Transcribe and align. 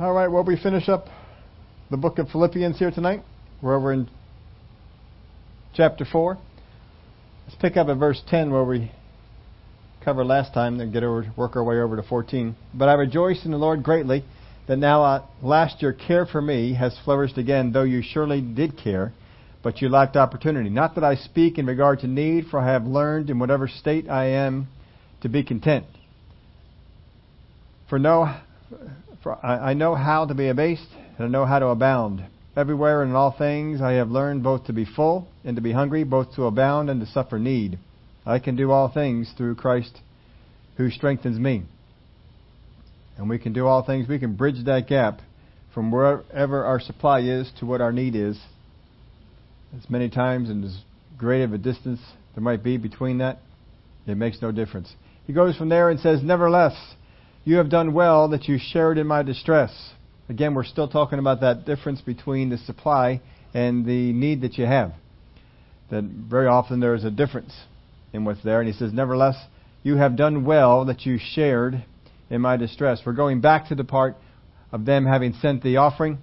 All 0.00 0.14
right, 0.14 0.28
well, 0.28 0.44
we 0.44 0.56
finish 0.56 0.88
up 0.88 1.08
the 1.90 1.98
book 1.98 2.18
of 2.18 2.30
Philippians 2.30 2.78
here 2.78 2.90
tonight. 2.90 3.22
We're 3.60 3.76
over 3.76 3.92
in 3.92 4.08
chapter 5.74 6.06
4. 6.10 6.38
Let's 7.46 7.60
pick 7.60 7.76
up 7.76 7.88
at 7.88 7.98
verse 7.98 8.22
10 8.28 8.50
where 8.50 8.64
we 8.64 8.92
covered 10.02 10.24
last 10.24 10.54
time, 10.54 10.78
then 10.78 10.90
get 10.90 11.04
over, 11.04 11.30
work 11.36 11.54
our 11.54 11.62
way 11.62 11.78
over 11.80 11.96
to 11.96 12.02
14. 12.02 12.56
But 12.72 12.88
I 12.88 12.94
rejoice 12.94 13.44
in 13.44 13.50
the 13.50 13.58
Lord 13.58 13.82
greatly 13.82 14.24
that 14.68 14.78
now 14.78 15.28
last 15.42 15.82
your 15.82 15.92
care 15.92 16.24
for 16.24 16.40
me 16.40 16.72
has 16.76 16.98
flourished 17.04 17.36
again, 17.36 17.70
though 17.70 17.82
you 17.82 18.00
surely 18.02 18.40
did 18.40 18.78
care, 18.78 19.12
but 19.62 19.82
you 19.82 19.90
lacked 19.90 20.16
opportunity. 20.16 20.70
Not 20.70 20.94
that 20.94 21.04
I 21.04 21.16
speak 21.16 21.58
in 21.58 21.66
regard 21.66 21.98
to 21.98 22.06
need, 22.06 22.46
for 22.46 22.58
I 22.58 22.72
have 22.72 22.86
learned 22.86 23.28
in 23.28 23.38
whatever 23.38 23.68
state 23.68 24.08
I 24.08 24.28
am 24.28 24.68
to 25.20 25.28
be 25.28 25.42
content. 25.42 25.84
For 27.90 27.98
know, 27.98 28.34
for 29.22 29.44
I 29.44 29.74
know 29.74 29.94
how 29.94 30.26
to 30.26 30.34
be 30.34 30.48
abased, 30.48 30.88
and 31.18 31.26
I 31.26 31.28
know 31.28 31.44
how 31.44 31.58
to 31.58 31.66
abound. 31.66 32.24
Everywhere 32.56 33.02
and 33.02 33.10
in 33.10 33.16
all 33.16 33.34
things 33.36 33.80
I 33.80 33.92
have 33.92 34.10
learned 34.10 34.42
both 34.42 34.64
to 34.66 34.72
be 34.72 34.84
full 34.84 35.28
and 35.44 35.56
to 35.56 35.62
be 35.62 35.72
hungry, 35.72 36.04
both 36.04 36.34
to 36.34 36.44
abound 36.44 36.90
and 36.90 37.00
to 37.00 37.06
suffer 37.06 37.38
need. 37.38 37.78
I 38.26 38.38
can 38.38 38.56
do 38.56 38.70
all 38.70 38.88
things 38.88 39.32
through 39.36 39.54
Christ 39.54 40.00
who 40.76 40.90
strengthens 40.90 41.38
me 41.38 41.64
and 43.20 43.28
we 43.28 43.38
can 43.38 43.52
do 43.52 43.66
all 43.66 43.84
things. 43.84 44.08
We 44.08 44.18
can 44.18 44.34
bridge 44.34 44.64
that 44.64 44.88
gap 44.88 45.20
from 45.74 45.92
wherever 45.92 46.64
our 46.64 46.80
supply 46.80 47.20
is 47.20 47.52
to 47.58 47.66
what 47.66 47.82
our 47.82 47.92
need 47.92 48.16
is. 48.16 48.40
As 49.76 49.90
many 49.90 50.08
times 50.08 50.48
and 50.48 50.64
as 50.64 50.78
great 51.18 51.42
of 51.42 51.52
a 51.52 51.58
distance 51.58 52.00
there 52.34 52.42
might 52.42 52.64
be 52.64 52.78
between 52.78 53.18
that, 53.18 53.38
it 54.06 54.16
makes 54.16 54.40
no 54.40 54.52
difference. 54.52 54.90
He 55.26 55.34
goes 55.34 55.54
from 55.54 55.68
there 55.68 55.90
and 55.90 56.00
says, 56.00 56.22
Nevertheless, 56.22 56.74
you 57.44 57.56
have 57.56 57.70
done 57.70 57.94
well 57.94 58.28
that 58.28 58.48
you 58.48 58.58
shared 58.58 58.98
in 58.98 59.06
my 59.06 59.22
distress. 59.22 59.72
Again, 60.28 60.54
we're 60.54 60.64
still 60.64 60.88
talking 60.88 61.18
about 61.18 61.40
that 61.40 61.64
difference 61.64 62.00
between 62.00 62.50
the 62.50 62.58
supply 62.58 63.20
and 63.54 63.84
the 63.84 64.12
need 64.12 64.42
that 64.42 64.58
you 64.58 64.66
have. 64.66 64.92
That 65.90 66.04
very 66.04 66.46
often 66.46 66.80
there 66.80 66.94
is 66.94 67.04
a 67.04 67.10
difference 67.10 67.52
in 68.12 68.24
what's 68.24 68.42
there. 68.44 68.60
And 68.60 68.68
he 68.70 68.78
says, 68.78 68.92
Nevertheless, 68.92 69.36
you 69.82 69.96
have 69.96 70.16
done 70.16 70.44
well 70.44 70.84
that 70.84 71.04
you 71.06 71.18
shared 71.18 71.84
in 72.28 72.40
my 72.40 72.56
distress. 72.56 73.00
We're 73.04 73.12
going 73.12 73.40
back 73.40 73.68
to 73.68 73.74
the 73.74 73.84
part 73.84 74.16
of 74.70 74.84
them 74.84 75.06
having 75.06 75.32
sent 75.34 75.62
the 75.62 75.78
offering 75.78 76.18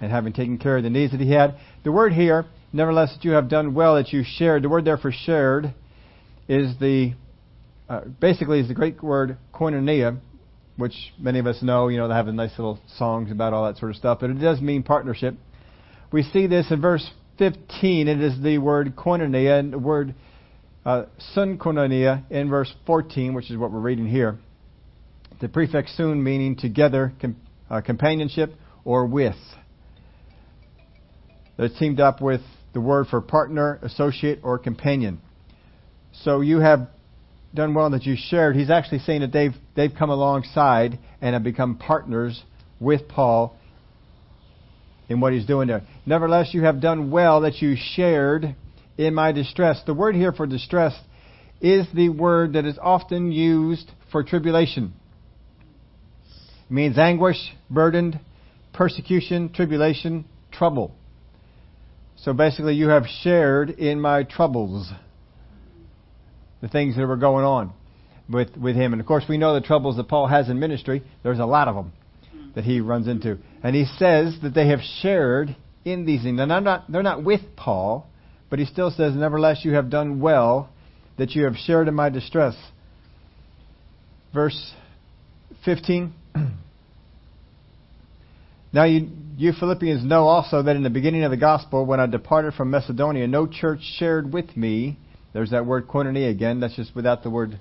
and 0.00 0.12
having 0.12 0.32
taken 0.32 0.58
care 0.58 0.76
of 0.76 0.82
the 0.82 0.90
needs 0.90 1.12
that 1.12 1.20
he 1.20 1.32
had. 1.32 1.56
The 1.84 1.92
word 1.92 2.12
here, 2.12 2.44
nevertheless, 2.72 3.14
that 3.14 3.24
you 3.24 3.32
have 3.32 3.48
done 3.48 3.74
well 3.74 3.96
that 3.96 4.12
you 4.12 4.22
shared. 4.24 4.62
The 4.62 4.68
word 4.68 4.84
there 4.84 4.98
for 4.98 5.12
shared 5.12 5.74
is 6.48 6.78
the 6.78 7.14
uh, 7.88 8.02
basically 8.20 8.60
is 8.60 8.68
the 8.68 8.74
Greek 8.74 9.02
word 9.02 9.36
koinonia, 9.52 10.20
which 10.82 11.14
many 11.18 11.38
of 11.38 11.46
us 11.46 11.62
know. 11.62 11.88
You 11.88 11.96
know, 11.96 12.08
they 12.08 12.14
have 12.14 12.26
nice 12.26 12.52
little 12.58 12.78
songs 12.98 13.30
about 13.30 13.54
all 13.54 13.64
that 13.66 13.78
sort 13.78 13.92
of 13.92 13.96
stuff, 13.96 14.18
but 14.20 14.30
it 14.30 14.34
does 14.34 14.60
mean 14.60 14.82
partnership. 14.82 15.34
We 16.12 16.22
see 16.22 16.46
this 16.46 16.70
in 16.70 16.80
verse 16.80 17.08
15. 17.38 18.08
It 18.08 18.20
is 18.20 18.42
the 18.42 18.58
word 18.58 18.94
koinonia 18.94 19.58
and 19.58 19.72
the 19.72 19.78
word 19.78 20.14
uh, 20.84 21.04
sun 21.32 21.56
koinonia 21.56 22.30
in 22.30 22.50
verse 22.50 22.72
14, 22.84 23.32
which 23.32 23.50
is 23.50 23.56
what 23.56 23.72
we're 23.72 23.80
reading 23.80 24.06
here 24.06 24.38
the 25.42 25.48
prefix 25.48 25.94
soon 25.96 26.22
meaning 26.22 26.56
together, 26.56 27.12
com, 27.20 27.36
uh, 27.68 27.80
companionship, 27.80 28.54
or 28.84 29.04
with. 29.04 29.34
That's 31.58 31.76
teamed 31.78 31.98
up 31.98 32.22
with 32.22 32.40
the 32.72 32.80
word 32.80 33.08
for 33.08 33.20
partner, 33.20 33.78
associate, 33.82 34.38
or 34.44 34.58
companion. 34.58 35.20
So 36.22 36.40
you 36.42 36.60
have 36.60 36.88
done 37.54 37.74
well 37.74 37.90
that 37.90 38.04
you 38.04 38.16
shared. 38.16 38.56
He's 38.56 38.70
actually 38.70 39.00
saying 39.00 39.20
that 39.20 39.32
they've 39.32 39.54
they've 39.74 39.92
come 39.96 40.10
alongside 40.10 40.98
and 41.20 41.34
have 41.34 41.42
become 41.42 41.76
partners 41.76 42.42
with 42.80 43.08
Paul 43.08 43.56
in 45.08 45.20
what 45.20 45.32
he's 45.32 45.46
doing 45.46 45.68
there. 45.68 45.82
Nevertheless, 46.06 46.50
you 46.52 46.62
have 46.62 46.80
done 46.80 47.10
well 47.10 47.42
that 47.42 47.60
you 47.60 47.76
shared 47.76 48.56
in 48.96 49.14
my 49.14 49.32
distress. 49.32 49.80
The 49.86 49.94
word 49.94 50.14
here 50.14 50.32
for 50.32 50.46
distress 50.46 50.98
is 51.60 51.86
the 51.94 52.08
word 52.08 52.54
that 52.54 52.64
is 52.64 52.78
often 52.80 53.30
used 53.30 53.90
for 54.10 54.24
tribulation. 54.24 54.92
It 56.68 56.72
means 56.72 56.98
anguish, 56.98 57.36
burdened, 57.70 58.18
persecution, 58.72 59.52
tribulation, 59.52 60.24
trouble. 60.50 60.94
So 62.16 62.32
basically, 62.32 62.74
you 62.74 62.88
have 62.88 63.04
shared 63.22 63.70
in 63.70 64.00
my 64.00 64.22
troubles, 64.22 64.90
the 66.62 66.68
things 66.68 66.96
that 66.96 67.06
were 67.06 67.16
going 67.16 67.44
on 67.44 67.72
with, 68.30 68.56
with 68.56 68.76
him. 68.76 68.92
And 68.92 69.00
of 69.00 69.06
course, 69.06 69.24
we 69.28 69.36
know 69.36 69.52
the 69.52 69.60
troubles 69.60 69.96
that 69.96 70.08
Paul 70.08 70.28
has 70.28 70.48
in 70.48 70.58
ministry. 70.58 71.02
There's 71.22 71.38
a 71.38 71.44
lot 71.44 71.68
of 71.68 71.74
them 71.74 71.92
that 72.54 72.64
he 72.64 72.80
runs 72.80 73.08
into. 73.08 73.38
And 73.62 73.76
he 73.76 73.84
says 73.98 74.36
that 74.42 74.54
they 74.54 74.68
have 74.68 74.80
shared 75.00 75.54
in 75.84 76.06
these 76.06 76.22
things. 76.22 76.40
And 76.40 76.52
I'm 76.52 76.64
not, 76.64 76.90
they're 76.90 77.02
not 77.02 77.22
with 77.22 77.40
Paul, 77.56 78.06
but 78.48 78.58
he 78.58 78.64
still 78.64 78.90
says, 78.90 79.14
Nevertheless, 79.14 79.60
you 79.64 79.74
have 79.74 79.90
done 79.90 80.20
well 80.20 80.70
that 81.18 81.32
you 81.32 81.44
have 81.44 81.56
shared 81.56 81.88
in 81.88 81.94
my 81.94 82.08
distress. 82.08 82.54
Verse 84.32 84.72
15. 85.64 86.14
Now 88.74 88.84
you, 88.84 89.10
you 89.36 89.52
Philippians 89.52 90.02
know 90.02 90.24
also 90.24 90.62
that 90.62 90.76
in 90.76 90.82
the 90.82 90.88
beginning 90.88 91.24
of 91.24 91.30
the 91.30 91.36
gospel, 91.36 91.84
when 91.84 92.00
I 92.00 92.06
departed 92.06 92.54
from 92.54 92.70
Macedonia, 92.70 93.26
no 93.26 93.46
church 93.46 93.80
shared 93.98 94.32
with 94.32 94.56
me. 94.56 94.98
There's 95.32 95.50
that 95.50 95.66
word 95.66 95.88
koinonia 95.88 96.30
again. 96.30 96.60
That's 96.60 96.76
just 96.76 96.94
without 96.94 97.22
the 97.22 97.30
word 97.30 97.58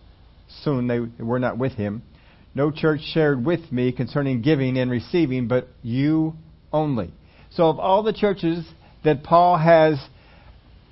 soon. 0.63 0.87
They 0.87 0.99
were 1.23 1.39
not 1.39 1.57
with 1.57 1.73
him. 1.73 2.03
No 2.53 2.69
church 2.69 3.01
shared 3.13 3.45
with 3.45 3.71
me 3.71 3.91
concerning 3.91 4.41
giving 4.41 4.77
and 4.77 4.91
receiving, 4.91 5.47
but 5.47 5.67
you 5.81 6.33
only. 6.73 7.13
So 7.51 7.69
of 7.69 7.79
all 7.79 8.03
the 8.03 8.13
churches 8.13 8.65
that 9.03 9.23
Paul 9.23 9.57
has 9.57 9.99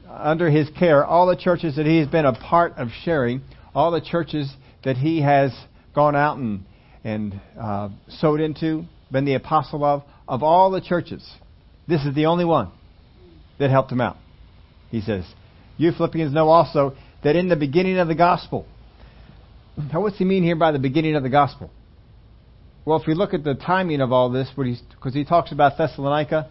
under 0.09 0.49
his 0.49 0.69
care, 0.77 1.05
all 1.05 1.27
the 1.27 1.35
churches 1.35 1.75
that 1.75 1.85
he 1.85 1.99
has 1.99 2.07
been 2.07 2.25
a 2.25 2.33
part 2.33 2.73
of 2.77 2.89
sharing, 3.03 3.41
all 3.75 3.91
the 3.91 4.01
churches 4.01 4.51
that 4.83 4.97
he 4.97 5.21
has 5.21 5.53
gone 5.93 6.15
out 6.15 6.37
and, 6.37 6.63
and 7.03 7.39
uh, 7.59 7.89
sowed 8.07 8.39
into, 8.39 8.85
been 9.11 9.25
the 9.25 9.35
apostle 9.35 9.83
of, 9.83 10.03
of 10.27 10.43
all 10.43 10.71
the 10.71 10.81
churches, 10.81 11.27
this 11.87 12.05
is 12.05 12.15
the 12.15 12.25
only 12.25 12.45
one 12.45 12.71
that 13.59 13.69
helped 13.69 13.91
him 13.91 14.01
out. 14.01 14.17
He 14.89 15.01
says, 15.01 15.25
You 15.79 15.93
Philippians 15.93 16.33
know 16.33 16.49
also 16.49 16.93
that 17.23 17.37
in 17.37 17.47
the 17.47 17.55
beginning 17.55 17.99
of 17.99 18.09
the 18.09 18.15
gospel, 18.15 18.67
now 19.77 20.01
what's 20.01 20.17
he 20.17 20.25
mean 20.25 20.43
here 20.43 20.57
by 20.57 20.73
the 20.73 20.79
beginning 20.79 21.15
of 21.15 21.23
the 21.23 21.29
gospel? 21.29 21.71
Well, 22.83 22.99
if 22.99 23.07
we 23.07 23.13
look 23.13 23.33
at 23.33 23.45
the 23.45 23.55
timing 23.55 24.01
of 24.01 24.11
all 24.11 24.29
this, 24.29 24.49
because 24.55 25.13
he 25.13 25.23
talks 25.23 25.53
about 25.53 25.77
Thessalonica 25.77 26.49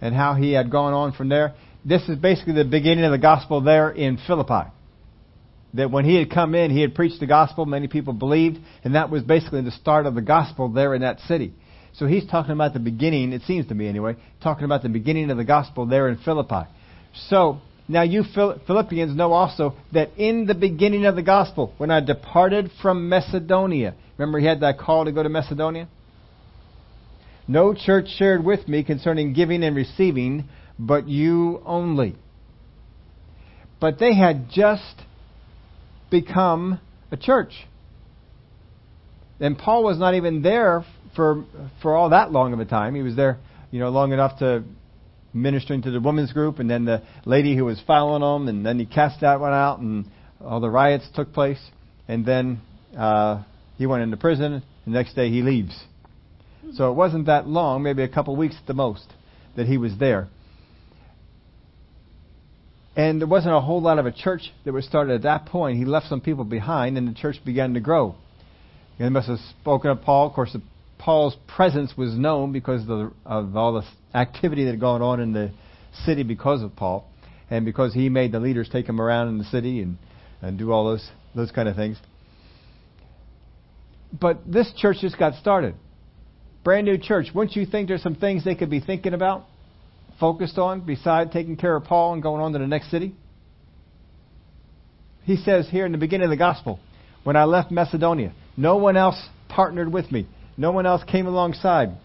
and 0.00 0.14
how 0.14 0.34
he 0.34 0.52
had 0.52 0.70
gone 0.70 0.94
on 0.94 1.12
from 1.12 1.28
there, 1.28 1.54
this 1.84 2.08
is 2.08 2.16
basically 2.16 2.54
the 2.54 2.64
beginning 2.64 3.04
of 3.04 3.12
the 3.12 3.18
gospel 3.18 3.60
there 3.60 3.90
in 3.90 4.16
Philippi. 4.26 4.70
That 5.74 5.90
when 5.90 6.06
he 6.06 6.14
had 6.14 6.30
come 6.30 6.54
in, 6.54 6.70
he 6.70 6.80
had 6.80 6.94
preached 6.94 7.20
the 7.20 7.26
gospel, 7.26 7.66
many 7.66 7.88
people 7.88 8.14
believed, 8.14 8.58
and 8.84 8.94
that 8.94 9.10
was 9.10 9.22
basically 9.22 9.60
the 9.60 9.70
start 9.70 10.06
of 10.06 10.14
the 10.14 10.22
gospel 10.22 10.70
there 10.70 10.94
in 10.94 11.02
that 11.02 11.20
city. 11.20 11.52
So 11.92 12.06
he's 12.06 12.26
talking 12.26 12.52
about 12.52 12.72
the 12.72 12.80
beginning, 12.80 13.34
it 13.34 13.42
seems 13.42 13.66
to 13.68 13.74
me 13.74 13.86
anyway, 13.86 14.16
talking 14.42 14.64
about 14.64 14.82
the 14.82 14.88
beginning 14.88 15.30
of 15.30 15.36
the 15.36 15.44
gospel 15.44 15.84
there 15.84 16.08
in 16.08 16.16
Philippi. 16.16 16.62
So, 17.28 17.60
now 17.88 18.02
you 18.02 18.22
Philippians 18.22 19.16
know 19.16 19.32
also 19.32 19.74
that 19.92 20.10
in 20.16 20.46
the 20.46 20.54
beginning 20.54 21.04
of 21.04 21.16
the 21.16 21.22
gospel, 21.22 21.74
when 21.78 21.90
I 21.90 22.00
departed 22.00 22.70
from 22.80 23.08
Macedonia, 23.08 23.94
remember 24.16 24.38
he 24.38 24.46
had 24.46 24.60
that 24.60 24.78
call 24.78 25.04
to 25.04 25.12
go 25.12 25.22
to 25.22 25.28
Macedonia? 25.28 25.88
No 27.48 27.74
church 27.74 28.08
shared 28.16 28.44
with 28.44 28.68
me 28.68 28.84
concerning 28.84 29.32
giving 29.32 29.64
and 29.64 29.74
receiving, 29.74 30.48
but 30.78 31.08
you 31.08 31.60
only. 31.66 32.16
But 33.80 33.98
they 33.98 34.14
had 34.14 34.48
just 34.48 35.02
become 36.08 36.78
a 37.10 37.16
church. 37.16 37.52
And 39.40 39.58
Paul 39.58 39.82
was 39.82 39.98
not 39.98 40.14
even 40.14 40.42
there 40.42 40.84
for 41.16 41.44
for 41.82 41.96
all 41.96 42.10
that 42.10 42.30
long 42.30 42.52
of 42.52 42.60
a 42.60 42.64
time. 42.64 42.94
He 42.94 43.02
was 43.02 43.16
there, 43.16 43.38
you 43.72 43.80
know, 43.80 43.88
long 43.88 44.12
enough 44.12 44.38
to 44.38 44.62
ministering 45.34 45.82
to 45.82 45.90
the 45.90 46.00
women's 46.00 46.32
group, 46.32 46.58
and 46.58 46.68
then 46.68 46.84
the 46.84 47.02
lady 47.24 47.56
who 47.56 47.64
was 47.64 47.80
following 47.86 48.22
them, 48.22 48.48
and 48.48 48.64
then 48.66 48.78
he 48.78 48.86
cast 48.86 49.20
that 49.20 49.40
one 49.40 49.52
out, 49.52 49.78
and 49.78 50.06
all 50.40 50.60
the 50.60 50.70
riots 50.70 51.08
took 51.14 51.32
place, 51.32 51.60
and 52.08 52.26
then 52.26 52.60
uh, 52.98 53.42
he 53.78 53.86
went 53.86 54.02
into 54.02 54.16
prison. 54.16 54.62
The 54.84 54.90
next 54.90 55.14
day 55.14 55.30
he 55.30 55.42
leaves. 55.42 55.78
So 56.74 56.90
it 56.90 56.94
wasn't 56.94 57.26
that 57.26 57.46
long, 57.46 57.82
maybe 57.82 58.02
a 58.02 58.08
couple 58.08 58.34
weeks 58.36 58.56
at 58.60 58.66
the 58.66 58.74
most, 58.74 59.06
that 59.56 59.66
he 59.66 59.78
was 59.78 59.92
there. 59.98 60.28
And 62.94 63.20
there 63.20 63.28
wasn't 63.28 63.54
a 63.54 63.60
whole 63.60 63.80
lot 63.80 63.98
of 63.98 64.06
a 64.06 64.12
church 64.12 64.52
that 64.64 64.72
was 64.72 64.84
started 64.84 65.14
at 65.14 65.22
that 65.22 65.46
point. 65.46 65.78
He 65.78 65.84
left 65.84 66.08
some 66.08 66.20
people 66.20 66.44
behind, 66.44 66.98
and 66.98 67.08
the 67.08 67.14
church 67.14 67.36
began 67.44 67.74
to 67.74 67.80
grow. 67.80 68.16
And 68.98 69.14
must 69.14 69.28
have 69.28 69.38
spoken 69.60 69.90
of 69.90 70.02
Paul. 70.02 70.28
Of 70.28 70.34
course, 70.34 70.56
Paul's 70.98 71.36
presence 71.48 71.96
was 71.96 72.14
known 72.14 72.52
because 72.52 72.82
of 72.88 73.56
all 73.56 73.72
the 73.72 73.82
activity 74.14 74.64
that 74.64 74.72
had 74.72 74.80
gone 74.80 75.02
on 75.02 75.20
in 75.20 75.32
the 75.32 75.50
city 76.04 76.22
because 76.22 76.62
of 76.62 76.74
Paul, 76.76 77.08
and 77.50 77.64
because 77.64 77.92
he 77.92 78.08
made 78.08 78.32
the 78.32 78.40
leaders 78.40 78.68
take 78.70 78.88
him 78.88 79.00
around 79.00 79.28
in 79.28 79.38
the 79.38 79.44
city 79.44 79.80
and, 79.80 79.98
and 80.40 80.58
do 80.58 80.72
all 80.72 80.84
those 80.84 81.08
those 81.34 81.50
kind 81.50 81.68
of 81.68 81.76
things. 81.76 81.98
But 84.18 84.40
this 84.46 84.70
church 84.76 84.98
just 85.00 85.18
got 85.18 85.34
started. 85.34 85.74
brand 86.64 86.86
new 86.86 86.98
church, 86.98 87.28
wouldn't 87.34 87.56
you 87.56 87.66
think 87.66 87.88
there's 87.88 88.02
some 88.02 88.14
things 88.14 88.44
they 88.44 88.54
could 88.54 88.70
be 88.70 88.80
thinking 88.80 89.14
about, 89.14 89.46
focused 90.20 90.58
on, 90.58 90.82
beside 90.82 91.32
taking 91.32 91.56
care 91.56 91.74
of 91.74 91.84
Paul 91.84 92.14
and 92.14 92.22
going 92.22 92.42
on 92.42 92.52
to 92.52 92.58
the 92.58 92.66
next 92.66 92.90
city? 92.90 93.14
He 95.24 95.36
says 95.36 95.68
here 95.70 95.86
in 95.86 95.92
the 95.92 95.98
beginning 95.98 96.24
of 96.24 96.30
the 96.30 96.36
gospel, 96.36 96.78
when 97.24 97.36
I 97.36 97.44
left 97.44 97.70
Macedonia, 97.70 98.32
no 98.56 98.76
one 98.76 98.96
else 98.96 99.20
partnered 99.48 99.92
with 99.92 100.10
me. 100.10 100.26
No 100.56 100.72
one 100.72 100.84
else 100.84 101.02
came 101.04 101.26
alongside. 101.26 101.96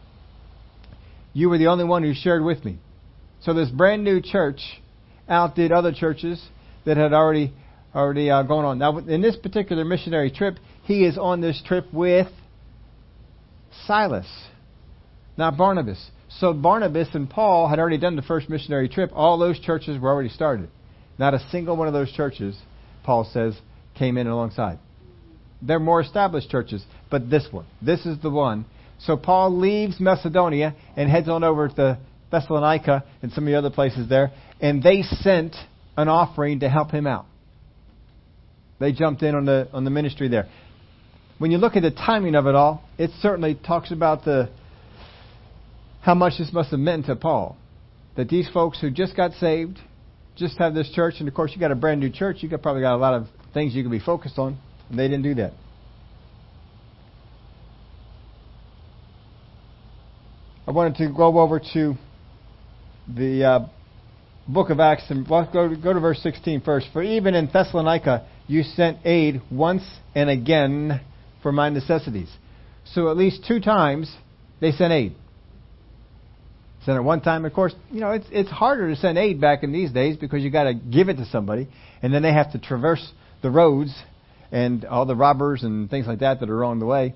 You 1.38 1.50
were 1.50 1.60
the 1.60 1.68
only 1.68 1.84
one 1.84 2.02
who 2.02 2.16
shared 2.16 2.44
with 2.44 2.66
me. 2.66 2.80
So 3.42 3.54
this 3.54 3.70
brand 3.70 4.04
new 4.04 4.22
church 4.22 4.60
outdid 5.30 5.72
other 5.72 5.94
churches 5.94 6.44
that 6.84 6.98
had 6.98 7.14
already 7.14 7.54
already 7.94 8.32
uh, 8.32 8.42
gone 8.42 8.66
on. 8.66 8.80
Now, 8.80 8.98
in 8.98 9.22
this 9.22 9.36
particular 9.36 9.86
missionary 9.86 10.32
trip, 10.32 10.58
he 10.86 11.06
is 11.06 11.16
on 11.16 11.40
this 11.40 11.62
trip 11.64 11.94
with 11.94 12.26
Silas, 13.86 14.26
not 15.38 15.58
Barnabas. 15.58 16.10
So 16.28 16.54
Barnabas 16.54 17.10
and 17.14 17.30
Paul 17.30 17.68
had 17.68 17.78
already 17.78 18.00
done 18.00 18.16
the 18.16 18.24
first 18.24 18.50
missionary 18.50 18.90
trip. 18.90 19.12
All 19.14 19.38
those 19.38 19.60
churches 19.60 20.02
were 20.02 20.10
already 20.10 20.30
started. 20.30 20.70
Not 21.20 21.36
a 21.36 21.50
single 21.52 21.78
one 21.78 21.88
of 21.88 21.94
those 21.94 22.12
churches, 22.12 22.58
Paul 23.04 23.30
says, 23.32 23.56
came 23.94 24.18
in 24.18 24.26
alongside. 24.26 24.80
They're 25.62 25.80
more 25.80 26.02
established 26.02 26.50
churches, 26.50 26.84
but 27.12 27.30
this 27.30 27.48
one, 27.52 27.68
this 27.80 28.08
is 28.08 28.20
the 28.24 28.32
one. 28.32 28.66
So 29.00 29.18
Paul 29.18 29.58
leaves 29.58 30.00
Macedonia 30.00 30.76
and 30.96 31.10
heads 31.10 31.30
on 31.30 31.44
over 31.44 31.68
to 31.68 32.00
Thessalonica 32.32 33.04
and 33.22 33.32
some 33.32 33.46
of 33.46 33.52
the 33.52 33.58
other 33.58 33.70
places 33.70 34.10
there, 34.10 34.32
and 34.60 34.82
they 34.82 35.04
sent 35.04 35.56
an 35.96 36.08
offering 36.08 36.60
to 36.62 36.70
help 36.70 36.92
him 36.92 37.08
out. 37.08 37.26
They 38.80 38.92
jumped 38.92 39.24
in 39.24 39.36
on 39.36 39.46
the 39.46 39.68
on 39.74 39.84
the 39.84 39.90
ministry 39.90 40.28
there. 40.28 40.48
When 41.40 41.52
you 41.52 41.58
look 41.58 41.76
at 41.76 41.84
the 41.84 41.92
timing 41.92 42.36
of 42.36 42.48
it 42.48 42.56
all, 42.56 42.84
it 42.98 43.12
certainly 43.22 43.56
talks 43.56 43.92
about 43.92 44.26
the 44.26 44.50
how 46.02 46.16
much 46.16 46.34
this 46.38 46.52
must 46.54 46.72
have 46.72 46.80
meant 46.80 47.06
to 47.08 47.16
Paul. 47.16 47.58
That 48.16 48.30
these 48.30 48.50
folks 48.50 48.80
who 48.80 48.90
just 48.90 49.16
got 49.16 49.34
saved, 49.34 49.80
just 50.36 50.58
have 50.58 50.74
this 50.74 50.90
church, 50.92 51.16
and 51.20 51.28
of 51.28 51.34
course 51.34 51.52
you 51.54 51.60
got 51.60 51.72
a 51.72 51.76
brand 51.76 52.00
new 52.00 52.10
church, 52.10 52.38
you 52.42 52.50
got 52.50 52.62
probably 52.62 52.82
got 52.82 52.96
a 52.96 52.98
lot 52.98 53.14
of 53.14 53.28
things 53.54 53.76
you 53.76 53.84
can 53.84 53.92
be 53.92 54.00
focused 54.00 54.40
on, 54.40 54.58
and 54.90 54.98
they 54.98 55.08
didn't 55.08 55.24
do 55.24 55.36
that. 55.36 55.54
I 60.68 60.72
wanted 60.72 60.98
to 60.98 61.14
go 61.14 61.40
over 61.40 61.62
to 61.74 61.94
the 63.08 63.44
uh, 63.46 63.68
book 64.50 64.70
of 64.70 64.82
Acts 64.82 65.06
and 65.10 65.26
go, 65.26 65.46
go 65.82 65.94
to 65.94 66.00
verse 66.02 66.20
16 66.22 66.60
first. 66.60 66.88
For 66.92 67.02
even 67.02 67.36
in 67.36 67.50
Thessalonica 67.52 68.28
you 68.48 68.64
sent 68.64 68.98
aid 69.06 69.42
once 69.50 69.84
and 70.14 70.30
again 70.30 71.00
for 71.42 71.54
my 71.54 71.70
necessities. 71.70 72.30
So 72.84 73.10
at 73.10 73.16
least 73.16 73.46
two 73.48 73.62
times 73.62 74.14
they 74.60 74.72
sent 74.72 74.92
aid. 74.92 75.16
Sent 76.84 76.98
it 76.98 77.02
one 77.02 77.22
time, 77.22 77.46
of 77.46 77.54
course. 77.54 77.74
You 77.90 78.02
know, 78.02 78.12
it's 78.12 78.28
it's 78.30 78.50
harder 78.50 78.90
to 78.90 78.98
send 78.98 79.18
aid 79.18 79.40
back 79.40 79.64
in 79.64 79.72
these 79.72 79.92
days 79.92 80.18
because 80.18 80.44
you 80.44 80.50
got 80.50 80.66
to 80.66 80.74
give 80.74 81.08
it 81.08 81.16
to 81.16 81.26
somebody, 81.28 81.70
and 82.02 82.14
then 82.14 82.24
they 82.24 82.34
have 82.34 82.52
to 82.52 82.60
traverse 82.60 83.12
the 83.42 83.50
roads 83.50 83.94
and 84.52 84.84
all 84.84 85.06
the 85.06 85.16
robbers 85.16 85.64
and 85.64 85.90
things 85.90 86.08
like 86.08 86.20
that 86.20 86.42
that 86.42 86.50
are 86.50 86.62
along 86.62 86.80
the 86.80 86.86
way, 86.86 87.14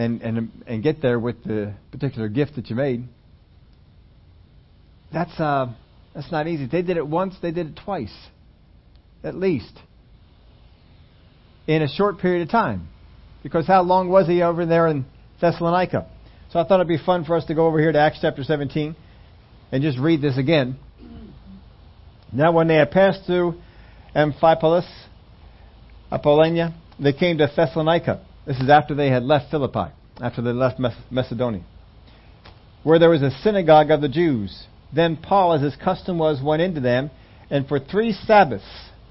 and 0.00 0.22
and 0.22 0.50
and 0.66 0.82
get 0.82 1.02
there 1.02 1.18
with 1.18 1.44
the 1.44 1.74
particular 1.92 2.28
gift 2.28 2.56
that 2.56 2.70
you 2.70 2.76
made. 2.76 3.04
That's 5.12 5.38
uh 5.38 5.72
that's 6.14 6.32
not 6.32 6.46
easy. 6.48 6.66
They 6.66 6.82
did 6.82 6.96
it 6.96 7.06
once, 7.06 7.36
they 7.40 7.52
did 7.52 7.68
it 7.68 7.80
twice, 7.84 8.14
at 9.22 9.34
least, 9.34 9.78
in 11.66 11.82
a 11.82 11.88
short 11.88 12.18
period 12.18 12.42
of 12.42 12.50
time. 12.50 12.88
Because 13.42 13.66
how 13.66 13.82
long 13.82 14.08
was 14.08 14.26
he 14.26 14.42
over 14.42 14.66
there 14.66 14.88
in 14.88 15.04
Thessalonica? 15.40 16.06
So 16.50 16.58
I 16.58 16.64
thought 16.64 16.76
it'd 16.80 16.88
be 16.88 16.98
fun 16.98 17.24
for 17.24 17.36
us 17.36 17.44
to 17.46 17.54
go 17.54 17.66
over 17.66 17.78
here 17.78 17.92
to 17.92 17.98
Acts 17.98 18.18
chapter 18.20 18.42
17 18.42 18.96
and 19.70 19.82
just 19.82 19.98
read 19.98 20.20
this 20.20 20.36
again. 20.36 20.78
Now, 22.32 22.52
when 22.52 22.68
they 22.68 22.74
had 22.74 22.90
passed 22.90 23.24
through 23.24 23.54
Amphipolis, 24.14 24.88
Apollonia, 26.10 26.74
they 26.98 27.12
came 27.12 27.38
to 27.38 27.50
Thessalonica. 27.54 28.24
This 28.46 28.58
is 28.58 28.70
after 28.70 28.94
they 28.94 29.10
had 29.10 29.22
left 29.22 29.50
Philippi, 29.50 29.92
after 30.20 30.40
they 30.42 30.52
left 30.52 30.80
Macedonia, 31.10 31.62
where 32.82 32.98
there 32.98 33.10
was 33.10 33.22
a 33.22 33.30
synagogue 33.42 33.90
of 33.90 34.00
the 34.00 34.08
Jews. 34.08 34.66
Then 34.94 35.16
Paul, 35.16 35.52
as 35.52 35.62
his 35.62 35.76
custom 35.76 36.18
was, 36.18 36.42
went 36.42 36.62
into 36.62 36.80
them, 36.80 37.10
and 37.50 37.68
for 37.68 37.78
three 37.78 38.12
Sabbaths 38.12 38.64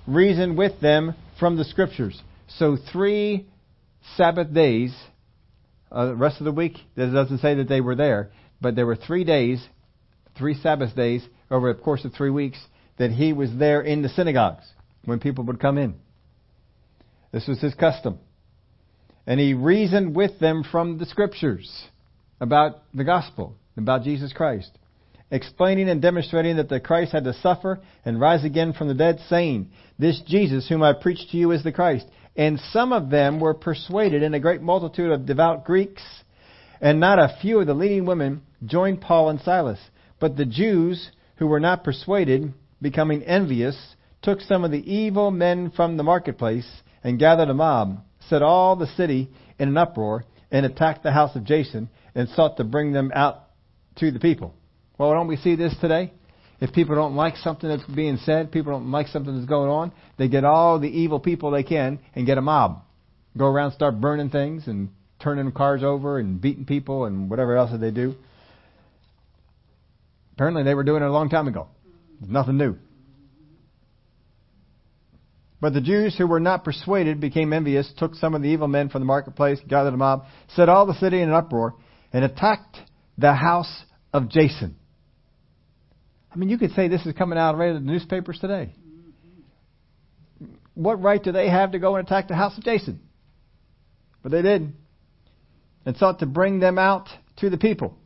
reasoned 0.07 0.57
with 0.57 0.81
them 0.81 1.13
from 1.39 1.57
the 1.57 1.63
Scriptures. 1.63 2.21
So 2.47 2.77
three 2.91 3.47
Sabbath 4.17 4.53
days, 4.53 4.95
uh, 5.91 6.07
the 6.07 6.15
rest 6.15 6.39
of 6.39 6.45
the 6.45 6.51
week, 6.51 6.77
it 6.95 7.13
doesn't 7.13 7.37
say 7.39 7.55
that 7.55 7.69
they 7.69 7.81
were 7.81 7.95
there, 7.95 8.31
but 8.59 8.75
there 8.75 8.85
were 8.85 8.95
three 8.95 9.23
days, 9.23 9.65
three 10.37 10.55
Sabbath 10.55 10.95
days, 10.95 11.25
over 11.51 11.71
the 11.71 11.79
course 11.79 12.03
of 12.03 12.13
three 12.13 12.31
weeks, 12.31 12.57
that 12.97 13.11
he 13.11 13.31
was 13.31 13.49
there 13.55 13.81
in 13.81 14.01
the 14.01 14.09
synagogues 14.09 14.65
when 15.05 15.19
people 15.19 15.43
would 15.45 15.59
come 15.59 15.77
in. 15.77 15.95
This 17.31 17.47
was 17.47 17.61
his 17.61 17.75
custom. 17.75 18.19
And 19.29 19.39
he 19.39 19.53
reasoned 19.53 20.13
with 20.13 20.39
them 20.39 20.65
from 20.69 20.97
the 20.97 21.05
Scriptures 21.05 21.85
about 22.41 22.81
the 22.93 23.05
gospel, 23.05 23.55
about 23.77 24.03
Jesus 24.03 24.33
Christ 24.33 24.71
explaining 25.31 25.89
and 25.89 26.01
demonstrating 26.01 26.57
that 26.57 26.69
the 26.69 26.79
Christ 26.79 27.11
had 27.11 27.23
to 27.25 27.33
suffer 27.33 27.79
and 28.05 28.19
rise 28.19 28.43
again 28.43 28.73
from 28.73 28.87
the 28.87 28.93
dead, 28.93 29.19
saying, 29.29 29.69
This 29.97 30.21
Jesus 30.25 30.67
whom 30.67 30.83
I 30.83 30.93
preach 30.93 31.29
to 31.31 31.37
you 31.37 31.51
is 31.51 31.63
the 31.63 31.71
Christ. 31.71 32.07
And 32.35 32.59
some 32.71 32.93
of 32.93 33.09
them 33.09 33.39
were 33.39 33.53
persuaded, 33.53 34.23
and 34.23 34.33
a 34.33 34.39
great 34.39 34.61
multitude 34.61 35.11
of 35.11 35.25
devout 35.25 35.65
Greeks, 35.65 36.01
and 36.81 36.99
not 36.99 37.19
a 37.19 37.37
few 37.41 37.59
of 37.59 37.67
the 37.67 37.73
leading 37.73 38.05
women 38.05 38.41
joined 38.65 39.01
Paul 39.01 39.29
and 39.29 39.41
Silas. 39.41 39.79
But 40.19 40.37
the 40.37 40.45
Jews 40.45 41.11
who 41.37 41.47
were 41.47 41.59
not 41.59 41.83
persuaded, 41.83 42.53
becoming 42.81 43.23
envious, 43.23 43.95
took 44.21 44.41
some 44.41 44.63
of 44.63 44.71
the 44.71 44.91
evil 44.91 45.31
men 45.31 45.71
from 45.71 45.97
the 45.97 46.03
marketplace 46.03 46.69
and 47.03 47.19
gathered 47.19 47.49
a 47.49 47.53
mob, 47.53 48.01
set 48.29 48.41
all 48.41 48.75
the 48.75 48.87
city 48.95 49.29
in 49.57 49.69
an 49.69 49.77
uproar, 49.77 50.23
and 50.51 50.65
attacked 50.65 51.03
the 51.03 51.11
house 51.11 51.35
of 51.35 51.43
Jason, 51.43 51.89
and 52.15 52.29
sought 52.29 52.57
to 52.57 52.63
bring 52.63 52.91
them 52.91 53.11
out 53.13 53.43
to 53.97 54.11
the 54.11 54.19
people. 54.19 54.53
Well, 54.97 55.13
don't 55.13 55.27
we 55.27 55.37
see 55.37 55.55
this 55.55 55.75
today? 55.79 56.11
If 56.61 56.73
people 56.73 56.95
don't 56.95 57.15
like 57.15 57.37
something 57.37 57.69
that's 57.69 57.85
being 57.85 58.17
said, 58.17 58.51
people 58.51 58.71
don't 58.71 58.91
like 58.91 59.07
something 59.07 59.33
that's 59.33 59.47
going 59.47 59.69
on, 59.69 59.91
they 60.17 60.27
get 60.27 60.43
all 60.43 60.79
the 60.79 60.89
evil 60.89 61.19
people 61.19 61.51
they 61.51 61.63
can 61.63 61.99
and 62.15 62.25
get 62.25 62.37
a 62.37 62.41
mob. 62.41 62.83
Go 63.37 63.45
around, 63.45 63.71
start 63.71 64.01
burning 64.01 64.29
things 64.29 64.67
and 64.67 64.89
turning 65.21 65.51
cars 65.51 65.83
over 65.83 66.19
and 66.19 66.41
beating 66.41 66.65
people 66.65 67.05
and 67.05 67.29
whatever 67.29 67.55
else 67.55 67.71
that 67.71 67.79
they 67.79 67.91
do. 67.91 68.15
Apparently, 70.33 70.63
they 70.63 70.73
were 70.73 70.83
doing 70.83 71.03
it 71.03 71.05
a 71.05 71.11
long 71.11 71.29
time 71.29 71.47
ago. 71.47 71.67
Nothing 72.27 72.57
new. 72.57 72.75
But 75.61 75.73
the 75.73 75.81
Jews 75.81 76.15
who 76.17 76.25
were 76.25 76.39
not 76.39 76.63
persuaded 76.63 77.19
became 77.19 77.51
envious, 77.51 77.91
took 77.97 78.15
some 78.15 78.33
of 78.33 78.41
the 78.41 78.47
evil 78.47 78.67
men 78.67 78.89
from 78.89 79.01
the 79.01 79.05
marketplace, 79.05 79.59
gathered 79.67 79.93
a 79.93 79.97
mob, 79.97 80.25
set 80.55 80.69
all 80.69 80.85
the 80.85 80.93
city 80.93 81.21
in 81.21 81.29
an 81.29 81.35
uproar, 81.35 81.75
and 82.13 82.23
attacked 82.23 82.77
the 83.17 83.33
house 83.33 83.83
of 84.13 84.29
Jason. 84.29 84.75
I 86.31 86.37
mean, 86.37 86.49
you 86.49 86.57
could 86.57 86.71
say 86.71 86.87
this 86.87 87.05
is 87.05 87.13
coming 87.13 87.37
out 87.37 87.55
of 87.55 87.59
the 87.59 87.79
newspapers 87.79 88.39
today. 88.39 88.73
What 90.75 91.01
right 91.01 91.21
do 91.21 91.33
they 91.33 91.49
have 91.49 91.73
to 91.73 91.79
go 91.79 91.97
and 91.97 92.07
attack 92.07 92.29
the 92.29 92.35
house 92.35 92.57
of 92.57 92.63
Jason? 92.63 93.01
But 94.23 94.31
they 94.31 94.41
did, 94.41 94.73
and 95.85 95.97
sought 95.97 96.19
to 96.19 96.25
bring 96.25 96.59
them 96.59 96.77
out 96.77 97.09
to 97.37 97.49
the 97.49 97.57
people. 97.57 97.97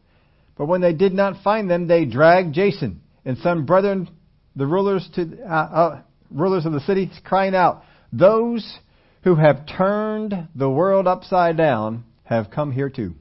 But 0.57 0.65
when 0.65 0.81
they 0.81 0.93
did 0.93 1.13
not 1.13 1.43
find 1.43 1.69
them, 1.69 1.87
they 1.87 2.05
dragged 2.05 2.53
Jason 2.53 3.01
and 3.25 3.37
some 3.39 3.65
brethren, 3.65 4.09
the 4.55 4.67
rulers 4.67 5.07
to 5.15 5.37
uh, 5.43 5.53
uh, 5.53 6.01
rulers 6.33 6.65
of 6.65 6.73
the 6.73 6.79
city, 6.81 7.11
crying 7.23 7.55
out, 7.55 7.83
"Those 8.11 8.79
who 9.23 9.35
have 9.35 9.65
turned 9.65 10.47
the 10.55 10.69
world 10.69 11.07
upside 11.07 11.57
down 11.57 12.03
have 12.23 12.51
come 12.51 12.71
here 12.71 12.89
too. 12.89 13.15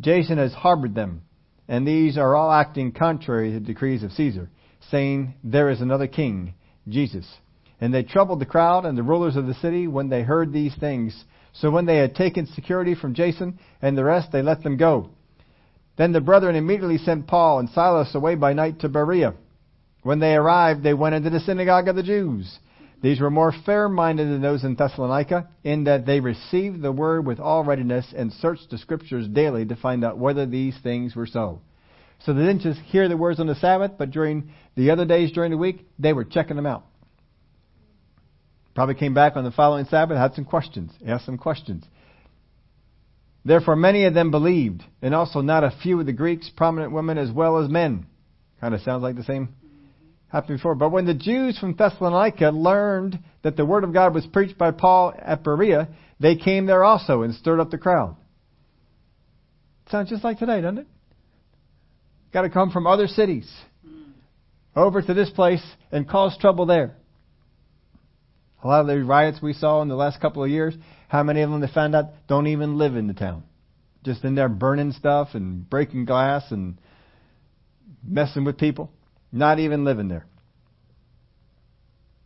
Jason 0.00 0.38
has 0.38 0.52
harbored 0.52 0.94
them 0.94 1.22
and 1.68 1.86
these 1.86 2.18
are 2.18 2.34
all 2.34 2.52
acting 2.52 2.92
contrary 2.92 3.52
to 3.52 3.60
the 3.60 3.64
decrees 3.64 4.02
of 4.02 4.12
Caesar, 4.12 4.50
saying, 4.90 5.34
There 5.44 5.70
is 5.70 5.80
another 5.80 6.06
king, 6.06 6.54
Jesus. 6.88 7.26
And 7.80 7.92
they 7.92 8.02
troubled 8.02 8.40
the 8.40 8.46
crowd 8.46 8.84
and 8.84 8.96
the 8.96 9.02
rulers 9.02 9.36
of 9.36 9.46
the 9.46 9.54
city 9.54 9.86
when 9.86 10.08
they 10.08 10.22
heard 10.22 10.52
these 10.52 10.74
things. 10.76 11.24
So 11.52 11.70
when 11.70 11.86
they 11.86 11.96
had 11.96 12.14
taken 12.14 12.46
security 12.46 12.94
from 12.94 13.14
Jason 13.14 13.58
and 13.80 13.96
the 13.96 14.04
rest, 14.04 14.32
they 14.32 14.42
let 14.42 14.62
them 14.62 14.76
go. 14.76 15.10
Then 15.96 16.12
the 16.12 16.20
brethren 16.20 16.56
immediately 16.56 16.98
sent 16.98 17.26
Paul 17.26 17.58
and 17.58 17.68
Silas 17.70 18.14
away 18.14 18.34
by 18.34 18.52
night 18.52 18.80
to 18.80 18.88
Berea. 18.88 19.34
When 20.02 20.18
they 20.18 20.34
arrived, 20.34 20.82
they 20.82 20.94
went 20.94 21.14
into 21.14 21.30
the 21.30 21.40
synagogue 21.40 21.88
of 21.88 21.96
the 21.96 22.02
Jews. 22.02 22.58
These 23.02 23.20
were 23.20 23.30
more 23.30 23.52
fair 23.64 23.88
minded 23.88 24.28
than 24.28 24.42
those 24.42 24.62
in 24.62 24.76
Thessalonica, 24.76 25.48
in 25.64 25.84
that 25.84 26.06
they 26.06 26.20
received 26.20 26.82
the 26.82 26.92
word 26.92 27.26
with 27.26 27.40
all 27.40 27.64
readiness 27.64 28.12
and 28.16 28.32
searched 28.32 28.70
the 28.70 28.78
scriptures 28.78 29.26
daily 29.28 29.64
to 29.66 29.76
find 29.76 30.04
out 30.04 30.18
whether 30.18 30.46
these 30.46 30.76
things 30.82 31.16
were 31.16 31.26
so. 31.26 31.60
So 32.20 32.32
they 32.32 32.42
didn't 32.42 32.60
just 32.60 32.80
hear 32.80 33.08
the 33.08 33.16
words 33.16 33.40
on 33.40 33.48
the 33.48 33.56
Sabbath, 33.56 33.92
but 33.98 34.12
during 34.12 34.52
the 34.76 34.90
other 34.90 35.04
days 35.04 35.32
during 35.32 35.50
the 35.50 35.56
week, 35.56 35.86
they 35.98 36.12
were 36.12 36.24
checking 36.24 36.56
them 36.56 36.66
out. 36.66 36.84
Probably 38.74 38.94
came 38.94 39.14
back 39.14 39.36
on 39.36 39.44
the 39.44 39.50
following 39.50 39.84
Sabbath, 39.86 40.16
had 40.16 40.34
some 40.34 40.44
questions, 40.44 40.92
asked 41.06 41.26
some 41.26 41.38
questions. 41.38 41.84
Therefore 43.44 43.74
many 43.74 44.04
of 44.04 44.14
them 44.14 44.30
believed, 44.30 44.82
and 45.02 45.14
also 45.14 45.40
not 45.40 45.64
a 45.64 45.76
few 45.82 45.98
of 45.98 46.06
the 46.06 46.12
Greeks, 46.12 46.48
prominent 46.56 46.92
women 46.92 47.18
as 47.18 47.32
well 47.32 47.58
as 47.58 47.68
men. 47.68 48.06
Kind 48.60 48.74
of 48.74 48.80
sounds 48.82 49.02
like 49.02 49.16
the 49.16 49.24
same 49.24 49.56
happened 50.32 50.58
before. 50.58 50.74
But 50.74 50.90
when 50.90 51.04
the 51.04 51.14
Jews 51.14 51.58
from 51.58 51.76
Thessalonica 51.76 52.50
learned 52.50 53.18
that 53.42 53.56
the 53.56 53.66
word 53.66 53.84
of 53.84 53.92
God 53.92 54.14
was 54.14 54.26
preached 54.26 54.56
by 54.56 54.70
Paul 54.70 55.12
at 55.16 55.44
Berea, 55.44 55.88
they 56.18 56.36
came 56.36 56.66
there 56.66 56.82
also 56.82 57.22
and 57.22 57.34
stirred 57.34 57.60
up 57.60 57.70
the 57.70 57.78
crowd. 57.78 58.16
Sounds 59.90 60.08
just 60.08 60.24
like 60.24 60.38
today, 60.38 60.62
doesn't 60.62 60.78
it? 60.78 60.86
Got 62.32 62.42
to 62.42 62.50
come 62.50 62.70
from 62.70 62.86
other 62.86 63.08
cities 63.08 63.50
over 64.74 65.02
to 65.02 65.12
this 65.12 65.28
place 65.28 65.62
and 65.90 66.08
cause 66.08 66.36
trouble 66.38 66.64
there. 66.64 66.96
A 68.64 68.68
lot 68.68 68.80
of 68.80 68.86
the 68.86 69.04
riots 69.04 69.42
we 69.42 69.52
saw 69.52 69.82
in 69.82 69.88
the 69.88 69.96
last 69.96 70.20
couple 70.20 70.42
of 70.42 70.48
years, 70.48 70.74
how 71.08 71.22
many 71.22 71.42
of 71.42 71.50
them 71.50 71.60
they 71.60 71.66
found 71.66 71.94
out 71.94 72.06
don't 72.26 72.46
even 72.46 72.78
live 72.78 72.96
in 72.96 73.06
the 73.06 73.12
town? 73.12 73.42
Just 74.02 74.24
in 74.24 74.34
there 74.34 74.48
burning 74.48 74.92
stuff 74.92 75.30
and 75.34 75.68
breaking 75.68 76.06
glass 76.06 76.44
and 76.50 76.78
messing 78.02 78.44
with 78.44 78.56
people. 78.56 78.90
Not 79.32 79.58
even 79.58 79.84
living 79.84 80.08
there. 80.08 80.26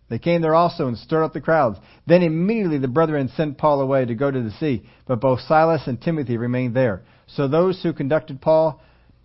They 0.08 0.18
came 0.18 0.40
there 0.40 0.54
also 0.54 0.86
and 0.86 0.98
stirred 0.98 1.25
up 1.25 1.32
the 1.32 1.40
crowds. 1.40 1.78
Then 2.06 2.22
immediately 2.22 2.78
the 2.78 2.88
brethren 2.88 3.28
sent 3.28 3.58
Paul 3.58 3.80
away 3.80 4.04
to 4.04 4.14
go 4.14 4.30
to 4.30 4.42
the 4.42 4.52
sea, 4.52 4.84
but 5.06 5.20
both 5.20 5.40
Silas 5.40 5.86
and 5.86 6.00
Timothy 6.00 6.36
remained 6.36 6.75
there. 6.75 7.02
So 7.26 7.48
those 7.48 7.82
who 7.82 7.92
conducted 7.92 8.40
Paul 8.40 8.80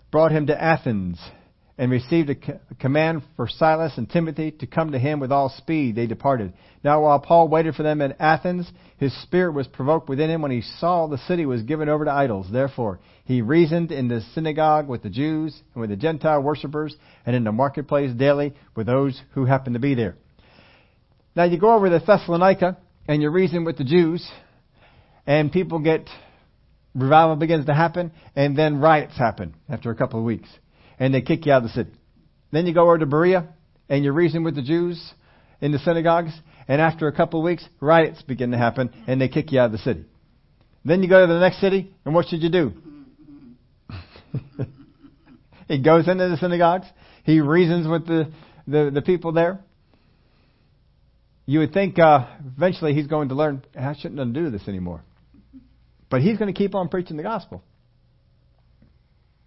brought 0.10 0.32
him 0.32 0.48
to 0.48 0.62
Athens 0.62 1.20
and 1.82 1.90
received 1.90 2.30
a, 2.30 2.36
command 2.80 3.24
for 3.36 3.48
Silas 3.48 3.98
and 3.98 4.08
Timothy 4.08 4.52
to 4.52 4.68
come 4.68 4.92
to 4.92 5.00
him 5.00 5.20
with 5.20 5.32
all 5.32 5.50
speed. 5.50 5.96
They 5.96 6.06
departed. 6.06 6.54
Now 6.84 7.02
while 7.02 7.18
Paul 7.20 7.48
waited 7.48 7.74
for 7.74 7.82
them 7.82 8.04
at 8.04 8.18
Athens, 8.20 8.72
his 9.00 9.20
spirit 9.24 9.54
was 9.54 9.66
provoked 9.66 10.08
within 10.08 10.30
him 10.30 10.44
when 10.44 10.52
he 10.52 10.62
saw 10.62 11.08
the 11.08 11.18
city 11.18 11.48
was 11.48 11.64
given 11.64 11.90
over 11.90 12.06
to 12.06 12.12
idols. 12.12 12.46
Therefore, 12.52 13.00
he 13.26 13.42
reasoned 13.42 13.92
in 13.92 14.10
the 14.10 14.22
synagogue 14.36 14.88
with 14.88 15.02
the 15.02 15.10
Jews 15.10 15.60
and 15.74 15.82
with 15.82 15.90
the 15.90 15.96
Gentile 15.96 16.44
worshippers 16.44 16.96
and 17.26 17.36
in 17.36 17.44
the 17.44 17.52
marketplace 17.52 18.14
daily 18.16 18.54
with 18.76 18.86
those 18.86 19.20
who 19.34 19.46
happened 19.46 19.74
to 19.74 19.80
be 19.80 19.96
there. 19.96 20.16
Now 21.36 21.46
you 21.46 21.60
go 21.60 21.74
over 21.74 21.90
to 21.90 21.98
Thessalonica 21.98 22.78
and 23.08 23.24
you 23.24 23.32
reason 23.32 23.66
with 23.66 23.80
the 23.80 23.86
Jews 23.86 24.30
and 25.26 25.52
people 25.52 25.80
get 25.80 26.08
revival 26.94 27.38
begins 27.38 27.66
to 27.66 27.74
happen, 27.74 28.12
and 28.36 28.56
then 28.56 28.80
riots 28.80 29.18
happen 29.18 29.56
after 29.68 29.90
a 29.90 29.96
couple 29.96 30.20
of 30.20 30.26
weeks, 30.26 30.50
and 31.02 31.14
they 31.16 31.22
kick 31.22 31.48
you 31.48 31.52
out 31.52 31.58
of 31.58 31.64
the 31.64 31.70
city. 31.70 31.90
Then 32.52 32.68
you 32.68 32.76
go 32.76 32.84
over 32.84 33.00
to 33.00 33.08
Berea, 33.08 33.48
and 33.90 34.04
you 34.04 34.12
reason 34.12 34.44
with 34.44 34.54
the 34.54 34.62
Jews 34.62 35.14
in 35.60 35.72
the 35.72 35.80
synagogues, 35.80 36.32
and 36.68 36.80
after 36.80 37.08
a 37.08 37.12
couple 37.12 37.40
of 37.40 37.44
weeks, 37.44 37.68
riots 37.80 38.22
begin 38.22 38.52
to 38.52 38.58
happen, 38.58 38.94
and 39.08 39.20
they 39.20 39.28
kick 39.28 39.52
you 39.52 39.60
out 39.60 39.66
of 39.66 39.72
the 39.72 39.80
city. 39.80 40.06
Then 40.86 41.02
you 41.02 41.10
go 41.10 41.26
to 41.26 41.34
the 41.34 41.40
next 41.40 41.60
city, 41.60 41.92
and 42.06 42.14
what 42.14 42.28
should 42.28 42.44
you 42.44 42.52
do? 42.52 42.74
he 45.68 45.82
goes 45.82 46.08
into 46.08 46.30
the 46.30 46.38
synagogues, 46.38 46.86
he 47.24 47.42
reasons 47.42 47.88
with 47.88 48.06
the, 48.06 48.32
the, 48.68 48.92
the 48.94 49.02
people 49.02 49.32
there. 49.32 49.60
You 51.48 51.60
would 51.60 51.74
think 51.74 51.98
uh, 51.98 52.28
eventually 52.56 52.94
he's 52.94 53.08
going 53.08 53.30
to 53.30 53.36
learn, 53.36 53.64
I 53.76 53.96
shouldn't 53.96 54.34
do 54.34 54.52
this 54.52 54.68
anymore. 54.68 55.02
But 56.12 56.22
he's 56.22 56.38
going 56.38 56.54
to 56.54 56.58
keep 56.58 56.76
on 56.76 56.90
preaching 56.90 57.18
the 57.18 57.24
gospel. 57.24 57.64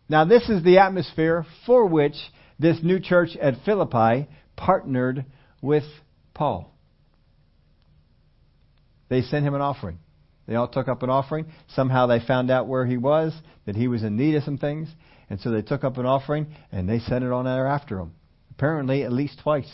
Now, 0.08 0.24
this 0.24 0.48
is 0.48 0.62
the 0.62 0.78
atmosphere 0.78 1.46
for 1.66 1.86
which 1.86 2.14
this 2.58 2.78
new 2.82 3.00
church 3.00 3.36
at 3.40 3.64
Philippi 3.64 4.28
partnered 4.56 5.24
with 5.62 5.84
Paul. 6.34 6.70
They 9.08 9.22
sent 9.22 9.46
him 9.46 9.54
an 9.54 9.60
offering. 9.60 9.98
They 10.46 10.56
all 10.56 10.68
took 10.68 10.88
up 10.88 11.02
an 11.02 11.10
offering. 11.10 11.46
Somehow 11.68 12.06
they 12.06 12.20
found 12.20 12.50
out 12.50 12.68
where 12.68 12.84
he 12.84 12.98
was, 12.98 13.34
that 13.64 13.76
he 13.76 13.88
was 13.88 14.02
in 14.02 14.16
need 14.16 14.34
of 14.34 14.42
some 14.44 14.58
things, 14.58 14.88
and 15.30 15.40
so 15.40 15.50
they 15.50 15.62
took 15.62 15.84
up 15.84 15.96
an 15.96 16.04
offering 16.04 16.48
and 16.70 16.88
they 16.88 16.98
sent 16.98 17.24
it 17.24 17.32
on 17.32 17.46
there 17.46 17.66
after 17.66 17.98
him. 17.98 18.12
Apparently, 18.50 19.02
at 19.02 19.12
least 19.12 19.40
twice. 19.42 19.70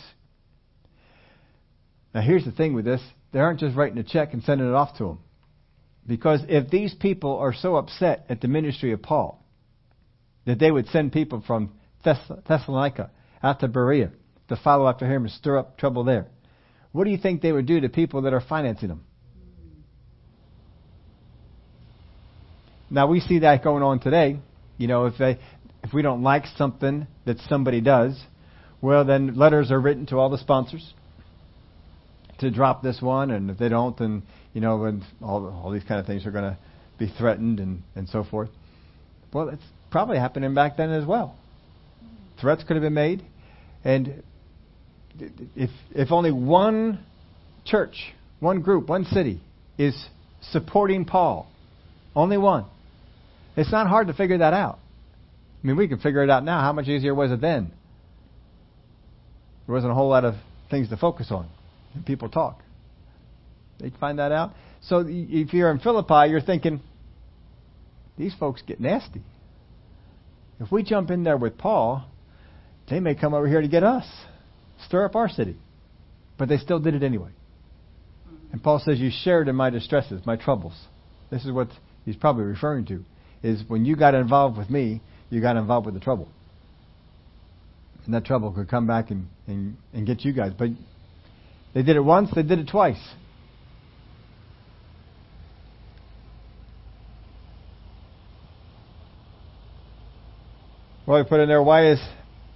Now, 2.13 2.21
here's 2.21 2.45
the 2.45 2.51
thing 2.51 2.73
with 2.73 2.85
this 2.85 3.01
they 3.33 3.39
aren't 3.39 3.59
just 3.59 3.75
writing 3.75 3.97
a 3.97 4.03
check 4.03 4.33
and 4.33 4.43
sending 4.43 4.67
it 4.67 4.73
off 4.73 4.97
to 4.97 5.09
him. 5.09 5.19
Because 6.07 6.41
if 6.47 6.69
these 6.69 6.93
people 6.93 7.37
are 7.37 7.53
so 7.53 7.75
upset 7.75 8.25
at 8.27 8.41
the 8.41 8.47
ministry 8.47 8.91
of 8.91 9.01
Paul 9.01 9.40
that 10.45 10.59
they 10.59 10.71
would 10.71 10.87
send 10.87 11.11
people 11.11 11.43
from 11.45 11.71
Thessalonica 12.03 13.11
out 13.43 13.59
to 13.59 13.67
Berea 13.67 14.11
to 14.49 14.55
follow 14.55 14.87
after 14.87 15.05
him 15.05 15.23
and 15.23 15.31
stir 15.31 15.57
up 15.57 15.77
trouble 15.77 16.03
there, 16.03 16.27
what 16.91 17.05
do 17.05 17.11
you 17.11 17.17
think 17.17 17.41
they 17.41 17.51
would 17.51 17.65
do 17.65 17.79
to 17.81 17.89
people 17.89 18.23
that 18.23 18.33
are 18.33 18.41
financing 18.41 18.89
them? 18.89 19.03
Now 22.89 23.07
we 23.07 23.21
see 23.21 23.39
that 23.39 23.63
going 23.63 23.83
on 23.83 23.99
today. 23.99 24.39
You 24.77 24.87
know, 24.87 25.05
if 25.05 25.17
they 25.17 25.39
if 25.83 25.93
we 25.93 26.01
don't 26.01 26.21
like 26.21 26.45
something 26.57 27.07
that 27.25 27.37
somebody 27.47 27.79
does, 27.79 28.21
well 28.81 29.05
then 29.05 29.35
letters 29.35 29.71
are 29.71 29.79
written 29.79 30.05
to 30.07 30.17
all 30.17 30.29
the 30.29 30.37
sponsors 30.37 30.93
to 32.39 32.51
drop 32.51 32.81
this 32.81 32.99
one, 33.01 33.31
and 33.31 33.49
if 33.49 33.57
they 33.57 33.69
don't, 33.69 33.97
then 33.97 34.23
you 34.53 34.59
know, 34.59 34.99
all 35.21 35.47
all 35.63 35.71
these 35.71 35.83
kind 35.83 35.99
of 35.99 36.05
things 36.05 36.25
are 36.25 36.31
going 36.31 36.43
to 36.43 36.57
be 36.99 37.07
threatened 37.07 37.59
and 37.59 37.83
and 37.95 38.09
so 38.09 38.23
forth. 38.23 38.49
Well, 39.31 39.49
it's 39.49 39.63
probably 39.91 40.17
happening 40.17 40.53
back 40.53 40.77
then 40.77 40.91
as 40.91 41.05
well. 41.05 41.35
Threats 42.39 42.63
could 42.63 42.75
have 42.75 42.81
been 42.81 42.93
made, 42.93 43.23
and 43.83 44.23
if 45.55 45.69
if 45.93 46.11
only 46.11 46.31
one 46.31 46.99
church, 47.65 48.13
one 48.39 48.61
group, 48.61 48.89
one 48.89 49.05
city 49.05 49.41
is 49.77 49.95
supporting 50.49 51.05
Paul, 51.05 51.47
only 52.15 52.37
one, 52.37 52.65
it's 53.55 53.71
not 53.71 53.87
hard 53.87 54.07
to 54.07 54.13
figure 54.13 54.39
that 54.39 54.53
out. 54.53 54.79
I 55.63 55.67
mean, 55.67 55.77
we 55.77 55.87
can 55.87 55.99
figure 55.99 56.23
it 56.23 56.29
out 56.29 56.43
now. 56.43 56.61
How 56.61 56.73
much 56.73 56.87
easier 56.87 57.13
was 57.13 57.31
it 57.31 57.41
then? 57.41 57.71
There 59.67 59.75
wasn't 59.75 59.91
a 59.91 59.95
whole 59.95 60.09
lot 60.09 60.25
of 60.25 60.35
things 60.71 60.89
to 60.89 60.97
focus 60.97 61.27
on 61.29 61.47
people 62.05 62.29
talk. 62.29 62.61
They 63.79 63.91
find 63.99 64.19
that 64.19 64.31
out. 64.31 64.53
So 64.81 65.05
if 65.07 65.53
you're 65.53 65.69
in 65.69 65.79
Philippi, 65.79 66.29
you're 66.29 66.41
thinking, 66.41 66.81
these 68.17 68.33
folks 68.39 68.61
get 68.65 68.79
nasty. 68.79 69.21
If 70.61 70.71
we 70.71 70.83
jump 70.83 71.09
in 71.09 71.23
there 71.23 71.37
with 71.37 71.57
Paul, 71.57 72.05
they 72.87 72.99
may 72.99 73.15
come 73.15 73.33
over 73.33 73.47
here 73.47 73.61
to 73.61 73.67
get 73.67 73.83
us, 73.83 74.05
stir 74.85 75.05
up 75.05 75.15
our 75.15 75.27
city. 75.27 75.57
But 76.37 76.49
they 76.49 76.57
still 76.57 76.79
did 76.79 76.93
it 76.93 77.03
anyway. 77.03 77.31
And 78.51 78.61
Paul 78.61 78.79
says, 78.79 78.99
You 78.99 79.09
shared 79.11 79.47
in 79.47 79.55
my 79.55 79.71
distresses, 79.71 80.21
my 80.25 80.35
troubles. 80.35 80.73
This 81.31 81.45
is 81.45 81.51
what 81.51 81.69
he's 82.05 82.15
probably 82.15 82.43
referring 82.43 82.85
to. 82.85 83.03
Is 83.41 83.63
when 83.67 83.85
you 83.85 83.95
got 83.95 84.13
involved 84.13 84.57
with 84.57 84.69
me, 84.69 85.01
you 85.31 85.41
got 85.41 85.57
involved 85.57 85.87
with 85.87 85.95
the 85.95 85.99
trouble. 85.99 86.27
And 88.05 88.13
that 88.13 88.25
trouble 88.25 88.51
could 88.51 88.69
come 88.69 88.85
back 88.85 89.09
and, 89.09 89.27
and, 89.47 89.77
and 89.93 90.05
get 90.05 90.23
you 90.23 90.31
guys. 90.31 90.51
But 90.57 90.69
they 91.73 91.81
did 91.81 91.95
it 91.95 92.03
once, 92.03 92.29
they 92.35 92.43
did 92.43 92.59
it 92.59 92.67
twice. 92.67 93.01
We 101.11 101.23
put 101.23 101.41
in 101.41 101.49
there, 101.49 101.61
why 101.61 101.91
is 101.91 102.01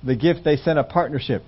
the 0.02 0.16
gift 0.16 0.46
they 0.46 0.56
sent 0.56 0.80
a 0.80 0.84
partnership? 0.84 1.44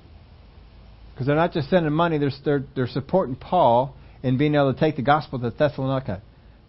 Because 1.14 1.28
they're 1.28 1.36
not 1.36 1.54
just 1.54 1.70
sending 1.70 1.94
money, 1.94 2.18
they're, 2.18 2.32
they're, 2.44 2.64
they're 2.76 2.88
supporting 2.88 3.36
Paul 3.36 3.96
in 4.24 4.38
being 4.38 4.56
able 4.56 4.74
to 4.74 4.80
take 4.80 4.98
the 4.98 5.02
gospel 5.04 5.40
to 5.40 5.50
Thessalonica, 5.50 6.22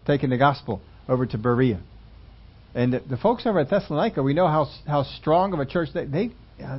taking 0.07 0.31
the 0.31 0.39
gospel 0.39 0.81
over 1.09 1.27
to 1.27 1.39
Berea. 1.39 1.81
And 2.75 2.93
the, 2.93 3.01
the 3.01 3.17
folks 3.17 3.47
over 3.47 3.59
at 3.59 3.69
Thessalonica, 3.69 4.23
we 4.23 4.33
know 4.33 4.47
how, 4.47 4.67
how 4.87 5.03
strong 5.03 5.53
of 5.55 5.59
a 5.59 5.67
church 5.67 5.89
they, 5.93 6.05
they 6.05 6.31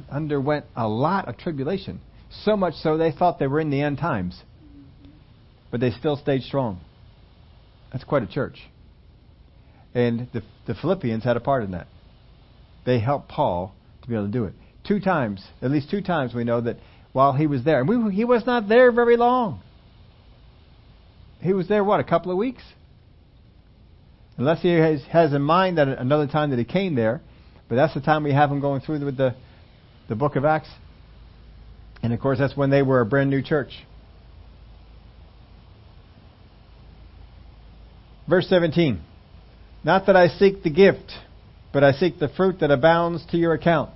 underwent 0.09 0.65
a 0.75 0.87
lot 0.87 1.27
of 1.27 1.37
tribulation. 1.37 1.99
So 2.43 2.55
much 2.55 2.75
so 2.75 2.97
they 2.97 3.11
thought 3.11 3.39
they 3.39 3.47
were 3.47 3.59
in 3.59 3.71
the 3.71 3.81
end 3.81 3.97
times. 3.97 4.41
But 5.69 5.81
they 5.81 5.91
still 5.91 6.15
stayed 6.15 6.43
strong. 6.43 6.79
That's 7.91 8.03
quite 8.03 8.23
a 8.23 8.27
church. 8.27 8.59
And 9.93 10.29
the, 10.31 10.43
the 10.65 10.75
Philippians 10.75 11.23
had 11.23 11.35
a 11.35 11.39
part 11.39 11.63
in 11.63 11.71
that. 11.71 11.87
They 12.85 12.99
helped 12.99 13.29
Paul 13.29 13.75
to 14.01 14.07
be 14.07 14.15
able 14.15 14.25
to 14.25 14.31
do 14.31 14.45
it. 14.45 14.53
Two 14.87 14.99
times, 14.99 15.45
at 15.61 15.71
least 15.71 15.89
two 15.89 16.01
times, 16.01 16.33
we 16.33 16.43
know 16.43 16.61
that 16.61 16.77
while 17.11 17.33
he 17.33 17.47
was 17.47 17.63
there, 17.63 17.79
and 17.79 17.89
we, 17.89 18.13
he 18.13 18.25
was 18.25 18.45
not 18.45 18.67
there 18.67 18.91
very 18.91 19.17
long. 19.17 19.61
He 21.41 21.53
was 21.53 21.67
there, 21.67 21.83
what, 21.83 21.99
a 21.99 22.03
couple 22.03 22.31
of 22.31 22.37
weeks? 22.37 22.63
Unless 24.37 24.61
he 24.61 24.69
has, 24.69 25.03
has 25.11 25.33
in 25.33 25.41
mind 25.41 25.77
that 25.77 25.87
another 25.87 26.27
time 26.27 26.51
that 26.51 26.59
he 26.59 26.65
came 26.65 26.95
there, 26.95 27.21
but 27.67 27.75
that's 27.75 27.93
the 27.93 28.01
time 28.01 28.23
we 28.23 28.33
have 28.33 28.49
him 28.49 28.61
going 28.61 28.81
through 28.81 29.03
with 29.03 29.17
the, 29.17 29.35
the 30.07 30.15
book 30.15 30.35
of 30.35 30.45
Acts. 30.45 30.69
And 32.01 32.13
of 32.13 32.19
course, 32.19 32.39
that's 32.39 32.55
when 32.55 32.69
they 32.69 32.81
were 32.81 33.01
a 33.01 33.05
brand 33.05 33.29
new 33.29 33.41
church. 33.41 33.71
Verse 38.29 38.47
17 38.47 39.01
Not 39.83 40.05
that 40.05 40.15
I 40.15 40.27
seek 40.27 40.63
the 40.63 40.69
gift, 40.69 41.11
but 41.71 41.83
I 41.83 41.91
seek 41.93 42.19
the 42.19 42.29
fruit 42.29 42.59
that 42.61 42.71
abounds 42.71 43.25
to 43.31 43.37
your 43.37 43.53
account. 43.53 43.91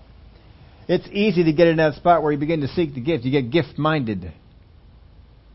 It's 0.88 1.08
easy 1.12 1.46
to 1.46 1.54
get 1.54 1.68
in 1.68 1.78
that 1.78 1.96
spot 1.96 2.22
where 2.22 2.32
you 2.32 2.38
begin 2.38 2.62
to 2.62 2.68
seek 2.70 2.94
the 2.94 3.02
gift. 3.02 3.24
You 3.24 3.32
get 3.32 3.52
gift 3.52 3.78
minded. 3.78 4.32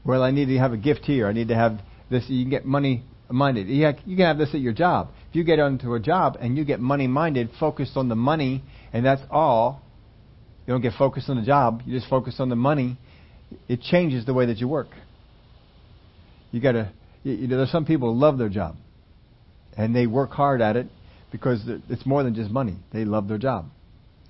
Well, 0.05 0.23
I 0.23 0.31
need 0.31 0.47
to 0.47 0.59
have 0.59 0.73
a 0.73 0.77
gift 0.77 1.05
here. 1.05 1.27
I 1.27 1.33
need 1.33 1.49
to 1.49 1.55
have 1.55 1.81
this. 2.11 2.25
You 2.29 2.45
can 2.45 2.51
get 2.51 2.65
money 2.65 3.05
minded. 3.31 3.69
You, 3.69 3.93
can 3.93 4.19
have 4.19 4.39
this 4.39 4.55
at 4.55 4.61
your 4.61 4.73
job. 4.73 5.11
If 5.29 5.37
you 5.37 5.45
get 5.45 5.59
onto 5.59 5.95
a 5.95 6.01
job 6.01 6.39
and 6.41 6.57
you 6.57 6.65
get 6.65 6.81
money 6.81 7.07
minded, 7.07 7.51
focused 7.61 7.97
on 7.97 8.09
the 8.09 8.17
money, 8.17 8.65
and 8.93 9.05
that's 9.05 9.23
all, 9.31 9.83
you 10.67 10.73
don't 10.73 10.81
get 10.81 10.95
focused 10.99 11.29
on 11.29 11.37
the 11.37 11.45
job, 11.45 11.83
you 11.85 11.97
just 11.97 12.09
focus 12.09 12.37
on 12.39 12.49
the 12.49 12.57
money, 12.57 12.97
it 13.69 13.83
changes 13.83 14.25
the 14.25 14.33
way 14.35 14.47
that 14.47 14.59
you 14.59 14.69
work. 14.69 14.89
You 16.51 16.61
gotta, 16.61 16.91
you 17.23 17.47
know, 17.47 17.59
there's 17.59 17.71
some 17.71 17.85
people 17.85 18.15
who 18.15 18.19
love 18.19 18.39
their 18.39 18.49
job. 18.49 18.77
And 19.77 19.95
they 19.95 20.07
work 20.07 20.31
hard 20.31 20.61
at 20.63 20.77
it 20.77 20.89
because 21.31 21.63
it's 21.89 22.07
more 22.07 22.23
than 22.23 22.35
just 22.35 22.51
money. 22.51 22.77
They 22.93 23.05
love 23.05 23.29
their 23.29 23.39
job. 23.39 23.67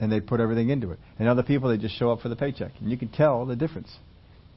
And 0.01 0.13
they 0.13 0.21
put 0.21 0.41
everything 0.41 0.71
into 0.71 0.93
it. 0.93 0.99
And 1.19 1.29
other 1.29 1.43
people, 1.43 1.71
they 1.71 1.77
just 1.77 1.97
show 1.99 2.11
up 2.11 2.21
for 2.21 2.29
the 2.29 2.37
paycheck. 2.37 2.73
And 2.81 2.91
you 2.91 2.97
can 2.97 3.09
tell 3.09 3.47
the 3.47 3.57
difference. 3.57 3.89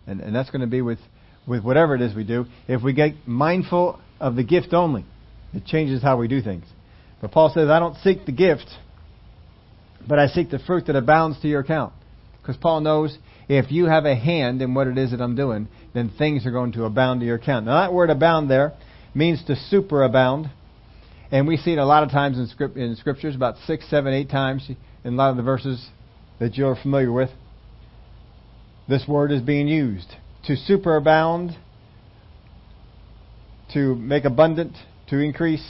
And, 0.05 0.21
and 0.21 0.35
that's 0.35 0.49
going 0.49 0.61
to 0.61 0.67
be 0.67 0.81
with, 0.81 0.99
with 1.47 1.63
whatever 1.63 1.95
it 1.95 2.01
is 2.01 2.15
we 2.15 2.23
do. 2.23 2.45
If 2.67 2.83
we 2.83 2.93
get 2.93 3.13
mindful 3.25 3.99
of 4.19 4.35
the 4.35 4.43
gift 4.43 4.73
only, 4.73 5.05
it 5.53 5.65
changes 5.65 6.01
how 6.01 6.17
we 6.17 6.27
do 6.27 6.41
things. 6.41 6.65
But 7.21 7.31
Paul 7.31 7.51
says, 7.53 7.69
I 7.69 7.79
don't 7.79 7.95
seek 7.97 8.25
the 8.25 8.31
gift, 8.31 8.67
but 10.07 10.19
I 10.19 10.27
seek 10.27 10.49
the 10.49 10.59
fruit 10.59 10.87
that 10.87 10.95
abounds 10.95 11.39
to 11.41 11.47
your 11.47 11.61
account. 11.61 11.93
Because 12.41 12.57
Paul 12.57 12.81
knows 12.81 13.17
if 13.47 13.71
you 13.71 13.85
have 13.85 14.05
a 14.05 14.15
hand 14.15 14.61
in 14.61 14.73
what 14.73 14.87
it 14.87 14.97
is 14.97 15.11
that 15.11 15.21
I'm 15.21 15.35
doing, 15.35 15.67
then 15.93 16.11
things 16.17 16.45
are 16.45 16.51
going 16.51 16.71
to 16.73 16.85
abound 16.85 17.19
to 17.19 17.25
your 17.25 17.35
account. 17.35 17.65
Now, 17.65 17.81
that 17.81 17.93
word 17.93 18.09
abound 18.09 18.49
there 18.49 18.73
means 19.13 19.43
to 19.45 19.55
superabound. 19.71 20.49
And 21.31 21.47
we 21.47 21.55
see 21.55 21.71
it 21.71 21.77
a 21.77 21.85
lot 21.85 22.03
of 22.03 22.11
times 22.11 22.37
in, 22.37 22.47
script, 22.47 22.75
in 22.75 22.95
scriptures, 22.97 23.35
about 23.35 23.55
six, 23.65 23.89
seven, 23.89 24.13
eight 24.13 24.29
times 24.29 24.69
in 25.03 25.13
a 25.13 25.15
lot 25.15 25.31
of 25.31 25.37
the 25.37 25.43
verses 25.43 25.89
that 26.39 26.55
you're 26.55 26.75
familiar 26.75 27.11
with. 27.11 27.29
This 28.89 29.05
word 29.07 29.31
is 29.31 29.41
being 29.41 29.69
used. 29.69 30.13
To 30.45 30.55
superabound, 30.55 31.55
to 33.73 33.95
make 33.95 34.25
abundant, 34.25 34.75
to 35.09 35.19
increase, 35.19 35.65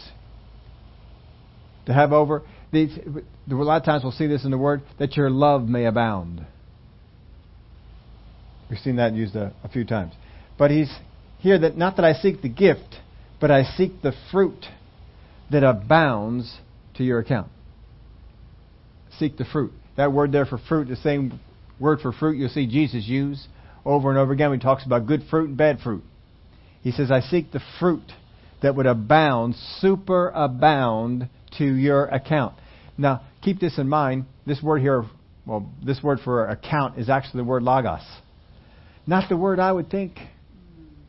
to 1.86 1.94
have 1.94 2.12
over. 2.12 2.42
These, 2.72 2.98
a 2.98 3.54
lot 3.54 3.78
of 3.78 3.86
times 3.86 4.02
we'll 4.02 4.14
see 4.14 4.28
this 4.28 4.44
in 4.44 4.50
the 4.50 4.58
word 4.58 4.82
that 4.98 5.16
your 5.16 5.30
love 5.30 5.68
may 5.68 5.86
abound. 5.86 6.46
We've 8.70 8.80
seen 8.80 8.96
that 8.96 9.14
used 9.14 9.36
a, 9.36 9.54
a 9.64 9.70
few 9.70 9.84
times. 9.84 10.14
But 10.58 10.72
he's 10.72 10.92
here 11.40 11.60
that 11.60 11.78
not 11.78 11.98
that 11.98 12.06
I 12.06 12.14
seek 12.14 12.42
the 12.42 12.50
gift, 12.50 12.96
but 13.40 13.52
I 13.52 13.64
seek 13.64 14.02
the 14.02 14.14
fruit 14.32 14.66
that 15.52 15.64
abounds 15.64 16.60
to 16.96 17.04
your 17.04 17.20
account. 17.20 17.50
Seek 19.18 19.38
the 19.38 19.46
fruit. 19.46 19.72
That 19.98 20.14
word 20.14 20.32
there 20.32 20.46
for 20.46 20.58
fruit, 20.58 20.88
the 20.88 20.96
same 20.96 21.40
word 21.80 22.00
for 22.00 22.12
fruit 22.12 22.38
you'll 22.38 22.50
see 22.50 22.68
Jesus 22.68 23.06
use 23.08 23.48
over 23.86 24.10
and 24.10 24.18
over 24.18 24.32
again 24.32 24.52
when 24.52 24.60
he 24.60 24.64
talks 24.64 24.86
about 24.86 25.08
good 25.08 25.24
fruit 25.30 25.50
and 25.50 25.58
bad 25.58 25.80
fruit. 25.80 26.04
He 26.82 26.92
says, 26.92 27.12
I 27.12 27.22
seek 27.22 27.52
the 27.52 27.62
fruit 27.80 28.12
that 28.62 28.76
would 28.76 28.86
abound, 28.86 29.56
superabound 29.82 31.30
to 31.58 31.66
your 31.66 32.06
account. 32.06 32.56
Now, 32.98 33.22
keep 33.42 33.60
this 33.60 33.78
in 33.78 33.90
mind. 33.90 34.26
This 34.46 34.62
word 34.62 34.80
here, 34.80 35.04
well, 35.46 35.70
this 35.84 36.02
word 36.02 36.20
for 36.24 36.48
account 36.48 37.00
is 37.00 37.10
actually 37.10 37.42
the 37.42 37.46
word 37.46 37.64
logos. 37.64 38.02
Not 39.08 39.30
the 39.30 39.38
word 39.38 39.60
I 39.60 39.72
would 39.72 39.90
think 39.90 40.14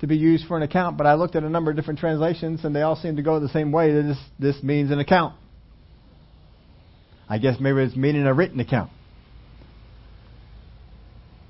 to 0.03 0.09
be 0.09 0.17
used 0.17 0.47
for 0.49 0.57
an 0.57 0.65
account, 0.65 0.99
but 0.99 1.07
I 1.07 1.15
looked 1.15 1.37
at 1.37 1.45
a 1.45 1.49
number 1.49 1.71
of 1.71 1.77
different 1.77 2.01
translations 2.01 2.65
and 2.65 2.75
they 2.75 2.83
all 2.83 2.97
seem 2.97 3.17
to 3.17 3.23
go 3.23 3.39
the 3.39 3.49
same 3.49 3.71
way. 3.71 3.93
This, 3.93 4.19
this 4.37 4.61
means 4.61 4.91
an 4.91 4.99
account. 4.99 5.35
I 7.29 7.39
guess 7.39 7.59
maybe 7.61 7.81
it's 7.83 7.95
meaning 7.95 8.27
a 8.27 8.35
written 8.35 8.59
account. 8.59 8.91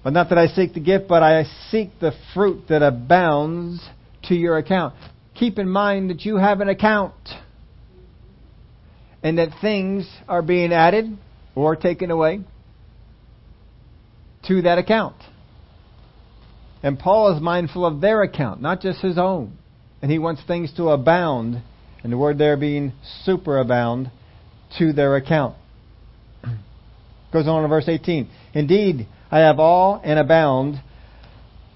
But 0.05 0.13
not 0.13 0.29
that 0.29 0.37
I 0.37 0.49
seek 0.49 0.75
the 0.75 0.81
gift, 0.81 1.09
but 1.09 1.23
I 1.23 1.45
seek 1.71 1.99
the 1.99 2.13
fruit 2.35 2.65
that 2.69 2.83
abounds 2.83 3.83
to 4.25 4.35
your 4.35 4.59
account. 4.59 4.95
Keep 5.35 5.59
in 5.59 5.69
mind 5.71 6.11
that 6.11 6.27
you 6.27 6.37
have 6.37 6.61
an 6.61 6.69
account 6.69 7.15
and 9.23 9.39
that 9.39 9.49
things 9.63 10.07
are 10.29 10.43
being 10.43 10.75
added 10.75 11.17
or 11.55 11.75
taken 11.75 12.11
away 12.11 12.41
to 14.47 14.61
that 14.63 14.77
account. 14.77 15.17
And 16.83 16.99
Paul 16.99 17.35
is 17.35 17.41
mindful 17.41 17.87
of 17.87 18.01
their 18.01 18.23
account, 18.23 18.61
not 18.61 18.81
just 18.81 19.01
his 19.01 19.19
own. 19.19 19.57
And 20.01 20.11
he 20.11 20.19
wants 20.19 20.43
things 20.47 20.73
to 20.77 20.89
abound, 20.89 21.63
and 22.03 22.13
the 22.13 22.19
word 22.19 22.39
there 22.39 22.57
being 22.57 22.93
superabound, 23.27 24.11
to 24.79 24.93
their 24.93 25.17
account. 25.17 25.55
Goes 27.33 27.47
on 27.47 27.63
in 27.63 27.71
verse 27.71 27.89
18. 27.89 28.29
Indeed, 28.55 29.07
I 29.31 29.41
have 29.41 29.61
all 29.61 30.01
and 30.03 30.19
abound. 30.19 30.83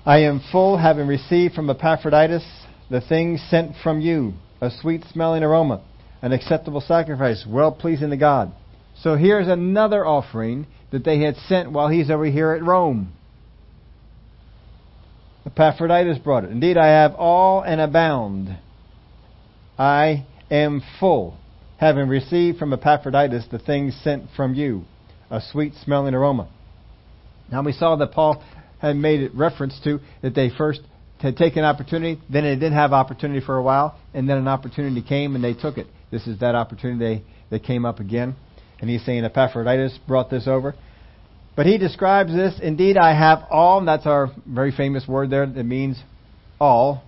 I 0.05 0.19
am 0.21 0.43
full, 0.51 0.77
having 0.77 1.07
received 1.07 1.55
from 1.55 1.71
Epaphroditus 1.71 2.45
the 2.91 3.01
things 3.01 3.45
sent 3.49 3.73
from 3.83 4.01
you, 4.01 4.35
a 4.61 4.71
sweet 4.71 5.05
smelling 5.13 5.43
aroma, 5.43 5.83
an 6.23 6.33
acceptable 6.33 6.81
sacrifice, 6.81 7.45
well 7.49 7.73
pleasing 7.73 8.11
to 8.11 8.17
God. 8.17 8.53
So 9.01 9.17
here's 9.17 9.49
another 9.49 10.07
offering 10.07 10.67
that 10.91 11.05
they 11.05 11.21
had 11.21 11.37
sent 11.49 11.73
while 11.73 11.89
he's 11.89 12.11
over 12.11 12.25
here 12.25 12.53
at 12.53 12.63
Rome. 12.63 13.13
Epaphroditus 15.47 16.19
brought 16.19 16.45
it. 16.45 16.51
Indeed, 16.51 16.77
I 16.77 16.89
have 16.89 17.15
all 17.15 17.63
and 17.63 17.81
abound. 17.81 18.59
I 19.79 20.27
am 20.51 20.83
full, 20.99 21.39
having 21.79 22.09
received 22.09 22.59
from 22.59 22.73
Epaphroditus 22.73 23.47
the 23.51 23.61
things 23.61 23.97
sent 24.03 24.25
from 24.35 24.55
you, 24.55 24.85
a 25.31 25.41
sweet 25.41 25.75
smelling 25.85 26.15
aroma. 26.15 26.49
Now 27.51 27.63
we 27.63 27.73
saw 27.73 27.95
that 27.97 28.11
Paul 28.11 28.43
had 28.81 28.97
made 28.97 29.31
reference 29.35 29.79
to 29.85 30.01
that 30.23 30.35
they 30.35 30.51
first 30.51 30.81
had 31.21 31.37
taken 31.37 31.65
opportunity, 31.65 32.21
then 32.29 32.43
they 32.43 32.55
didn't 32.55 32.73
have 32.73 32.93
opportunity 32.93 33.45
for 33.45 33.57
a 33.57 33.63
while, 33.63 33.99
and 34.13 34.29
then 34.29 34.39
an 34.39 34.49
opportunity 34.49 35.01
came 35.01 35.35
and 35.37 35.45
they 35.45 35.55
took 35.55 35.79
it. 35.79 35.87
This 36.11 36.27
is 36.27 36.41
that 36.41 36.55
opportunity 36.55 37.25
that 37.51 37.63
came 37.63 37.87
up 37.87 38.01
again. 38.01 38.35
And 38.81 38.91
he's 38.91 39.05
saying 39.07 39.25
Epaphroditus 39.25 39.99
brought 40.07 40.29
this 40.29 40.47
over. 40.47 40.75
But 41.57 41.65
he 41.65 41.79
describes 41.79 42.33
this, 42.33 42.61
indeed 42.63 42.99
I 42.99 43.19
have 43.19 43.45
all, 43.51 43.79
and 43.79 43.89
that's 43.89 44.05
our 44.05 44.29
very 44.47 44.73
famous 44.73 45.09
word 45.09 45.31
there 45.31 45.47
that 45.47 45.65
means 45.65 45.99
all, 46.61 47.03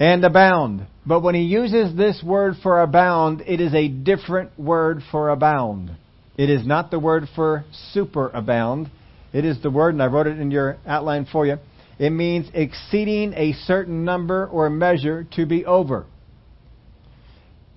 and 0.00 0.24
abound. 0.24 0.84
But 1.06 1.20
when 1.20 1.36
he 1.36 1.42
uses 1.42 1.96
this 1.96 2.20
word 2.26 2.54
for 2.60 2.82
abound, 2.82 3.42
it 3.46 3.60
is 3.60 3.72
a 3.72 3.86
different 3.86 4.58
word 4.58 5.02
for 5.12 5.30
abound. 5.30 5.92
It 6.36 6.50
is 6.50 6.66
not 6.66 6.90
the 6.90 6.98
word 6.98 7.28
for 7.36 7.64
superabound. 7.94 8.90
It 9.32 9.44
is 9.44 9.62
the 9.62 9.70
word, 9.70 9.94
and 9.94 10.02
I 10.02 10.06
wrote 10.06 10.26
it 10.26 10.40
in 10.40 10.50
your 10.50 10.78
outline 10.84 11.26
for 11.30 11.46
you. 11.46 11.58
It 12.00 12.10
means 12.10 12.50
exceeding 12.52 13.32
a 13.34 13.52
certain 13.52 14.04
number 14.04 14.46
or 14.46 14.68
measure 14.68 15.24
to 15.36 15.46
be 15.46 15.64
over. 15.64 16.06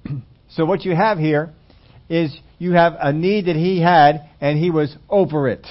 so 0.49 0.65
what 0.65 0.83
you 0.83 0.95
have 0.95 1.19
here 1.19 1.53
is 2.09 2.37
you 2.59 2.73
have 2.73 2.93
a 2.99 3.13
need 3.13 3.45
that 3.47 3.55
he 3.55 3.81
had 3.81 4.29
and 4.39 4.57
he 4.57 4.69
was 4.69 4.95
over 5.09 5.47
it. 5.47 5.65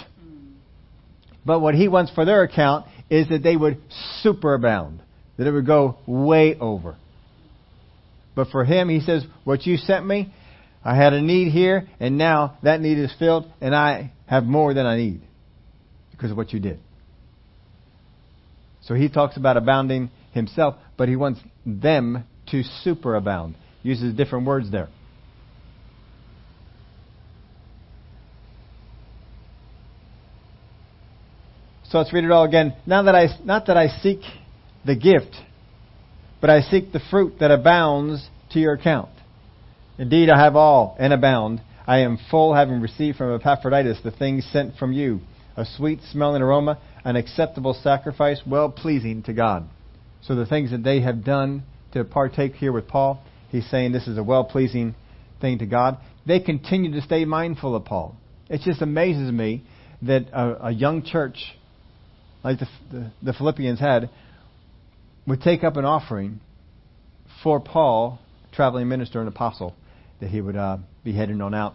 But 1.45 1.61
what 1.61 1.75
he 1.75 1.89
wants 1.89 2.13
for 2.13 2.25
their 2.25 2.43
account 2.43 2.87
is 3.09 3.29
that 3.29 3.43
they 3.43 3.57
would 3.57 3.79
superabound, 4.25 4.99
that 5.37 5.47
it 5.47 5.53
would 5.53 5.67
go 5.67 5.99
way 6.07 6.57
over. 6.59 6.97
But 8.35 8.49
for 8.49 8.65
him, 8.65 8.89
he 8.89 9.01
says, 9.01 9.25
What 9.45 9.65
you 9.65 9.77
sent 9.77 10.07
me, 10.07 10.33
I 10.85 10.95
had 10.95 11.13
a 11.13 11.23
need 11.23 11.51
here, 11.51 11.89
and 11.99 12.19
now 12.19 12.59
that 12.63 12.81
need 12.81 12.99
is 12.99 13.13
filled, 13.19 13.51
and 13.61 13.75
I 13.75 14.13
have 14.27 14.45
more 14.45 14.75
than 14.75 14.87
I 14.87 14.97
need 14.97 15.21
because 16.11 16.31
of 16.31 16.37
what 16.37 16.53
you 16.53 16.61
did. 16.61 16.81
So 18.83 18.95
he 18.95 19.09
talks 19.09 19.37
about 19.37 19.57
abounding 19.57 20.11
himself, 20.33 20.77
but 20.97 21.09
he 21.09 21.17
wants 21.17 21.41
them 21.65 22.25
to 22.51 22.63
superabound. 22.85 23.55
Uses 23.83 24.15
different 24.15 24.47
words 24.47 24.71
there. 24.71 24.89
So 31.97 32.01
let's 32.01 32.13
read 32.13 32.25
it 32.25 32.31
all 32.31 32.45
again. 32.45 32.75
Now 32.85 33.05
that 33.05 33.15
I, 33.15 33.29
not 33.43 33.69
that 33.69 33.79
I 33.79 33.89
seek 33.89 34.21
the 34.85 34.95
gift, 34.95 35.35
but 36.43 36.51
I 36.51 36.61
seek 36.61 36.93
the 36.93 37.01
fruit 37.11 37.37
that 37.41 37.51
abounds 37.51 38.29
to 38.51 38.59
your 38.59 38.75
account. 38.75 39.09
Indeed, 39.97 40.29
I 40.29 40.39
have 40.39 40.57
all 40.57 40.95
and 40.99 41.15
abound. 41.15 41.63
I 41.87 42.01
am 42.01 42.19
full, 42.31 42.53
having 42.53 42.83
received 42.83 43.17
from 43.17 43.35
Epaphroditus 43.35 44.01
the 44.05 44.11
things 44.11 44.47
sent 44.53 44.77
from 44.77 44.93
you, 44.93 45.21
a 45.57 45.65
sweet 45.65 46.01
smelling 46.13 46.43
aroma, 46.43 46.79
an 47.03 47.17
acceptable 47.17 47.73
sacrifice, 47.73 48.43
well 48.47 48.69
pleasing 48.71 49.23
to 49.23 49.33
God. 49.33 49.67
So 50.21 50.35
the 50.35 50.45
things 50.45 50.73
that 50.73 50.85
they 50.85 51.01
have 51.01 51.25
done 51.25 51.63
to 51.95 52.05
partake 52.05 52.57
here 52.57 52.73
with 52.73 52.89
Paul, 52.89 53.23
he's 53.49 53.71
saying 53.71 53.93
this 53.93 54.07
is 54.07 54.19
a 54.19 54.23
well 54.23 54.45
pleasing 54.45 54.95
thing 55.41 55.61
to 55.61 55.67
God. 55.67 55.97
They 56.27 56.41
continue 56.41 56.93
to 56.93 57.01
stay 57.01 57.25
mindful 57.25 57.75
of 57.75 57.87
Paul. 57.87 58.15
It 58.51 58.61
just 58.67 58.83
amazes 58.83 59.33
me 59.33 59.65
that 60.03 60.27
a, 60.35 60.67
a 60.67 60.71
young 60.73 61.03
church 61.03 61.56
like 62.43 62.59
the, 62.59 62.69
the, 62.91 63.13
the 63.23 63.33
Philippians 63.33 63.81
had, 63.81 64.11
would 65.27 65.43
take 65.43 65.65
up 65.65 65.77
an 65.77 65.85
offering 65.85 66.41
for 67.43 67.61
Paul, 67.61 68.19
traveling 68.53 68.89
minister 68.89 69.21
and 69.21 69.29
apostle, 69.29 69.75
that 70.21 70.29
he 70.29 70.41
would 70.41 70.57
uh, 70.57 70.79
be 71.05 71.13
heading 71.13 71.41
on 71.41 71.55
out, 71.55 71.75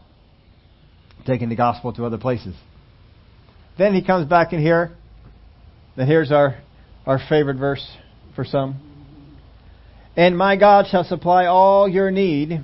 taking 1.26 1.50
the 1.50 1.56
gospel 1.56 1.93
to 1.93 2.06
other 2.06 2.17
places. 2.17 2.56
Then 3.78 3.93
he 3.93 4.04
comes 4.04 4.28
back 4.28 4.54
in 4.54 4.60
here, 4.60 4.91
and 5.97 6.08
here's 6.08 6.32
our, 6.32 6.58
our 7.06 7.19
favorite 7.30 7.58
verse 7.58 7.86
for 8.36 8.45
some. 8.45 8.80
And 10.15 10.38
my 10.38 10.58
God 10.58 10.88
shall 10.89 11.04
supply 11.04 11.45
all 11.45 11.88
your 11.88 12.12
need 12.12 12.62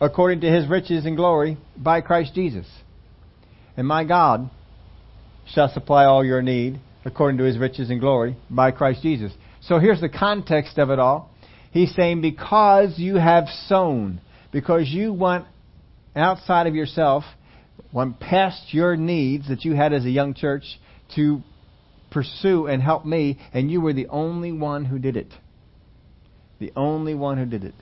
according 0.00 0.40
to 0.40 0.50
his 0.50 0.66
riches 0.66 1.04
and 1.04 1.16
glory 1.16 1.58
by 1.76 2.00
Christ 2.00 2.34
Jesus. 2.34 2.66
And 3.76 3.86
my 3.86 4.04
God 4.04 4.50
shall 5.52 5.68
supply 5.68 6.04
all 6.04 6.24
your 6.24 6.42
need 6.42 6.80
according 7.04 7.38
to 7.38 7.44
his 7.44 7.58
riches 7.58 7.90
and 7.90 8.00
glory 8.00 8.36
by 8.48 8.70
Christ 8.70 9.02
Jesus. 9.02 9.32
So 9.62 9.78
here's 9.78 10.00
the 10.00 10.08
context 10.08 10.78
of 10.78 10.90
it 10.90 10.98
all. 10.98 11.30
He's 11.70 11.94
saying, 11.94 12.20
because 12.20 12.98
you 12.98 13.16
have 13.16 13.46
sown, 13.66 14.20
because 14.52 14.88
you 14.88 15.12
went 15.12 15.44
outside 16.16 16.66
of 16.66 16.74
yourself, 16.74 17.24
went 17.92 18.18
past 18.20 18.74
your 18.74 18.96
needs 18.96 19.48
that 19.48 19.64
you 19.64 19.74
had 19.74 19.92
as 19.92 20.04
a 20.04 20.10
young 20.10 20.34
church 20.34 20.64
to 21.16 21.42
pursue 22.10 22.66
and 22.66 22.82
help 22.82 23.04
me, 23.04 23.38
and 23.52 23.70
you 23.70 23.80
were 23.80 23.92
the 23.92 24.08
only 24.08 24.52
one 24.52 24.84
who 24.84 24.98
did 24.98 25.16
it. 25.16 25.32
The 26.58 26.72
only 26.76 27.14
one 27.14 27.38
who 27.38 27.46
did 27.46 27.64
it. 27.64 27.74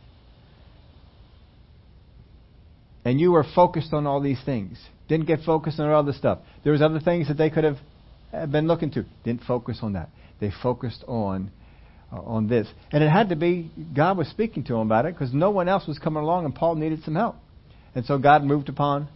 And 3.05 3.19
you 3.19 3.33
were 3.33 3.45
focused 3.55 3.93
on 3.95 4.07
all 4.07 4.21
these 4.21 4.41
things. 4.45 4.79
Didn't 5.09 5.27
get 5.27 5.41
focused 5.47 5.81
on 5.81 5.89
all 5.89 6.05
this 6.05 6.19
stuff. 6.19 6.41
There 6.63 6.73
was 6.73 6.83
other 6.83 7.01
things 7.01 7.29
that 7.29 7.39
they 7.39 7.49
could 7.49 7.65
have 7.65 7.79
been 8.31 8.67
looking 8.67 8.91
to. 8.93 9.05
Didn't 9.25 9.43
focus 9.43 9.79
on 9.83 9.95
that. 9.95 10.11
They 10.41 10.53
focused 10.63 11.05
on 11.07 11.51
uh, 12.13 12.21
on 12.21 12.49
this. 12.49 12.67
And 12.91 13.03
it 13.03 13.11
had 13.11 13.29
to 13.31 13.37
be 13.37 13.71
God 13.95 14.17
was 14.17 14.29
speaking 14.29 14.65
to 14.65 14.75
them 14.75 14.83
about 14.83 15.07
it 15.07 15.15
because 15.15 15.35
no 15.35 15.51
one 15.51 15.69
else 15.69 15.87
was 15.87 15.99
coming 15.99 16.23
along 16.23 16.45
and 16.45 16.55
Paul 16.55 16.75
needed 16.77 17.03
some 17.05 17.15
help. 17.15 17.37
And 17.95 18.05
so 18.05 18.19
God 18.19 18.45
moved 18.45 18.69
upon 18.69 19.09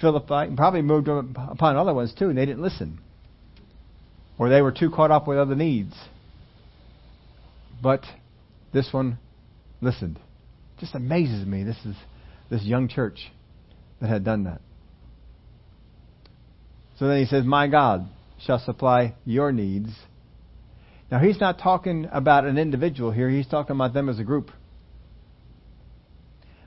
Philippi 0.00 0.48
and 0.48 0.56
probably 0.56 0.82
moved 0.82 1.08
upon 1.08 1.76
other 1.76 1.94
ones 1.94 2.12
too, 2.16 2.28
and 2.28 2.36
they 2.36 2.46
didn't 2.46 2.62
listen. 2.62 3.00
Or 4.38 4.48
they 4.48 4.62
were 4.62 4.72
too 4.72 4.90
caught 4.90 5.10
up 5.10 5.26
with 5.28 5.38
other 5.38 5.54
needs. 5.54 5.94
But 7.82 8.02
this 8.72 8.88
one 8.92 9.18
listened. 9.80 10.18
Just 10.80 10.94
amazes 10.94 11.46
me. 11.46 11.62
This 11.62 11.78
is 11.84 11.94
this 12.50 12.62
young 12.62 12.88
church 12.88 13.30
that 14.00 14.08
had 14.08 14.24
done 14.24 14.44
that. 14.44 14.60
So 16.98 17.06
then 17.08 17.18
he 17.18 17.26
says, 17.26 17.44
My 17.44 17.68
God 17.68 18.08
shall 18.46 18.58
supply 18.58 19.14
your 19.24 19.52
needs. 19.52 19.90
Now 21.10 21.18
he's 21.18 21.40
not 21.40 21.58
talking 21.58 22.08
about 22.12 22.44
an 22.44 22.58
individual 22.58 23.10
here, 23.10 23.28
he's 23.28 23.46
talking 23.46 23.76
about 23.76 23.92
them 23.94 24.08
as 24.08 24.18
a 24.18 24.24
group. 24.24 24.50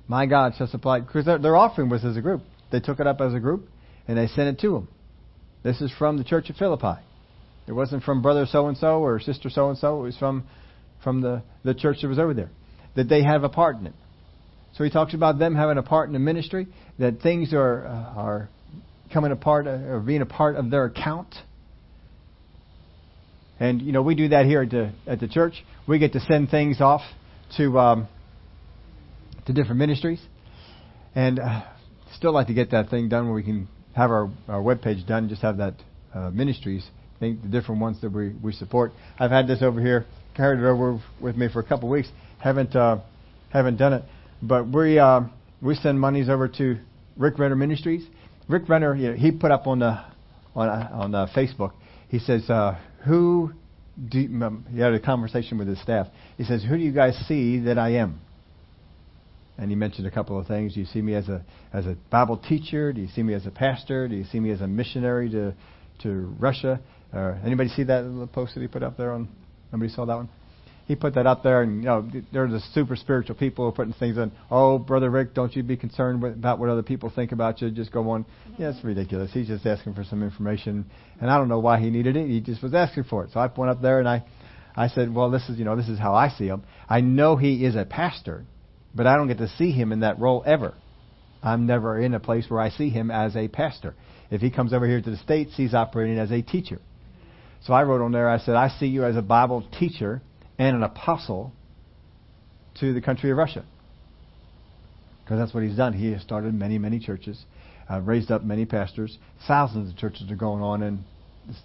My 0.07 0.25
God 0.25 0.53
shall 0.57 0.67
supply, 0.67 1.01
because 1.01 1.25
their, 1.25 1.57
offering 1.57 1.89
was 1.89 2.05
as 2.05 2.15
a 2.15 2.21
group. 2.21 2.41
They 2.71 2.79
took 2.79 2.99
it 2.99 3.07
up 3.07 3.19
as 3.19 3.33
a 3.33 3.39
group 3.39 3.67
and 4.07 4.17
they 4.17 4.27
sent 4.27 4.47
it 4.47 4.61
to 4.61 4.75
him. 4.75 4.87
This 5.63 5.81
is 5.81 5.91
from 5.97 6.17
the 6.17 6.23
church 6.23 6.49
of 6.49 6.55
Philippi. 6.55 7.01
It 7.67 7.73
wasn't 7.73 8.03
from 8.03 8.21
brother 8.21 8.45
so 8.45 8.67
and 8.67 8.77
so 8.77 8.99
or 8.99 9.19
sister 9.19 9.49
so 9.49 9.69
and 9.69 9.77
so. 9.77 9.99
It 9.99 10.03
was 10.03 10.17
from 10.17 10.47
from 11.03 11.21
the, 11.21 11.43
the 11.63 11.73
church 11.73 11.97
that 12.01 12.07
was 12.07 12.19
over 12.19 12.33
there. 12.33 12.49
That 12.95 13.09
they 13.09 13.21
have 13.23 13.43
a 13.43 13.49
part 13.49 13.77
in 13.77 13.87
it. 13.87 13.93
So 14.75 14.83
he 14.83 14.89
talks 14.89 15.13
about 15.13 15.39
them 15.39 15.55
having 15.55 15.77
a 15.77 15.83
part 15.83 16.07
in 16.07 16.13
the 16.13 16.19
ministry, 16.19 16.67
that 16.99 17.21
things 17.21 17.53
are 17.53 17.85
uh, 17.85 18.19
are 18.19 18.49
coming 19.13 19.31
a 19.31 19.35
part 19.35 19.67
or 19.67 19.99
being 19.99 20.21
a 20.21 20.25
part 20.25 20.55
of 20.55 20.69
their 20.69 20.85
account. 20.85 21.35
And 23.60 23.82
you 23.82 23.91
know 23.91 24.02
we 24.02 24.15
do 24.15 24.30
that 24.30 24.46
here 24.46 24.62
at 24.62 24.70
the 24.70 24.91
at 25.06 25.20
the 25.20 25.28
church. 25.28 25.63
We 25.88 26.00
get 26.00 26.13
to 26.13 26.20
send 26.20 26.50
things 26.50 26.80
off 26.80 27.02
to 27.58 27.80
um, 27.80 28.08
to 29.46 29.54
different 29.54 29.80
ministries, 29.80 30.22
and 31.15 31.39
uh, 31.39 31.63
still 32.15 32.34
like 32.34 32.48
to 32.48 32.54
get 32.54 32.72
that 32.72 32.89
thing 32.89 33.10
done 33.10 33.26
where 33.26 33.36
we 33.36 33.43
can 33.43 33.67
have 33.96 34.12
our 34.12 34.30
our 34.48 34.62
web 34.62 34.82
page 34.82 35.06
done. 35.08 35.28
Just 35.30 35.41
have 35.41 35.58
that 35.58 35.74
uh, 36.13 36.30
ministries 36.30 36.88
think 37.20 37.41
the 37.41 37.48
different 37.48 37.82
ones 37.82 38.00
that 38.02 38.12
we, 38.12 38.34
we 38.43 38.52
support. 38.52 38.91
I've 39.20 39.32
had 39.32 39.48
this 39.48 39.62
over 39.62 39.82
here, 39.82 40.06
carried 40.36 40.60
it 40.60 40.65
over 40.65 41.02
with 41.20 41.36
me 41.36 41.48
for 41.52 41.60
a 41.60 41.63
couple 41.63 41.89
of 41.89 41.93
weeks. 41.93 42.10
Haven't 42.39 42.76
uh, 42.76 43.00
haven't 43.50 43.78
done 43.78 43.93
it, 43.93 44.04
but 44.41 44.67
we 44.67 45.00
uh, 45.00 45.22
we 45.62 45.76
send 45.76 46.00
monies 46.00 46.30
over 46.30 46.48
to 46.48 46.78
Rick 47.15 47.39
Renner 47.39 47.56
Ministries. 47.56 48.06
Rick 48.48 48.70
Renner, 48.70 48.96
you 48.96 49.10
know, 49.10 49.17
he 49.17 49.32
put 49.32 49.52
up 49.52 49.67
on 49.67 49.80
the 49.80 50.00
on 50.56 50.70
on 50.70 51.12
the 51.12 51.28
Facebook. 51.36 51.74
He 52.10 52.20
says, 52.20 52.50
uh, 52.50 52.78
"Who?" 53.06 53.54
Do 54.10 54.20
you, 54.20 54.43
um, 54.43 54.65
he 54.72 54.80
had 54.80 54.93
a 54.93 55.00
conversation 55.00 55.58
with 55.58 55.67
his 55.67 55.82
staff. 55.82 56.08
He 56.38 56.43
says, 56.43 56.63
"Who 56.63 56.78
do 56.78 56.84
you 56.84 56.91
guys 56.91 57.15
see 57.28 57.60
that 57.62 57.78
I 57.78 57.93
am?" 57.96 58.22
And 59.58 59.72
he 59.72 59.76
mentioned 59.76 60.06
a 60.06 60.12
couple 60.12 60.39
of 60.39 60.46
things. 60.46 60.76
Do 60.76 60.80
you 60.80 60.86
see 60.86 61.02
me 61.02 61.15
as 61.15 61.28
a 61.30 61.43
as 61.74 61.88
a 61.88 61.96
Bible 62.12 62.38
teacher? 62.38 62.93
Do 62.93 63.02
you 63.02 63.08
see 63.08 63.24
me 63.24 63.34
as 63.34 63.46
a 63.48 63.52
pastor? 63.52 64.08
Do 64.08 64.15
you 64.15 64.26
see 64.26 64.39
me 64.39 64.52
as 64.52 64.62
a 64.62 64.67
missionary 64.67 65.30
to 65.32 65.56
to 66.04 66.36
Russia? 66.39 66.80
Uh, 67.12 67.36
anybody 67.43 67.70
see 67.70 67.84
that 67.84 68.06
little 68.06 68.28
post 68.28 68.54
that 68.54 68.62
he 68.62 68.67
put 68.67 68.84
up 68.84 68.98
there 68.98 69.13
on? 69.13 69.30
Nobody 69.72 69.91
saw 69.91 70.06
that 70.06 70.15
one. 70.15 70.30
He 70.88 70.95
put 70.95 71.15
that 71.15 71.28
up 71.28 71.43
there, 71.43 71.63
and 71.63 71.84
you 71.84 71.86
know, 71.86 72.10
there's 72.32 72.52
the 72.52 72.62
super 72.73 72.95
spiritual 72.95 73.36
people 73.36 73.69
putting 73.73 73.91
things 73.91 74.17
in. 74.17 74.32
Oh, 74.50 74.80
brother 74.80 75.10
Rick, 75.10 75.34
don't 75.34 75.54
you 75.54 75.62
be 75.62 75.76
concerned 75.76 76.21
with, 76.21 76.34
about 76.34 76.60
what 76.60 76.69
other 76.69 76.82
people 76.82 77.12
think 77.13 77.34
about 77.34 77.62
you. 77.62 77.69
Just 77.71 77.91
go 77.91 78.10
on. 78.12 78.26
Yeah, 78.58 78.69
it's 78.69 78.82
ridiculous. 78.86 79.32
He's 79.34 79.47
just 79.47 79.65
asking 79.65 79.95
for 79.95 80.06
some 80.06 80.23
information, 80.23 80.86
and 81.19 81.30
I 81.30 81.38
don't 81.38 81.50
know 81.50 81.60
why 81.60 81.82
he 81.82 81.89
needed 81.89 82.15
it. 82.15 82.30
He 82.30 82.39
just 82.39 82.63
was 82.63 82.73
asking 82.73 83.04
for 83.04 83.26
it. 83.26 83.32
So 83.34 83.41
I 83.41 83.52
went 83.54 83.69
up 83.69 83.82
there 83.82 84.00
and 84.00 84.08
I, 84.08 84.23
I 84.78 84.88
said, 84.88 85.13
well, 85.13 85.30
this 85.30 85.50
is 85.50 85.60
you 85.60 85.65
know, 85.65 85.76
this 85.76 85.89
is 85.89 86.00
how 86.00 86.15
I 86.15 86.30
see 86.30 86.47
him. 86.47 86.63
I 86.88 87.02
know 87.02 87.36
he 87.36 87.65
is 87.65 87.76
a 87.76 87.84
pastor, 87.84 88.45
but 88.95 89.06
I 89.06 89.17
don't 89.17 89.28
get 89.28 89.39
to 89.39 89.50
see 89.58 89.71
him 89.71 89.91
in 89.91 90.00
that 90.00 90.19
role 90.19 90.41
ever. 90.45 90.73
I'm 91.43 91.65
never 91.65 92.00
in 92.00 92.13
a 92.13 92.19
place 92.21 92.45
where 92.47 92.62
I 92.62 92.69
see 92.69 92.89
him 92.89 93.12
as 93.12 93.36
a 93.36 93.50
pastor. 93.50 93.93
If 94.32 94.39
he 94.39 94.52
comes 94.52 94.71
over 94.71 94.88
here 94.88 95.02
to 95.02 95.12
the 95.12 95.17
States, 95.17 95.52
he's 95.58 95.73
operating 95.73 96.17
as 96.17 96.32
a 96.32 96.41
teacher. 96.41 96.80
So 97.65 97.73
I 97.73 97.84
wrote 97.84 98.02
on 98.02 98.13
there, 98.13 98.30
I 98.30 98.38
said, 98.39 98.56
I 98.56 98.69
see 98.69 98.86
you 98.86 99.04
as 99.04 99.17
a 99.17 99.21
Bible 99.21 99.67
teacher 99.78 100.21
and 100.58 100.76
an 100.76 100.84
apostle 100.84 101.52
to 102.80 102.93
the 102.93 103.02
country 103.02 103.32
of 103.32 103.38
Russia. 103.38 103.63
Because 105.24 105.39
that's 105.39 105.54
what 105.54 105.63
he's 105.63 105.76
done. 105.76 105.93
He 105.93 106.12
has 106.12 106.22
started 106.22 106.54
many, 106.54 106.78
many 106.78 107.00
churches, 107.00 107.43
uh, 107.89 108.00
raised 108.00 108.32
up 108.32 108.43
many 108.43 108.65
pastors. 108.65 109.17
Thousands 109.48 109.91
of 109.91 109.98
churches 109.98 110.32
are 110.32 110.36
going 110.36 110.63
on 110.63 110.84
in 110.84 111.04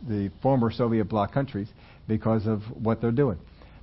the 0.09 0.31
former 0.43 0.71
Soviet 0.71 1.05
bloc 1.05 1.33
countries 1.33 1.69
because 2.09 2.47
of 2.47 2.63
what 2.81 3.01
they're 3.01 3.11
doing. 3.13 3.39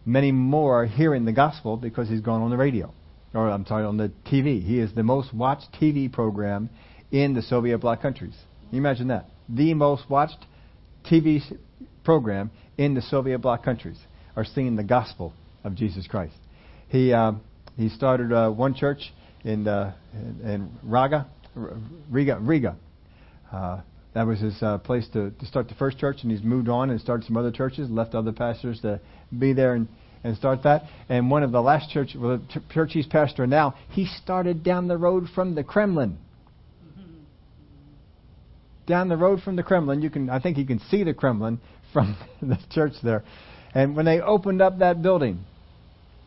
Many 0.06 0.32
more 0.32 0.84
are 0.84 0.86
hearing 0.86 1.26
the 1.26 1.32
gospel 1.32 1.78
because 1.78 2.10
he's 2.10 2.22
gone 2.22 2.42
on 2.42 2.50
the 2.50 2.58
radio. 2.58 2.94
Or, 3.34 3.50
I'm 3.50 3.66
sorry, 3.66 3.86
on 3.86 3.98
the 3.98 4.12
TV. 4.26 4.64
He 4.64 4.80
is 4.80 4.94
the 4.94 5.04
most 5.04 5.34
watched 5.34 5.68
TV 5.80 6.12
program 6.12 6.70
in 7.12 7.34
the 7.34 7.42
Soviet 7.42 7.78
bloc 7.78 8.02
countries. 8.02 8.36
Can 8.70 8.76
you 8.76 8.82
imagine 8.82 9.08
that? 9.10 9.30
The 9.48 9.74
most 9.74 10.10
watched 10.10 10.46
TV 11.10 11.42
program 12.04 12.52
in 12.78 12.96
the 12.96 13.02
Soviet 13.02 13.40
bloc 13.40 13.64
countries 13.64 13.98
are 14.40 14.46
singing 14.46 14.78
the 14.78 14.84
gospel 14.84 15.34
of 15.66 15.76
Jesus 15.76 16.08
Christ. 16.08 16.36
He 16.88 17.12
uh, 17.12 17.34
he 17.76 17.90
started 17.90 18.32
uh, 18.32 18.50
one 18.50 18.74
church 18.74 19.14
in 19.44 19.68
uh, 19.68 19.94
in 20.14 20.72
Raga, 20.82 21.28
Riga, 22.10 22.40
Riga. 22.40 22.78
Uh, 23.52 23.82
that 24.14 24.26
was 24.26 24.40
his 24.40 24.56
uh, 24.64 24.78
place 24.78 25.08
to, 25.12 25.32
to 25.32 25.46
start 25.46 25.68
the 25.68 25.76
first 25.76 25.98
church, 26.00 26.20
and 26.22 26.32
he's 26.32 26.42
moved 26.42 26.70
on 26.70 26.90
and 26.90 27.02
started 27.02 27.28
some 27.28 27.36
other 27.36 27.52
churches, 27.52 27.90
left 27.90 28.16
other 28.16 28.32
pastors 28.32 28.80
to 28.82 29.02
be 29.38 29.52
there 29.52 29.74
and, 29.74 29.88
and 30.24 30.38
start 30.38 30.64
that. 30.64 30.84
And 31.10 31.30
one 31.30 31.44
of 31.44 31.52
the 31.52 31.62
last 31.62 31.92
church, 31.92 32.16
well, 32.18 32.38
the 32.38 32.62
church 32.74 32.92
he's 32.94 33.08
pastor 33.08 33.46
now, 33.46 33.76
he 33.90 34.06
started 34.24 34.64
down 34.64 34.88
the 34.88 34.98
road 34.98 35.28
from 35.36 35.54
the 35.54 35.64
Kremlin 35.64 36.18
down 38.88 39.08
the 39.08 39.16
road 39.16 39.40
from 39.44 39.56
the 39.56 39.62
Kremlin. 39.62 40.02
You 40.02 40.10
can, 40.10 40.32
I 40.32 40.40
think, 40.40 40.58
you 40.58 40.66
can 40.66 40.80
see 40.90 41.04
the 41.04 41.14
Kremlin 41.14 41.62
from 41.94 42.18
the 42.42 42.58
church 42.72 42.94
there. 43.04 43.24
And 43.74 43.96
when 43.96 44.06
they 44.06 44.20
opened 44.20 44.62
up 44.62 44.80
that 44.80 45.02
building, 45.02 45.46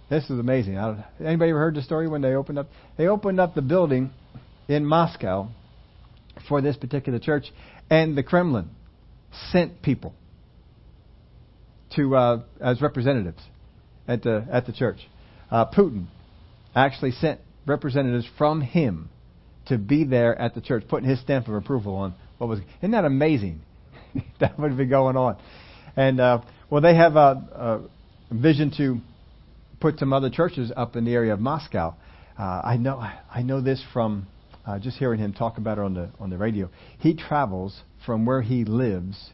this 0.08 0.24
is 0.24 0.38
amazing. 0.38 0.76
Anybody 1.20 1.50
ever 1.50 1.58
heard 1.58 1.74
the 1.74 1.82
story 1.82 2.08
when 2.08 2.22
they 2.22 2.34
opened 2.34 2.58
up? 2.58 2.68
They 2.96 3.08
opened 3.08 3.40
up 3.40 3.54
the 3.54 3.62
building 3.62 4.10
in 4.68 4.84
Moscow 4.84 5.48
for 6.48 6.60
this 6.60 6.76
particular 6.76 7.18
church, 7.18 7.46
and 7.90 8.16
the 8.16 8.22
Kremlin 8.22 8.70
sent 9.50 9.82
people 9.82 10.14
to 11.96 12.14
uh, 12.16 12.42
as 12.60 12.80
representatives 12.80 13.42
at 14.06 14.22
the 14.22 14.46
at 14.50 14.66
the 14.66 14.72
church. 14.72 14.98
Uh, 15.50 15.66
Putin 15.66 16.06
actually 16.74 17.12
sent 17.12 17.40
representatives 17.66 18.26
from 18.38 18.60
him 18.60 19.08
to 19.66 19.78
be 19.78 20.04
there 20.04 20.38
at 20.38 20.54
the 20.54 20.60
church, 20.60 20.84
putting 20.88 21.08
his 21.08 21.20
stamp 21.20 21.48
of 21.48 21.54
approval 21.54 21.94
on 21.94 22.14
what 22.38 22.48
was. 22.48 22.60
Isn't 22.78 22.92
that 22.92 23.04
amazing? 23.04 23.60
that 24.40 24.58
would 24.58 24.76
be 24.76 24.86
going 24.86 25.16
on. 25.16 25.36
And 25.96 26.20
uh, 26.20 26.42
well, 26.72 26.80
they 26.80 26.94
have 26.94 27.16
a, 27.16 27.82
a, 28.30 28.34
vision 28.34 28.72
to 28.78 28.98
put 29.78 29.98
some 29.98 30.14
other 30.14 30.30
churches 30.30 30.72
up 30.74 30.96
in 30.96 31.04
the 31.04 31.12
area 31.12 31.34
of 31.34 31.38
Moscow. 31.38 31.94
Uh, 32.38 32.62
I 32.64 32.78
know 32.78 32.96
I 32.98 33.42
know 33.42 33.60
this 33.60 33.84
from 33.92 34.26
uh, 34.66 34.78
just 34.78 34.96
hearing 34.96 35.20
him 35.20 35.34
talk 35.34 35.58
about 35.58 35.76
it 35.76 35.82
on 35.82 35.92
the 35.92 36.08
on 36.18 36.30
the 36.30 36.38
radio. 36.38 36.70
He 36.98 37.14
travels 37.14 37.78
from 38.06 38.24
where 38.24 38.40
he 38.40 38.64
lives 38.64 39.32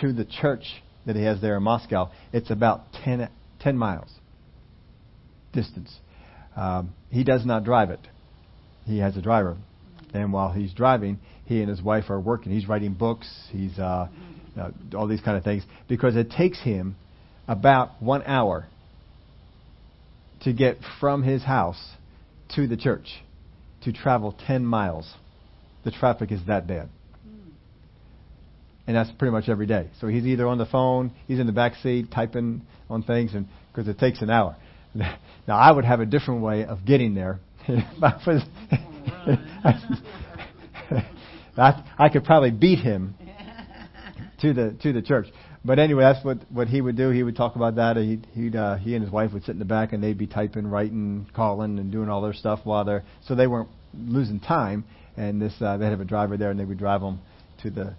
to 0.00 0.12
the 0.12 0.24
church 0.24 0.64
that 1.06 1.14
he 1.14 1.22
has 1.22 1.40
there 1.40 1.56
in 1.56 1.62
Moscow. 1.62 2.10
It's 2.32 2.50
about 2.50 2.92
10, 3.04 3.30
10 3.60 3.78
miles 3.78 4.10
distance. 5.52 5.96
Um, 6.56 6.92
he 7.10 7.22
does 7.22 7.46
not 7.46 7.62
drive 7.62 7.90
it. 7.90 8.00
He 8.84 8.98
has 8.98 9.16
a 9.16 9.22
driver, 9.22 9.56
and 10.12 10.32
while 10.32 10.50
he's 10.50 10.74
driving, 10.74 11.20
he 11.44 11.60
and 11.60 11.68
his 11.68 11.80
wife 11.80 12.10
are 12.10 12.18
working. 12.18 12.50
He's 12.50 12.66
writing 12.66 12.94
books. 12.94 13.32
He's 13.52 13.78
uh, 13.78 14.08
uh, 14.58 14.70
all 14.96 15.06
these 15.06 15.20
kind 15.20 15.36
of 15.36 15.44
things 15.44 15.64
because 15.88 16.16
it 16.16 16.30
takes 16.30 16.60
him 16.60 16.96
about 17.48 18.00
one 18.00 18.22
hour 18.24 18.66
to 20.42 20.52
get 20.52 20.78
from 20.98 21.22
his 21.22 21.42
house 21.42 21.80
to 22.54 22.66
the 22.66 22.76
church 22.76 23.22
to 23.82 23.92
travel 23.92 24.34
10 24.46 24.64
miles. 24.64 25.12
The 25.84 25.90
traffic 25.90 26.32
is 26.32 26.40
that 26.46 26.66
bad. 26.66 26.88
And 28.86 28.96
that's 28.96 29.10
pretty 29.12 29.32
much 29.32 29.48
every 29.48 29.66
day. 29.66 29.88
So 30.00 30.08
he's 30.08 30.24
either 30.24 30.46
on 30.46 30.58
the 30.58 30.66
phone, 30.66 31.12
he's 31.28 31.38
in 31.38 31.46
the 31.46 31.52
back 31.52 31.74
seat 31.76 32.10
typing 32.12 32.62
on 32.88 33.02
things, 33.02 33.34
and 33.34 33.46
because 33.72 33.88
it 33.88 33.98
takes 33.98 34.20
an 34.22 34.30
hour. 34.30 34.56
Now 35.48 35.56
I 35.56 35.72
would 35.72 35.84
have 35.84 35.98
a 35.98 36.06
different 36.06 36.42
way 36.42 36.64
of 36.64 36.84
getting 36.84 37.14
there. 37.14 37.40
I, 37.68 38.52
I 41.98 42.08
could 42.08 42.24
probably 42.24 42.52
beat 42.52 42.78
him 42.78 43.14
to 44.40 44.52
the 44.52 44.76
to 44.82 44.92
the 44.92 45.02
church. 45.02 45.26
But 45.64 45.78
anyway, 45.78 46.02
that's 46.02 46.24
what 46.24 46.38
what 46.50 46.68
he 46.68 46.80
would 46.80 46.96
do. 46.96 47.10
He 47.10 47.22
would 47.22 47.36
talk 47.36 47.56
about 47.56 47.76
that. 47.76 47.96
He 47.96 48.20
he'd 48.34 48.56
uh, 48.56 48.76
he 48.76 48.94
and 48.94 49.04
his 49.04 49.12
wife 49.12 49.32
would 49.32 49.44
sit 49.44 49.52
in 49.52 49.58
the 49.58 49.64
back 49.64 49.92
and 49.92 50.02
they'd 50.02 50.16
be 50.16 50.26
typing, 50.26 50.66
writing, 50.66 51.26
calling, 51.34 51.78
and 51.78 51.92
doing 51.92 52.08
all 52.08 52.22
their 52.22 52.32
stuff 52.32 52.60
while 52.64 52.84
they're 52.84 53.04
so 53.26 53.34
they 53.34 53.46
weren't 53.46 53.68
losing 53.94 54.40
time. 54.40 54.84
And 55.16 55.40
this 55.40 55.54
uh, 55.60 55.76
they 55.76 55.86
have 55.86 56.00
a 56.00 56.04
driver 56.04 56.36
there, 56.36 56.50
and 56.50 56.58
they 56.58 56.64
would 56.64 56.78
drive 56.78 57.00
them 57.02 57.20
to 57.62 57.70
the 57.70 57.94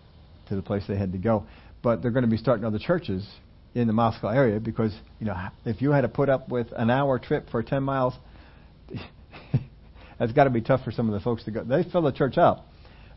to 0.50 0.56
the 0.56 0.62
place 0.62 0.84
they 0.88 0.98
had 0.98 1.12
to 1.12 1.18
go. 1.18 1.46
But 1.84 2.02
they're 2.02 2.12
going 2.12 2.26
to 2.26 2.30
be 2.30 2.38
starting 2.38 2.66
other 2.66 2.80
churches 2.80 3.28
in 3.74 3.88
the 3.88 3.94
Moscow 3.94 4.30
area 4.30 4.60
because 4.60 4.94
you 5.20 5.28
know 5.28 5.36
if 5.66 5.82
you 5.82 5.92
had 5.92 6.02
to 6.02 6.10
put 6.10 6.30
up 6.30 6.50
with 6.50 6.68
an 6.76 6.90
hour 6.90 7.20
trip 7.20 7.50
for 7.50 7.62
10 7.64 7.84
miles, 7.84 8.14
that's 10.20 10.32
got 10.32 10.46
to 10.46 10.50
be 10.50 10.62
tough 10.62 10.84
for 10.84 10.92
some 10.92 11.08
of 11.08 11.14
the 11.14 11.20
folks 11.20 11.44
to 11.46 11.52
go. 11.52 11.64
They 11.64 11.84
fill 11.84 12.02
the 12.02 12.12
church 12.12 12.38
up, 12.38 12.66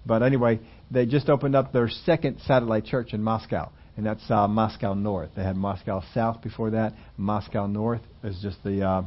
but 0.05 0.23
anyway, 0.23 0.61
they 0.91 1.07
just 1.07 1.29
opened 1.29 1.57
up 1.57 1.73
their 1.73 1.89
second 1.89 2.39
satellite 2.47 2.85
church 2.85 3.13
in 3.13 3.23
Moscow, 3.23 3.71
and 3.97 4.07
that's 4.07 4.23
uh, 4.31 4.47
Moscow 4.49 4.95
North. 4.95 5.31
They 5.37 5.43
had 5.43 5.57
Moscow 5.57 6.03
South 6.13 6.43
before 6.43 6.71
that. 6.71 6.95
Moscow 7.17 7.67
North 7.67 8.03
is 8.23 8.39
just 8.43 8.63
the 8.65 8.87
uh, 8.87 9.03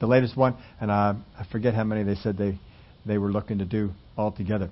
the 0.00 0.06
latest 0.06 0.36
one, 0.36 0.56
and 0.80 0.90
uh, 0.90 1.14
I 1.38 1.46
forget 1.50 1.74
how 1.74 1.84
many 1.84 2.02
they 2.02 2.16
said 2.16 2.36
they 2.36 2.58
they 3.06 3.18
were 3.18 3.30
looking 3.30 3.58
to 3.58 3.64
do 3.64 3.90
altogether. 4.16 4.70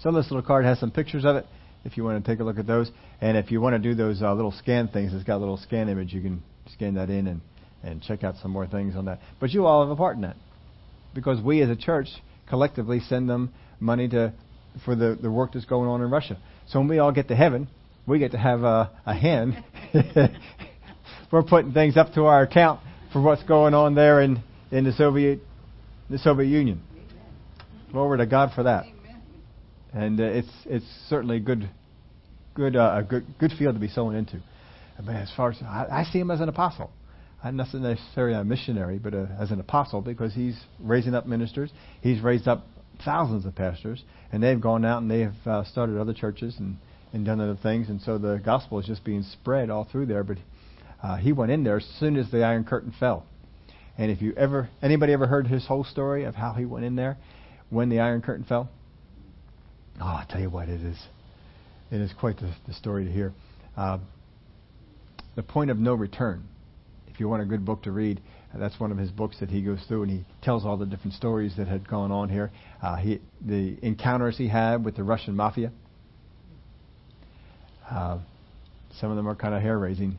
So 0.00 0.12
this 0.12 0.30
little 0.30 0.42
card 0.42 0.64
has 0.64 0.78
some 0.78 0.90
pictures 0.90 1.24
of 1.24 1.36
it. 1.36 1.46
If 1.84 1.96
you 1.96 2.04
want 2.04 2.24
to 2.24 2.30
take 2.30 2.40
a 2.40 2.44
look 2.44 2.58
at 2.58 2.66
those, 2.66 2.90
and 3.20 3.36
if 3.36 3.50
you 3.50 3.60
want 3.60 3.74
to 3.74 3.78
do 3.78 3.94
those 3.94 4.20
uh, 4.20 4.34
little 4.34 4.52
scan 4.52 4.88
things, 4.88 5.14
it's 5.14 5.24
got 5.24 5.36
a 5.36 5.38
little 5.38 5.56
scan 5.56 5.88
image. 5.88 6.12
You 6.12 6.20
can 6.20 6.42
scan 6.72 6.94
that 6.94 7.10
in 7.10 7.26
and 7.26 7.40
and 7.82 8.02
check 8.02 8.24
out 8.24 8.34
some 8.42 8.50
more 8.50 8.66
things 8.66 8.96
on 8.96 9.04
that. 9.04 9.20
But 9.40 9.50
you 9.50 9.66
all 9.66 9.82
have 9.82 9.90
a 9.90 9.96
part 9.96 10.16
in 10.16 10.22
that 10.22 10.36
because 11.14 11.40
we 11.42 11.62
as 11.62 11.70
a 11.70 11.76
church 11.76 12.08
collectively 12.48 13.00
send 13.00 13.28
them 13.28 13.52
money 13.80 14.08
to 14.08 14.32
for 14.84 14.94
the, 14.94 15.18
the 15.20 15.30
work 15.30 15.52
that's 15.52 15.66
going 15.66 15.88
on 15.88 16.02
in 16.02 16.10
Russia. 16.10 16.38
So 16.68 16.78
when 16.78 16.88
we 16.88 16.98
all 16.98 17.12
get 17.12 17.28
to 17.28 17.36
heaven, 17.36 17.68
we 18.06 18.18
get 18.18 18.32
to 18.32 18.38
have 18.38 18.62
a, 18.62 18.90
a 19.06 19.14
hand. 19.14 19.62
We're 21.32 21.42
putting 21.42 21.72
things 21.72 21.96
up 21.96 22.14
to 22.14 22.24
our 22.24 22.42
account 22.42 22.80
for 23.12 23.20
what's 23.20 23.42
going 23.44 23.74
on 23.74 23.94
there 23.94 24.20
in, 24.22 24.42
in 24.70 24.84
the 24.84 24.92
Soviet 24.92 25.40
the 26.10 26.18
Soviet 26.18 26.48
Union. 26.48 26.82
Glory 27.92 28.18
to 28.18 28.26
God 28.26 28.52
for 28.54 28.64
that. 28.64 28.84
And 29.92 30.20
uh, 30.20 30.24
it's 30.24 30.48
it's 30.66 30.86
certainly 31.08 31.40
good 31.40 31.68
good 32.54 32.76
uh, 32.76 32.96
a 32.98 33.02
good 33.02 33.24
good 33.38 33.52
field 33.58 33.74
to 33.74 33.80
be 33.80 33.88
sown 33.88 34.14
into. 34.14 34.40
But 35.04 35.14
as 35.14 35.30
far 35.36 35.50
as 35.50 35.58
I, 35.62 35.86
I 35.90 36.04
see 36.04 36.18
him 36.18 36.30
as 36.30 36.40
an 36.40 36.48
apostle, 36.48 36.90
I'm 37.42 37.56
not 37.56 37.72
necessarily 37.72 38.36
a 38.36 38.44
missionary, 38.44 38.98
but 38.98 39.14
a, 39.14 39.22
uh, 39.22 39.42
as 39.42 39.50
an 39.50 39.60
apostle 39.60 40.02
because 40.02 40.34
he's 40.34 40.58
raising 40.78 41.14
up 41.14 41.26
ministers. 41.26 41.70
He's 42.02 42.20
raised 42.20 42.48
up 42.48 42.66
thousands 43.04 43.46
of 43.46 43.54
pastors, 43.54 44.02
and 44.32 44.42
they've 44.42 44.60
gone 44.60 44.84
out 44.84 45.02
and 45.02 45.10
they 45.10 45.20
have 45.20 45.46
uh, 45.46 45.64
started 45.64 45.98
other 45.98 46.14
churches 46.14 46.56
and, 46.58 46.76
and 47.12 47.24
done 47.24 47.40
other 47.40 47.58
things, 47.60 47.88
and 47.88 48.00
so 48.00 48.18
the 48.18 48.40
gospel 48.44 48.78
is 48.78 48.86
just 48.86 49.04
being 49.04 49.22
spread 49.22 49.70
all 49.70 49.84
through 49.84 50.06
there. 50.06 50.24
But 50.24 50.38
uh, 51.02 51.16
he 51.16 51.32
went 51.32 51.52
in 51.52 51.64
there 51.64 51.76
as 51.76 51.86
soon 51.98 52.16
as 52.16 52.30
the 52.30 52.44
Iron 52.44 52.64
Curtain 52.64 52.92
fell. 52.98 53.26
And 53.96 54.10
if 54.10 54.22
you 54.22 54.32
ever, 54.36 54.68
anybody 54.80 55.12
ever 55.12 55.26
heard 55.26 55.46
his 55.46 55.66
whole 55.66 55.84
story 55.84 56.24
of 56.24 56.34
how 56.34 56.52
he 56.52 56.64
went 56.64 56.84
in 56.84 56.94
there 56.96 57.16
when 57.70 57.88
the 57.88 58.00
Iron 58.00 58.22
Curtain 58.22 58.44
fell? 58.44 58.68
Oh, 60.00 60.06
I 60.06 60.24
tell 60.28 60.40
you 60.40 60.50
what, 60.50 60.68
it 60.68 60.80
is, 60.80 60.98
it 61.90 62.00
is 62.00 62.12
quite 62.18 62.36
the, 62.38 62.52
the 62.66 62.74
story 62.74 63.04
to 63.04 63.10
hear. 63.10 63.32
Uh, 63.76 63.98
the 65.34 65.42
point 65.42 65.70
of 65.70 65.78
no 65.78 65.94
return. 65.94 66.44
If 67.08 67.18
you 67.20 67.28
want 67.28 67.42
a 67.42 67.46
good 67.46 67.64
book 67.64 67.82
to 67.82 67.92
read, 67.92 68.20
that's 68.56 68.80
one 68.80 68.90
of 68.90 68.98
his 68.98 69.10
books 69.10 69.36
that 69.40 69.50
he 69.50 69.62
goes 69.62 69.80
through, 69.88 70.04
and 70.04 70.10
he 70.10 70.24
tells 70.42 70.64
all 70.64 70.76
the 70.76 70.86
different 70.86 71.14
stories 71.14 71.54
that 71.58 71.68
had 71.68 71.86
gone 71.86 72.10
on 72.10 72.28
here. 72.28 72.50
Uh, 72.82 72.96
he, 72.96 73.20
the 73.46 73.76
encounters 73.82 74.38
he 74.38 74.48
had 74.48 74.84
with 74.84 74.96
the 74.96 75.02
Russian 75.02 75.36
mafia. 75.36 75.70
Uh, 77.90 78.18
some 78.98 79.10
of 79.10 79.16
them 79.16 79.28
are 79.28 79.34
kind 79.34 79.54
of 79.54 79.60
hair 79.60 79.78
raising, 79.78 80.18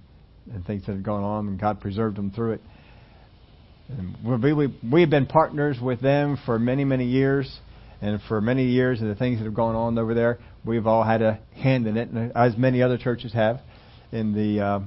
and 0.54 0.66
things 0.66 0.86
that 0.86 0.94
had 0.94 1.04
gone 1.04 1.24
on, 1.24 1.48
and 1.48 1.60
God 1.60 1.82
preserved 1.82 2.18
them 2.18 2.32
through 2.32 2.54
it. 2.54 2.62
And 3.90 4.44
we, 4.44 4.54
we, 4.54 4.80
we've 4.92 5.10
been 5.10 5.26
partners 5.26 5.78
with 5.82 6.00
them 6.00 6.38
for 6.46 6.60
many, 6.60 6.86
many 6.86 7.06
years, 7.06 7.60
and 8.00 8.22
for 8.28 8.40
many 8.42 8.68
years, 8.68 9.02
and 9.02 9.10
the 9.10 9.16
things 9.16 9.40
that 9.40 9.46
have 9.46 9.56
gone 9.56 9.76
on 9.76 9.98
over 9.98 10.14
there, 10.14 10.38
we've 10.64 10.86
all 10.86 11.04
had 11.04 11.24
a 11.24 11.40
hand 11.56 11.88
in 11.88 11.98
it, 11.98 12.10
as 12.36 12.56
many 12.56 12.84
other 12.84 12.98
churches 12.98 13.34
have 13.34 13.60
in 14.12 14.34
the 14.34 14.64
uh, 14.64 14.80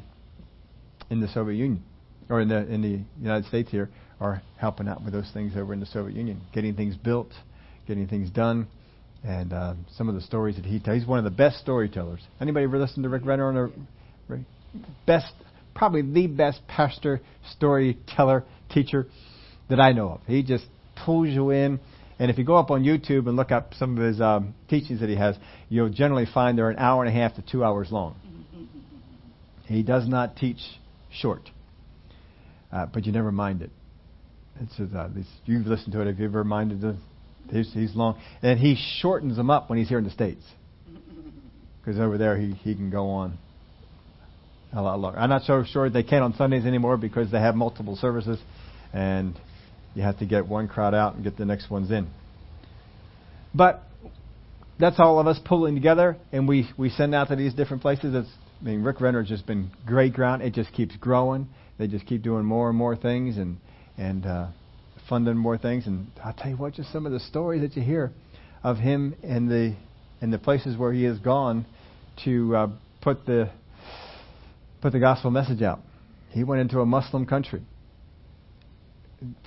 in 1.10 1.20
the 1.20 1.28
Soviet 1.28 1.56
Union 1.56 1.82
or 2.28 2.40
in 2.40 2.48
the 2.48 2.66
in 2.66 2.82
the 2.82 3.00
United 3.20 3.46
States 3.46 3.70
here 3.70 3.90
are 4.20 4.42
helping 4.58 4.88
out 4.88 5.02
with 5.02 5.12
those 5.12 5.30
things 5.32 5.52
over 5.56 5.72
in 5.72 5.80
the 5.80 5.86
Soviet 5.86 6.16
Union, 6.16 6.40
getting 6.54 6.74
things 6.74 6.96
built, 6.96 7.28
getting 7.86 8.06
things 8.06 8.30
done, 8.30 8.66
and 9.24 9.52
uh, 9.52 9.74
some 9.96 10.08
of 10.08 10.14
the 10.14 10.20
stories 10.20 10.56
that 10.56 10.64
he 10.64 10.78
tells. 10.78 10.98
He's 10.98 11.08
one 11.08 11.18
of 11.18 11.24
the 11.24 11.30
best 11.30 11.58
storytellers. 11.58 12.20
Anybody 12.40 12.64
ever 12.64 12.78
listened 12.78 13.02
to 13.02 13.08
Rick 13.08 13.24
Renner 13.24 13.48
on 13.48 13.86
best, 15.06 15.32
probably 15.74 16.02
the 16.02 16.26
best 16.26 16.60
pastor, 16.68 17.20
storyteller, 17.56 18.44
teacher 18.70 19.06
that 19.68 19.80
I 19.80 19.92
know 19.92 20.10
of. 20.10 20.20
He 20.26 20.42
just 20.42 20.64
pulls 21.04 21.28
you 21.28 21.50
in. 21.50 21.80
And 22.18 22.30
if 22.30 22.38
you 22.38 22.44
go 22.44 22.56
up 22.56 22.70
on 22.70 22.84
YouTube 22.84 23.26
and 23.26 23.34
look 23.34 23.50
up 23.50 23.74
some 23.74 23.98
of 23.98 24.04
his 24.04 24.20
um, 24.20 24.54
teachings 24.68 25.00
that 25.00 25.08
he 25.08 25.16
has, 25.16 25.36
you'll 25.68 25.88
generally 25.88 26.26
find 26.32 26.56
they're 26.56 26.70
an 26.70 26.78
hour 26.78 27.04
and 27.04 27.12
a 27.12 27.20
half 27.20 27.34
to 27.34 27.42
two 27.42 27.64
hours 27.64 27.90
long. 27.90 28.14
He 29.64 29.82
does 29.82 30.06
not 30.06 30.36
teach 30.36 30.60
short 31.10 31.50
uh, 32.72 32.86
but 32.86 33.04
you 33.06 33.12
never 33.12 33.30
mind 33.30 33.62
it. 33.62 33.70
It's 34.60 34.78
uh, 34.80 35.08
this, 35.14 35.26
you've 35.44 35.66
listened 35.66 35.92
to 35.92 36.00
it. 36.00 36.06
Have 36.06 36.18
you 36.18 36.26
ever 36.26 36.44
minded 36.44 36.80
the? 36.80 36.96
He's, 37.50 37.72
he's 37.72 37.94
long, 37.94 38.20
and 38.40 38.58
he 38.58 38.76
shortens 39.00 39.36
them 39.36 39.50
up 39.50 39.68
when 39.68 39.78
he's 39.78 39.88
here 39.88 39.98
in 39.98 40.04
the 40.04 40.10
states. 40.10 40.42
Because 41.84 41.98
over 41.98 42.16
there 42.16 42.38
he 42.38 42.52
he 42.52 42.76
can 42.76 42.90
go 42.90 43.08
on 43.08 43.36
a 44.72 44.80
lot 44.80 45.00
longer. 45.00 45.18
I'm 45.18 45.30
not 45.30 45.42
so 45.42 45.64
sure 45.64 45.90
they 45.90 46.04
can 46.04 46.22
on 46.22 46.32
Sundays 46.34 46.64
anymore 46.64 46.96
because 46.96 47.32
they 47.32 47.40
have 47.40 47.56
multiple 47.56 47.96
services, 47.96 48.38
and 48.92 49.34
you 49.96 50.02
have 50.04 50.16
to 50.20 50.24
get 50.24 50.46
one 50.46 50.68
crowd 50.68 50.94
out 50.94 51.16
and 51.16 51.24
get 51.24 51.36
the 51.36 51.44
next 51.44 51.70
ones 51.70 51.90
in. 51.90 52.08
But 53.52 53.82
that's 54.78 55.00
all 55.00 55.18
of 55.18 55.26
us 55.26 55.40
pulling 55.44 55.74
together, 55.74 56.16
and 56.30 56.46
we 56.46 56.70
we 56.78 56.88
send 56.88 57.16
out 57.16 57.30
to 57.30 57.36
these 57.36 57.52
different 57.52 57.82
places. 57.82 58.14
It's, 58.14 58.30
I 58.60 58.64
mean, 58.64 58.84
Rick 58.84 59.00
Renner's 59.00 59.28
just 59.28 59.44
been 59.44 59.72
great 59.84 60.12
ground. 60.12 60.42
It 60.42 60.54
just 60.54 60.72
keeps 60.72 60.94
growing 60.94 61.48
they 61.82 61.88
just 61.88 62.06
keep 62.06 62.22
doing 62.22 62.44
more 62.44 62.68
and 62.68 62.78
more 62.78 62.94
things 62.94 63.36
and 63.36 63.58
and 63.98 64.24
uh, 64.24 64.46
funding 65.08 65.36
more 65.36 65.58
things. 65.58 65.84
And 65.88 66.12
I'll 66.24 66.32
tell 66.32 66.48
you 66.52 66.56
what, 66.56 66.74
just 66.74 66.92
some 66.92 67.06
of 67.06 67.12
the 67.12 67.18
stories 67.18 67.62
that 67.62 67.76
you 67.76 67.82
hear 67.82 68.12
of 68.62 68.76
him 68.76 69.16
in 69.22 69.48
the 69.48 69.74
in 70.20 70.30
the 70.30 70.38
places 70.38 70.76
where 70.76 70.92
he 70.92 71.02
has 71.04 71.18
gone 71.18 71.66
to 72.24 72.56
uh, 72.56 72.68
put 73.00 73.26
the 73.26 73.50
put 74.80 74.92
the 74.92 75.00
gospel 75.00 75.32
message 75.32 75.60
out. 75.60 75.80
He 76.30 76.44
went 76.44 76.60
into 76.60 76.78
a 76.78 76.86
Muslim 76.86 77.26
country, 77.26 77.62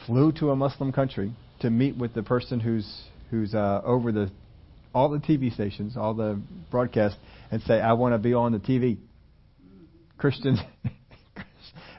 flew 0.06 0.34
to 0.34 0.52
a 0.52 0.58
Muslim 0.58 0.92
country 0.92 1.32
to 1.62 1.70
meet 1.70 1.96
with 1.96 2.14
the 2.14 2.22
person 2.22 2.60
who's 2.60 3.04
who's 3.32 3.56
uh, 3.56 3.82
over 3.86 4.12
the 4.12 4.30
all 4.94 5.08
the 5.08 5.20
TV 5.20 5.54
stations, 5.54 5.96
all 5.96 6.14
the 6.14 6.42
broadcasts, 6.70 7.18
and 7.50 7.62
say, 7.62 7.80
"I 7.80 7.94
want 7.94 8.14
to 8.14 8.18
be 8.18 8.34
on 8.34 8.52
the 8.52 8.60
TV." 8.60 8.98
Christians 10.18 10.60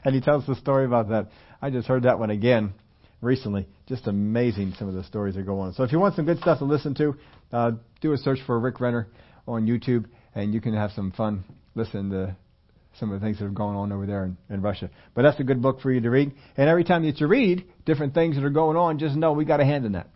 and 0.07 0.15
he 0.15 0.21
tells 0.21 0.45
the 0.45 0.55
story 0.55 0.85
about 0.85 1.09
that. 1.09 1.27
I 1.61 1.69
just 1.69 1.85
heard 1.85 2.03
that 2.03 2.17
one 2.17 2.29
again 2.29 2.73
recently. 3.19 3.67
Just 3.87 4.07
amazing 4.07 4.73
some 4.79 4.87
of 4.87 4.93
the 4.93 5.03
stories 5.03 5.35
that 5.35 5.45
go 5.45 5.59
on. 5.59 5.73
So 5.73 5.83
if 5.83 5.91
you 5.91 5.99
want 5.99 6.15
some 6.15 6.23
good 6.23 6.39
stuff 6.39 6.59
to 6.59 6.65
listen 6.65 6.95
to, 6.95 7.15
uh, 7.51 7.71
do 7.99 8.13
a 8.13 8.17
search 8.17 8.39
for 8.45 8.57
Rick 8.57 8.79
Renner 8.79 9.09
on 9.45 9.67
YouTube, 9.67 10.05
and 10.33 10.53
you 10.53 10.61
can 10.61 10.73
have 10.73 10.91
some 10.91 11.11
fun 11.11 11.43
listening 11.75 12.11
to 12.11 12.37
some 12.97 13.11
of 13.11 13.19
the 13.19 13.25
things 13.25 13.37
that 13.39 13.45
are 13.47 13.49
going 13.49 13.75
on 13.75 13.91
over 13.91 14.05
there 14.05 14.23
in, 14.23 14.37
in 14.49 14.61
Russia. 14.61 14.89
But 15.13 15.23
that's 15.23 15.41
a 15.41 15.43
good 15.43 15.61
book 15.61 15.81
for 15.81 15.91
you 15.91 15.99
to 15.99 16.09
read. 16.09 16.31
And 16.55 16.69
every 16.69 16.85
time 16.85 17.05
that 17.05 17.19
you 17.19 17.27
read 17.27 17.65
different 17.85 18.13
things 18.13 18.37
that 18.37 18.45
are 18.45 18.49
going 18.49 18.77
on, 18.77 18.99
just 18.99 19.13
know 19.13 19.33
we 19.33 19.43
got 19.43 19.59
a 19.59 19.65
hand 19.65 19.85
in 19.85 19.91
that. 19.91 20.07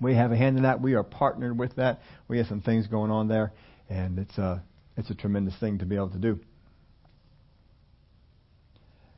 We 0.00 0.16
have 0.16 0.32
a 0.32 0.36
hand 0.36 0.56
in 0.56 0.64
that. 0.64 0.82
We 0.82 0.94
are 0.94 1.04
partnered 1.04 1.56
with 1.56 1.76
that. 1.76 2.00
We 2.26 2.38
have 2.38 2.48
some 2.48 2.62
things 2.62 2.88
going 2.88 3.12
on 3.12 3.28
there, 3.28 3.52
and 3.88 4.18
it's 4.18 4.36
a 4.38 4.64
it's 4.96 5.10
a 5.10 5.14
tremendous 5.14 5.54
thing 5.60 5.78
to 5.78 5.86
be 5.86 5.94
able 5.94 6.10
to 6.10 6.18
do. 6.18 6.40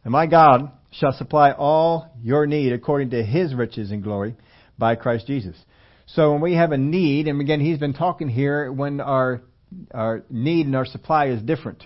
And 0.08 0.12
my 0.14 0.26
God 0.26 0.72
shall 0.90 1.12
supply 1.12 1.52
all 1.52 2.10
your 2.22 2.46
need 2.46 2.72
according 2.72 3.10
to 3.10 3.22
his 3.22 3.52
riches 3.52 3.90
and 3.90 4.02
glory 4.02 4.36
by 4.78 4.94
Christ 4.94 5.26
Jesus. 5.26 5.54
So 6.06 6.32
when 6.32 6.40
we 6.40 6.54
have 6.54 6.72
a 6.72 6.78
need, 6.78 7.28
and 7.28 7.38
again, 7.42 7.60
he's 7.60 7.76
been 7.76 7.92
talking 7.92 8.26
here 8.26 8.72
when 8.72 9.02
our, 9.02 9.42
our 9.92 10.24
need 10.30 10.64
and 10.64 10.74
our 10.74 10.86
supply 10.86 11.26
is 11.26 11.42
different. 11.42 11.84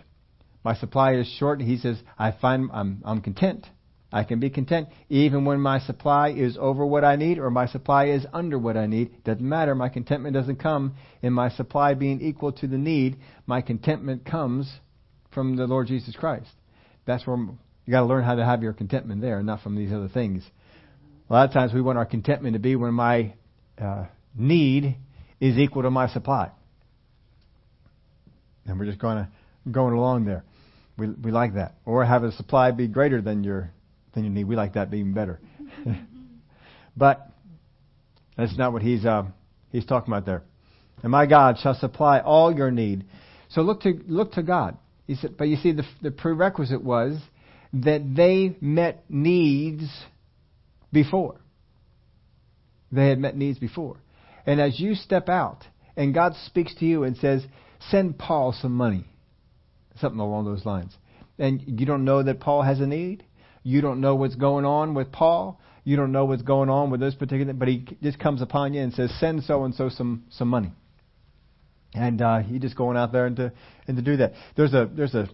My 0.62 0.76
supply 0.76 1.14
is 1.14 1.26
short. 1.36 1.60
He 1.60 1.78
says, 1.78 2.00
I 2.16 2.30
find 2.30 2.70
I'm, 2.72 3.02
I'm 3.04 3.22
content. 3.22 3.66
I 4.12 4.22
can 4.22 4.38
be 4.38 4.50
content 4.50 4.86
even 5.08 5.44
when 5.44 5.60
my 5.60 5.80
supply 5.80 6.30
is 6.30 6.56
over 6.60 6.86
what 6.86 7.04
I 7.04 7.16
need 7.16 7.40
or 7.40 7.50
my 7.50 7.66
supply 7.66 8.10
is 8.10 8.24
under 8.32 8.56
what 8.56 8.76
I 8.76 8.86
need. 8.86 9.24
Doesn't 9.24 9.42
matter. 9.42 9.74
My 9.74 9.88
contentment 9.88 10.34
doesn't 10.34 10.62
come 10.62 10.94
in 11.22 11.32
my 11.32 11.50
supply 11.50 11.94
being 11.94 12.20
equal 12.20 12.52
to 12.52 12.68
the 12.68 12.78
need. 12.78 13.16
My 13.46 13.62
contentment 13.62 14.24
comes 14.24 14.72
from 15.32 15.56
the 15.56 15.66
Lord 15.66 15.88
Jesus 15.88 16.14
Christ. 16.14 16.52
That's 17.04 17.26
where 17.26 17.48
you 17.84 17.90
got 17.90 18.00
to 18.00 18.06
learn 18.06 18.24
how 18.24 18.34
to 18.34 18.44
have 18.44 18.62
your 18.62 18.72
contentment 18.72 19.20
there, 19.20 19.42
not 19.42 19.62
from 19.62 19.76
these 19.76 19.92
other 19.92 20.08
things. 20.08 20.44
A 21.28 21.32
lot 21.32 21.48
of 21.48 21.52
times 21.52 21.72
we 21.72 21.80
want 21.80 21.98
our 21.98 22.06
contentment 22.06 22.54
to 22.54 22.60
be 22.60 22.76
when 22.76 22.94
my 22.94 23.34
uh, 23.80 24.06
need 24.36 24.96
is 25.40 25.58
equal 25.58 25.82
to 25.82 25.90
my 25.90 26.08
supply, 26.08 26.50
and 28.66 28.78
we're 28.78 28.86
just 28.86 28.98
going 28.98 29.26
going 29.70 29.94
along 29.94 30.24
there. 30.24 30.44
We 30.96 31.08
we 31.08 31.32
like 31.32 31.54
that, 31.54 31.74
or 31.84 32.04
have 32.04 32.22
a 32.22 32.32
supply 32.32 32.70
be 32.70 32.86
greater 32.86 33.20
than 33.20 33.44
your 33.44 33.70
than 34.14 34.24
you 34.24 34.30
need. 34.30 34.44
We 34.44 34.56
like 34.56 34.74
that 34.74 34.92
even 34.92 35.14
better. 35.14 35.40
but 36.96 37.28
that's 38.36 38.56
not 38.56 38.72
what 38.72 38.82
he's 38.82 39.04
uh, 39.04 39.24
he's 39.70 39.86
talking 39.86 40.12
about 40.12 40.26
there. 40.26 40.42
And 41.02 41.10
my 41.10 41.26
God 41.26 41.58
shall 41.60 41.74
supply 41.74 42.20
all 42.20 42.54
your 42.54 42.70
need. 42.70 43.04
So 43.48 43.62
look 43.62 43.80
to 43.82 44.00
look 44.06 44.32
to 44.32 44.42
God. 44.42 44.76
He 45.06 45.16
said, 45.16 45.36
but 45.36 45.48
you 45.48 45.56
see, 45.56 45.72
the, 45.72 45.84
the 46.00 46.10
prerequisite 46.10 46.82
was 46.82 47.18
that 47.72 48.14
they 48.14 48.56
met 48.60 49.04
needs 49.08 49.84
before. 50.92 51.36
They 52.90 53.08
had 53.08 53.18
met 53.18 53.36
needs 53.36 53.58
before. 53.58 53.96
And 54.46 54.60
as 54.60 54.78
you 54.78 54.94
step 54.94 55.28
out 55.28 55.64
and 55.96 56.12
God 56.14 56.34
speaks 56.46 56.74
to 56.76 56.84
you 56.84 57.04
and 57.04 57.16
says, 57.16 57.44
send 57.90 58.18
Paul 58.18 58.54
some 58.60 58.72
money, 58.72 59.04
something 60.00 60.20
along 60.20 60.44
those 60.44 60.66
lines, 60.66 60.94
and 61.38 61.62
you 61.66 61.86
don't 61.86 62.04
know 62.04 62.22
that 62.22 62.40
Paul 62.40 62.62
has 62.62 62.80
a 62.80 62.86
need, 62.86 63.24
you 63.62 63.80
don't 63.80 64.00
know 64.00 64.14
what's 64.14 64.34
going 64.34 64.64
on 64.64 64.94
with 64.94 65.12
Paul. 65.12 65.60
You 65.84 65.96
don't 65.96 66.12
know 66.12 66.24
what's 66.24 66.42
going 66.42 66.68
on 66.68 66.90
with 66.90 67.00
this 67.00 67.14
particular, 67.14 67.52
but 67.52 67.68
he 67.68 67.86
just 68.02 68.18
comes 68.18 68.42
upon 68.42 68.74
you 68.74 68.82
and 68.82 68.92
says, 68.92 69.12
"Send 69.18 69.44
so 69.44 69.64
and 69.64 69.74
so 69.74 69.88
some 69.88 70.24
some 70.30 70.48
money." 70.48 70.72
And 71.94 72.22
uh, 72.22 72.38
he 72.38 72.58
just 72.58 72.76
going 72.76 72.96
out 72.96 73.12
there 73.12 73.26
and 73.26 73.36
to 73.36 73.52
and 73.86 73.96
to 73.96 74.02
do 74.02 74.16
that. 74.18 74.32
There's 74.56 74.74
a 74.74 74.88
there's 74.92 75.14
a 75.14 75.28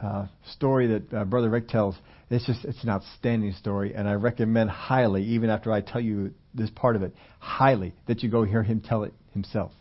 uh, 0.00 0.26
story 0.52 0.86
that 0.88 1.14
uh, 1.14 1.24
Brother 1.24 1.50
Rick 1.50 1.68
tells. 1.68 1.96
It's 2.30 2.46
just 2.46 2.64
it's 2.64 2.82
an 2.82 2.88
outstanding 2.88 3.52
story, 3.52 3.94
and 3.94 4.08
I 4.08 4.14
recommend 4.14 4.70
highly, 4.70 5.22
even 5.24 5.50
after 5.50 5.70
I 5.70 5.80
tell 5.80 6.00
you 6.00 6.32
this 6.54 6.70
part 6.70 6.96
of 6.96 7.02
it, 7.02 7.14
highly 7.38 7.94
that 8.06 8.22
you 8.22 8.30
go 8.30 8.44
hear 8.44 8.62
him 8.62 8.80
tell 8.80 9.04
it 9.04 9.12
himself, 9.32 9.72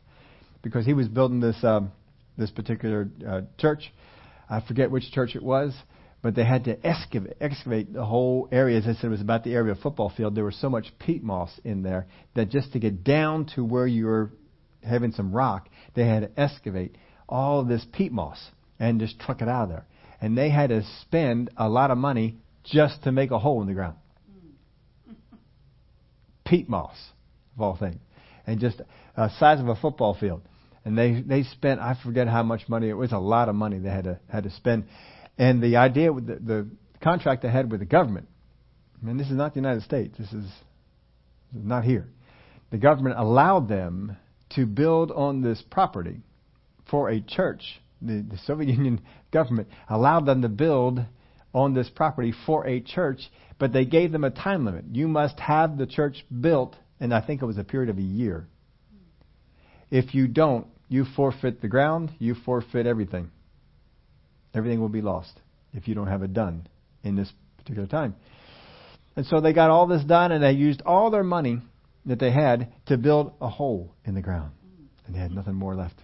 because 0.61 0.85
he 0.85 0.93
was 0.93 1.07
building 1.07 1.39
this 1.39 1.57
um, 1.63 1.91
this 2.37 2.51
particular 2.51 3.09
uh, 3.27 3.41
church. 3.57 3.91
I 4.49 4.61
forget 4.67 4.91
which 4.91 5.11
church 5.11 5.35
it 5.35 5.41
was, 5.41 5.73
but 6.21 6.35
they 6.35 6.45
had 6.45 6.65
to 6.65 6.85
excavate, 6.85 7.37
excavate 7.39 7.93
the 7.93 8.05
whole 8.05 8.49
area. 8.51 8.77
As 8.77 8.85
I 8.85 8.93
said, 8.93 9.05
it 9.05 9.09
was 9.09 9.21
about 9.21 9.43
the 9.43 9.53
area 9.53 9.71
of 9.71 9.79
a 9.79 9.81
football 9.81 10.11
field. 10.15 10.35
There 10.35 10.43
was 10.43 10.57
so 10.59 10.69
much 10.69 10.87
peat 10.99 11.23
moss 11.23 11.51
in 11.63 11.81
there 11.81 12.07
that 12.35 12.49
just 12.49 12.73
to 12.73 12.79
get 12.79 13.03
down 13.03 13.47
to 13.55 13.63
where 13.63 13.87
you 13.87 14.05
were 14.05 14.31
having 14.83 15.11
some 15.11 15.31
rock, 15.31 15.69
they 15.95 16.05
had 16.05 16.21
to 16.21 16.39
excavate 16.39 16.95
all 17.27 17.63
this 17.63 17.85
peat 17.93 18.11
moss 18.11 18.37
and 18.79 18.99
just 18.99 19.19
truck 19.19 19.41
it 19.41 19.47
out 19.47 19.63
of 19.63 19.69
there. 19.69 19.85
And 20.23 20.37
they 20.37 20.49
had 20.49 20.69
to 20.69 20.83
spend 21.01 21.49
a 21.57 21.67
lot 21.67 21.91
of 21.91 21.97
money 21.97 22.37
just 22.63 23.03
to 23.03 23.11
make 23.11 23.31
a 23.31 23.39
hole 23.39 23.61
in 23.61 23.67
the 23.67 23.73
ground. 23.73 23.97
peat 26.45 26.69
moss, 26.69 26.95
of 27.55 27.61
all 27.61 27.77
things, 27.77 27.99
and 28.47 28.59
just 28.59 28.81
a 29.17 29.29
size 29.37 29.59
of 29.59 29.67
a 29.67 29.75
football 29.75 30.15
field. 30.19 30.41
And 30.85 30.97
they 30.97 31.21
they 31.21 31.43
spent 31.43 31.79
I 31.79 31.97
forget 32.03 32.27
how 32.27 32.43
much 32.43 32.67
money. 32.67 32.89
It 32.89 32.93
was 32.93 33.11
a 33.11 33.17
lot 33.17 33.49
of 33.49 33.55
money 33.55 33.79
they 33.79 33.89
had 33.89 34.05
to 34.05 34.19
had 34.29 34.43
to 34.43 34.49
spend 34.51 34.85
and 35.37 35.61
the 35.63 35.77
idea 35.77 36.13
with 36.13 36.27
the, 36.27 36.35
the 36.35 36.67
contract 37.01 37.41
they 37.41 37.49
had 37.49 37.71
with 37.71 37.79
the 37.79 37.85
government, 37.85 38.27
mean, 39.01 39.17
this 39.17 39.27
is 39.27 39.35
not 39.35 39.53
the 39.53 39.59
United 39.59 39.83
States. 39.83 40.15
This 40.17 40.31
is 40.31 40.45
not 41.51 41.83
here. 41.83 42.07
The 42.71 42.77
government 42.77 43.19
allowed 43.19 43.67
them 43.67 44.17
to 44.51 44.65
build 44.65 45.11
on 45.11 45.41
this 45.41 45.61
property 45.69 46.21
for 46.89 47.09
a 47.09 47.19
church. 47.21 47.61
The, 48.03 48.21
the 48.21 48.37
Soviet 48.45 48.69
Union 48.75 49.01
government 49.31 49.69
allowed 49.89 50.25
them 50.25 50.41
to 50.41 50.49
build 50.49 50.99
on 51.53 51.73
this 51.73 51.89
property 51.89 52.33
for 52.45 52.65
a 52.67 52.81
church, 52.81 53.21
but 53.59 53.71
they 53.73 53.85
gave 53.85 54.11
them 54.11 54.23
a 54.23 54.31
time 54.31 54.65
limit. 54.65 54.85
You 54.91 55.07
must 55.07 55.39
have 55.39 55.77
the 55.77 55.85
church 55.85 56.25
built, 56.41 56.75
and 56.99 57.13
I 57.13 57.21
think 57.21 57.41
it 57.41 57.45
was 57.45 57.57
a 57.57 57.63
period 57.63 57.89
of 57.89 57.97
a 57.97 58.01
year. 58.01 58.47
If 59.91 60.15
you 60.15 60.27
don't, 60.27 60.67
you 60.89 61.05
forfeit 61.15 61.61
the 61.61 61.67
ground, 61.67 62.11
you 62.19 62.35
forfeit 62.45 62.87
everything. 62.87 63.29
Everything 64.55 64.79
will 64.79 64.89
be 64.89 65.01
lost 65.01 65.39
if 65.73 65.87
you 65.87 65.95
don't 65.95 66.07
have 66.07 66.23
it 66.23 66.33
done 66.33 66.67
in 67.03 67.15
this 67.15 67.31
particular 67.57 67.87
time. 67.87 68.15
And 69.15 69.25
so 69.25 69.41
they 69.41 69.53
got 69.53 69.69
all 69.69 69.87
this 69.87 70.03
done, 70.03 70.31
and 70.31 70.43
they 70.43 70.51
used 70.51 70.81
all 70.85 71.11
their 71.11 71.23
money 71.23 71.61
that 72.05 72.19
they 72.19 72.31
had 72.31 72.73
to 72.87 72.97
build 72.97 73.33
a 73.39 73.47
hole 73.47 73.93
in 74.05 74.15
the 74.15 74.21
ground. 74.21 74.51
And 75.05 75.15
they 75.15 75.19
had 75.19 75.31
nothing 75.31 75.53
more 75.53 75.75
left. 75.75 75.95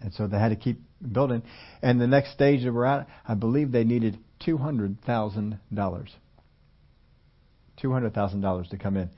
And 0.00 0.12
so 0.14 0.26
they 0.26 0.38
had 0.38 0.48
to 0.48 0.56
keep 0.56 0.80
building. 1.12 1.42
And 1.82 2.00
the 2.00 2.06
next 2.06 2.32
stage 2.32 2.64
that 2.64 2.72
we're 2.72 2.84
at, 2.84 3.06
I 3.26 3.34
believe 3.34 3.72
they 3.72 3.84
needed 3.84 4.18
$200,000. 4.46 5.58
$200,000 7.82 8.70
to 8.70 8.78
come 8.78 8.96
in. 8.96 9.10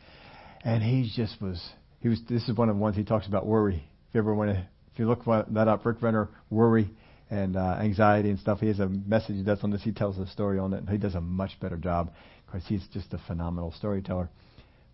And 0.65 0.83
he 0.83 1.11
just 1.15 1.41
was, 1.41 1.63
he 2.01 2.09
was, 2.09 2.21
this 2.29 2.49
is 2.49 2.57
one 2.57 2.69
of 2.69 2.77
the 2.77 2.83
ones 2.83 2.97
he 2.97 3.05
talks 3.05 3.27
about 3.27 3.47
worry. 3.47 3.85
If 4.09 4.15
you 4.15 4.21
ever 4.21 4.35
want 4.35 4.51
to, 4.51 4.69
if 4.93 4.99
you 4.99 5.07
look 5.07 5.25
that 5.25 5.69
up, 5.69 5.85
Rick 5.85 6.03
Renner, 6.03 6.29
worry 6.51 6.91
and 7.31 7.57
uh, 7.57 7.79
anxiety 7.81 8.29
and 8.29 8.39
stuff. 8.39 8.61
He 8.61 8.67
has 8.67 8.79
a 8.79 8.89
message 8.89 9.45
does 9.45 9.65
on 9.65 9.71
this. 9.71 9.83
He 9.83 9.93
tells 9.93 10.19
a 10.19 10.27
story 10.27 10.59
on 10.59 10.75
it. 10.75 10.79
And 10.79 10.89
he 10.89 10.99
does 10.99 11.15
a 11.15 11.21
much 11.21 11.59
better 11.61 11.77
job 11.77 12.13
because 12.47 12.63
he's 12.67 12.87
just 12.93 13.13
a 13.15 13.19
phenomenal 13.27 13.73
storyteller. 13.79 14.29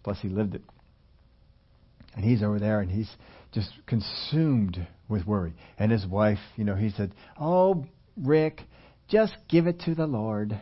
Plus, 0.04 0.18
he 0.22 0.28
lived 0.28 0.54
it. 0.54 0.62
And 2.14 2.24
he's 2.24 2.42
over 2.42 2.58
there 2.58 2.80
and 2.80 2.90
he's 2.90 3.10
just 3.52 3.70
consumed 3.86 4.86
with 5.08 5.26
worry. 5.26 5.54
And 5.78 5.90
his 5.90 6.06
wife, 6.06 6.38
you 6.56 6.64
know, 6.64 6.74
he 6.74 6.90
said, 6.90 7.14
Oh, 7.40 7.86
Rick, 8.16 8.62
just 9.08 9.34
give 9.48 9.66
it 9.66 9.80
to 9.80 9.94
the 9.94 10.06
Lord. 10.06 10.58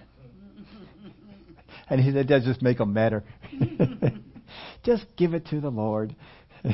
and 1.89 2.01
he 2.01 2.13
said, 2.13 2.29
"Does 2.29 2.45
just 2.45 2.63
make 2.63 2.81
him 2.81 2.93
matter. 2.93 3.25
just 4.85 5.05
give 5.17 5.35
it 5.35 5.47
to 5.47 5.61
the 5.61 5.71
Lord. 5.71 6.15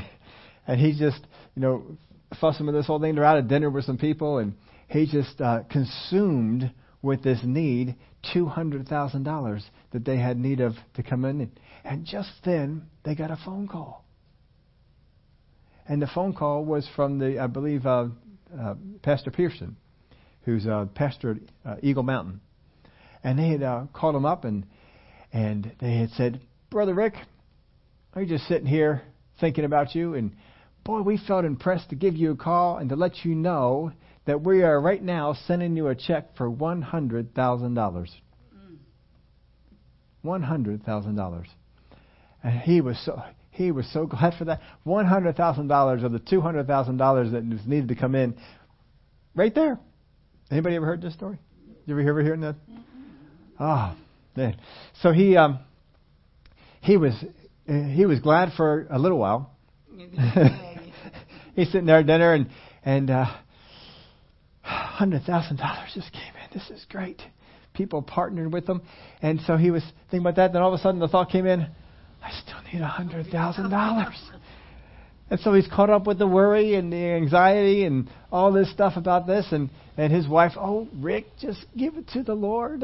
and 0.66 0.80
he's 0.80 0.98
just, 0.98 1.20
you 1.54 1.62
know, 1.62 1.96
fussing 2.40 2.66
with 2.66 2.74
this 2.74 2.86
whole 2.86 3.00
thing. 3.00 3.14
They're 3.14 3.24
out 3.24 3.38
at 3.38 3.48
dinner 3.48 3.70
with 3.70 3.84
some 3.84 3.98
people 3.98 4.38
and 4.38 4.54
he 4.88 5.06
just 5.06 5.40
uh, 5.40 5.60
consumed 5.70 6.70
with 7.00 7.22
this 7.22 7.40
need 7.42 7.96
$200,000 8.34 9.62
that 9.92 10.04
they 10.04 10.18
had 10.18 10.38
need 10.38 10.60
of 10.60 10.74
to 10.94 11.02
come 11.02 11.24
in. 11.24 11.50
And 11.84 12.04
just 12.04 12.30
then, 12.44 12.82
they 13.04 13.14
got 13.14 13.30
a 13.30 13.38
phone 13.44 13.66
call. 13.66 14.01
And 15.88 16.00
the 16.00 16.06
phone 16.06 16.32
call 16.34 16.64
was 16.64 16.88
from 16.94 17.18
the, 17.18 17.38
I 17.38 17.46
believe, 17.46 17.86
uh, 17.86 18.06
uh, 18.58 18.74
Pastor 19.02 19.30
Pearson, 19.30 19.76
who's 20.44 20.66
a 20.66 20.88
pastor 20.94 21.38
at 21.64 21.70
uh, 21.70 21.76
Eagle 21.82 22.02
Mountain. 22.02 22.40
And 23.24 23.38
they 23.38 23.48
had 23.48 23.62
uh, 23.62 23.84
called 23.92 24.14
him 24.14 24.24
up 24.24 24.44
and 24.44 24.66
and 25.32 25.72
they 25.80 25.96
had 25.96 26.10
said, 26.10 26.40
Brother 26.70 26.94
Rick, 26.94 27.14
I'm 28.14 28.28
just 28.28 28.46
sitting 28.46 28.66
here 28.66 29.02
thinking 29.40 29.64
about 29.64 29.94
you, 29.94 30.14
and 30.14 30.32
boy, 30.84 31.00
we 31.00 31.16
felt 31.16 31.44
impressed 31.44 31.90
to 31.90 31.96
give 31.96 32.14
you 32.14 32.32
a 32.32 32.36
call 32.36 32.76
and 32.76 32.90
to 32.90 32.96
let 32.96 33.24
you 33.24 33.34
know 33.34 33.92
that 34.26 34.42
we 34.42 34.62
are 34.62 34.80
right 34.80 35.02
now 35.02 35.34
sending 35.46 35.76
you 35.76 35.88
a 35.88 35.94
check 35.94 36.36
for 36.36 36.50
$100,000. 36.50 38.08
$100,000. 40.24 41.44
And 42.44 42.60
he 42.60 42.80
was 42.80 43.02
so 43.04 43.22
he 43.52 43.70
was 43.70 43.86
so 43.92 44.06
glad 44.06 44.34
for 44.38 44.46
that. 44.46 44.60
$100,000 44.86 46.04
of 46.04 46.12
the 46.12 46.18
$200,000 46.18 47.32
that 47.32 47.44
was 47.44 47.66
needed 47.66 47.88
to 47.88 47.94
come 47.94 48.14
in 48.14 48.34
right 49.34 49.54
there. 49.54 49.78
Anybody 50.50 50.76
ever 50.76 50.86
heard 50.86 51.02
this 51.02 51.14
story? 51.14 51.38
You 51.86 51.94
ever 51.94 52.08
ever 52.08 52.22
hear 52.22 52.36
that? 52.36 52.56
Oh, 53.60 53.96
man. 54.36 54.56
So 55.02 55.12
he 55.12 55.36
um 55.36 55.58
he 56.80 56.96
was 56.96 57.14
he 57.66 58.06
was 58.06 58.20
glad 58.20 58.52
for 58.56 58.86
a 58.90 58.98
little 58.98 59.18
while. 59.18 59.54
He's 61.54 61.66
sitting 61.70 61.86
there 61.86 61.98
at 61.98 62.06
dinner 62.06 62.32
and 62.34 62.48
and 62.84 63.10
uh 63.10 63.26
$100,000 64.66 65.94
just 65.94 66.12
came 66.12 66.22
in. 66.22 66.58
This 66.58 66.70
is 66.70 66.86
great. 66.88 67.20
People 67.74 68.02
partnered 68.02 68.52
with 68.52 68.66
them. 68.66 68.82
And 69.20 69.40
so 69.46 69.56
he 69.56 69.70
was 69.70 69.82
thinking 70.10 70.20
about 70.20 70.36
that. 70.36 70.52
Then 70.52 70.62
all 70.62 70.72
of 70.72 70.78
a 70.78 70.82
sudden 70.82 71.00
the 71.00 71.08
thought 71.08 71.30
came 71.30 71.46
in, 71.46 71.68
I 72.22 72.30
still 72.30 72.60
need 72.72 72.80
a 72.80 72.88
$100,000. 72.88 74.14
and 75.30 75.40
so 75.40 75.52
he's 75.54 75.66
caught 75.66 75.90
up 75.90 76.06
with 76.06 76.18
the 76.18 76.26
worry 76.26 76.74
and 76.74 76.92
the 76.92 76.96
anxiety 76.96 77.84
and 77.84 78.08
all 78.30 78.52
this 78.52 78.70
stuff 78.70 78.94
about 78.96 79.26
this. 79.26 79.46
And, 79.50 79.70
and 79.96 80.12
his 80.12 80.28
wife, 80.28 80.52
oh, 80.56 80.88
Rick, 80.94 81.26
just 81.40 81.64
give 81.76 81.96
it 81.96 82.08
to 82.08 82.22
the 82.22 82.34
Lord. 82.34 82.82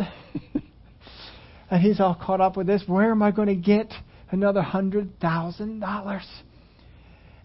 and 1.71 1.83
he's 1.83 2.01
all 2.01 2.15
caught 2.21 2.41
up 2.41 2.57
with 2.57 2.67
this. 2.67 2.83
Where 2.87 3.11
am 3.11 3.23
I 3.23 3.31
going 3.31 3.49
to 3.49 3.55
get 3.55 3.93
another 4.31 4.63
$100,000? 4.63 6.25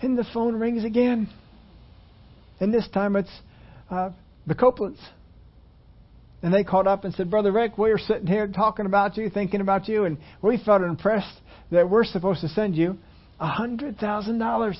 And 0.01 0.17
the 0.17 0.25
phone 0.33 0.55
rings 0.59 0.83
again. 0.83 1.29
And 2.59 2.73
this 2.73 2.87
time 2.89 3.15
it's 3.15 3.31
uh, 3.89 4.09
the 4.47 4.55
Copelands. 4.55 4.99
And 6.43 6.53
they 6.53 6.65
called 6.65 6.87
up 6.87 7.05
and 7.05 7.13
said, 7.15 7.31
Brother 7.31 7.53
Rick, 7.53 7.77
we're 7.77 7.97
sitting 7.97 8.27
here 8.27 8.47
talking 8.47 8.85
about 8.85 9.15
you, 9.15 9.29
thinking 9.29 9.61
about 9.61 9.87
you, 9.87 10.03
and 10.03 10.17
we 10.41 10.57
felt 10.57 10.81
impressed 10.81 11.39
that 11.71 11.89
we're 11.89 12.03
supposed 12.03 12.41
to 12.41 12.49
send 12.49 12.75
you 12.75 12.97
a 13.39 13.47
hundred 13.47 13.97
thousand 13.97 14.39
dollars. 14.39 14.77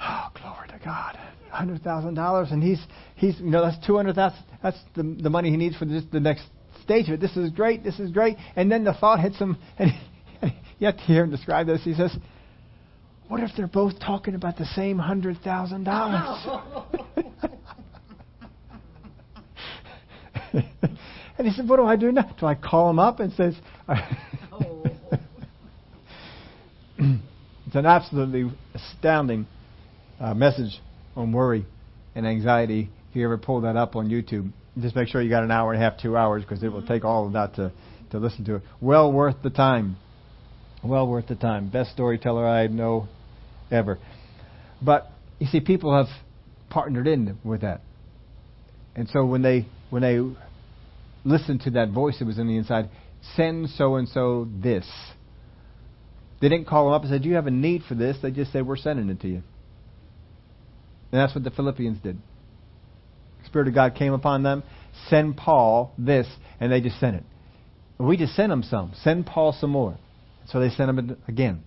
Oh, 0.00 0.28
glory 0.34 0.68
to 0.68 0.80
God. 0.82 1.18
Hundred 1.50 1.82
thousand 1.82 2.14
dollars 2.14 2.48
and 2.50 2.62
he's 2.62 2.80
he's 3.16 3.38
you 3.40 3.50
know, 3.50 3.62
that's 3.62 3.84
two 3.86 3.96
hundred 3.96 4.14
thousand 4.14 4.38
that's 4.62 4.78
the 4.94 5.02
the 5.02 5.30
money 5.30 5.50
he 5.50 5.56
needs 5.56 5.76
for 5.76 5.86
this, 5.86 6.04
the 6.12 6.20
next 6.20 6.44
stage 6.82 7.08
of 7.08 7.14
it. 7.14 7.20
This 7.20 7.36
is 7.36 7.50
great, 7.50 7.82
this 7.84 7.98
is 7.98 8.10
great. 8.10 8.36
And 8.54 8.70
then 8.70 8.84
the 8.84 8.94
thought 8.94 9.20
hits 9.20 9.38
him 9.38 9.56
and, 9.78 9.90
and 10.42 10.52
you 10.78 10.86
have 10.86 10.96
to 10.96 11.02
hear 11.02 11.24
him 11.24 11.30
describe 11.30 11.66
this. 11.66 11.82
He 11.84 11.94
says, 11.94 12.16
What 13.28 13.40
if 13.40 13.50
they're 13.56 13.66
both 13.66 13.98
talking 14.00 14.34
about 14.34 14.56
the 14.56 14.66
same 14.66 14.98
hundred 14.98 15.38
thousand 15.42 15.84
dollars? 15.84 16.46
and 21.38 21.46
he 21.46 21.52
said, 21.52 21.68
What 21.68 21.76
do 21.76 21.84
I 21.84 21.96
do 21.96 22.12
now? 22.12 22.34
Do 22.38 22.46
I 22.46 22.54
call 22.54 22.90
him 22.90 22.98
up 22.98 23.20
and 23.20 23.32
says 23.32 23.54
It's 26.98 27.76
an 27.76 27.84
absolutely 27.86 28.50
astounding 28.74 29.46
uh, 30.18 30.34
message 30.34 30.80
on 31.14 31.32
worry 31.32 31.66
and 32.14 32.26
anxiety. 32.26 32.90
If 33.10 33.16
you 33.16 33.24
ever 33.24 33.36
pull 33.36 33.60
that 33.60 33.76
up 33.76 33.94
on 33.94 34.08
YouTube, 34.08 34.50
just 34.80 34.96
make 34.96 35.08
sure 35.08 35.20
you 35.20 35.28
got 35.28 35.42
an 35.44 35.50
hour 35.50 35.72
and 35.72 35.82
a 35.82 35.84
half, 35.84 36.00
two 36.00 36.16
hours, 36.16 36.42
because 36.42 36.62
it 36.62 36.72
will 36.72 36.86
take 36.86 37.04
all 37.04 37.26
of 37.26 37.34
that 37.34 37.54
to, 37.56 37.72
to 38.10 38.18
listen 38.18 38.44
to 38.46 38.56
it. 38.56 38.62
Well 38.80 39.12
worth 39.12 39.36
the 39.42 39.50
time. 39.50 39.96
Well 40.82 41.06
worth 41.06 41.28
the 41.28 41.34
time. 41.34 41.68
Best 41.68 41.90
storyteller 41.92 42.46
I 42.46 42.68
know 42.68 43.06
ever. 43.70 43.98
But 44.80 45.10
you 45.38 45.46
see, 45.46 45.60
people 45.60 45.94
have 45.94 46.08
partnered 46.70 47.06
in 47.06 47.38
with 47.44 47.60
that, 47.60 47.82
and 48.96 49.08
so 49.10 49.26
when 49.26 49.42
they 49.42 49.66
when 49.90 50.02
they 50.02 50.20
listened 51.28 51.62
to 51.62 51.70
that 51.72 51.90
voice 51.90 52.18
that 52.18 52.24
was 52.24 52.38
in 52.38 52.46
the 52.46 52.56
inside, 52.56 52.90
send 53.36 53.70
so 53.70 53.96
and 53.96 54.08
so 54.08 54.48
this. 54.62 54.86
They 56.40 56.48
didn't 56.48 56.66
call 56.66 56.86
them 56.86 56.94
up 56.94 57.02
and 57.02 57.10
say, 57.10 57.18
"Do 57.18 57.28
you 57.28 57.34
have 57.34 57.46
a 57.46 57.52
need 57.52 57.82
for 57.84 57.94
this?" 57.94 58.16
They 58.22 58.30
just 58.30 58.52
said, 58.52 58.66
"We're 58.66 58.76
sending 58.76 59.08
it 59.10 59.20
to 59.20 59.28
you." 59.28 59.42
And 61.10 61.20
that's 61.20 61.34
what 61.34 61.44
the 61.44 61.50
Philippians 61.50 61.98
did. 62.02 62.18
The 63.40 63.46
Spirit 63.46 63.68
of 63.68 63.74
God 63.74 63.94
came 63.94 64.12
upon 64.12 64.42
them. 64.42 64.62
Send 65.08 65.36
Paul 65.36 65.92
this, 65.98 66.26
and 66.60 66.70
they 66.70 66.80
just 66.80 67.00
sent 67.00 67.16
it. 67.16 67.24
We 67.98 68.16
just 68.16 68.34
sent 68.34 68.50
them 68.50 68.62
some. 68.62 68.92
Send 69.02 69.26
Paul 69.26 69.52
some 69.52 69.70
more. 69.70 69.96
So 70.46 70.60
they 70.60 70.70
sent 70.70 70.90
him 70.90 71.16
again. 71.26 71.62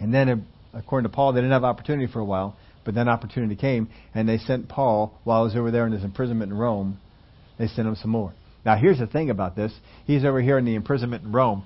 And 0.00 0.12
then, 0.12 0.28
uh, 0.28 0.36
according 0.78 1.10
to 1.10 1.14
Paul, 1.14 1.32
they 1.32 1.40
didn't 1.40 1.52
have 1.52 1.64
opportunity 1.64 2.10
for 2.10 2.20
a 2.20 2.24
while, 2.24 2.56
but 2.84 2.94
then 2.94 3.08
opportunity 3.08 3.56
came, 3.56 3.88
and 4.14 4.28
they 4.28 4.38
sent 4.38 4.68
Paul 4.68 5.18
while 5.24 5.42
he 5.42 5.48
was 5.48 5.56
over 5.56 5.70
there 5.70 5.86
in 5.86 5.92
his 5.92 6.04
imprisonment 6.04 6.52
in 6.52 6.58
Rome. 6.58 6.98
They 7.58 7.66
sent 7.68 7.88
him 7.88 7.96
some 7.96 8.10
more. 8.10 8.32
Now, 8.64 8.76
here's 8.76 8.98
the 8.98 9.06
thing 9.06 9.30
about 9.30 9.56
this. 9.56 9.72
He's 10.04 10.24
over 10.24 10.40
here 10.40 10.58
in 10.58 10.64
the 10.64 10.74
imprisonment 10.74 11.24
in 11.24 11.32
Rome. 11.32 11.64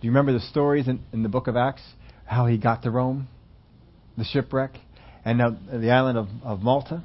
Do 0.00 0.06
you 0.06 0.10
remember 0.10 0.32
the 0.32 0.40
stories 0.40 0.86
in, 0.86 1.00
in 1.12 1.22
the 1.22 1.28
book 1.28 1.46
of 1.46 1.56
Acts? 1.56 1.82
How 2.26 2.46
he 2.46 2.58
got 2.58 2.82
to 2.82 2.90
Rome? 2.90 3.28
The 4.16 4.24
shipwreck? 4.24 4.72
and 5.28 5.58
the 5.70 5.90
island 5.90 6.16
of, 6.16 6.28
of 6.42 6.62
Malta 6.62 7.02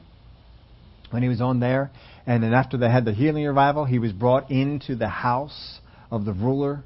when 1.12 1.24
he 1.24 1.30
was 1.30 1.42
on 1.42 1.60
there. 1.60 1.92
And 2.26 2.42
then 2.42 2.54
after 2.54 2.78
they 2.78 2.90
had 2.90 3.04
the 3.04 3.14
healing 3.14 3.46
revival, 3.46 3.84
he 3.84 4.00
was 4.00 4.14
brought 4.14 4.50
into 4.50 4.96
the 4.96 5.10
house 5.10 5.80
of 6.10 6.24
the 6.24 6.32
ruler 6.32 6.84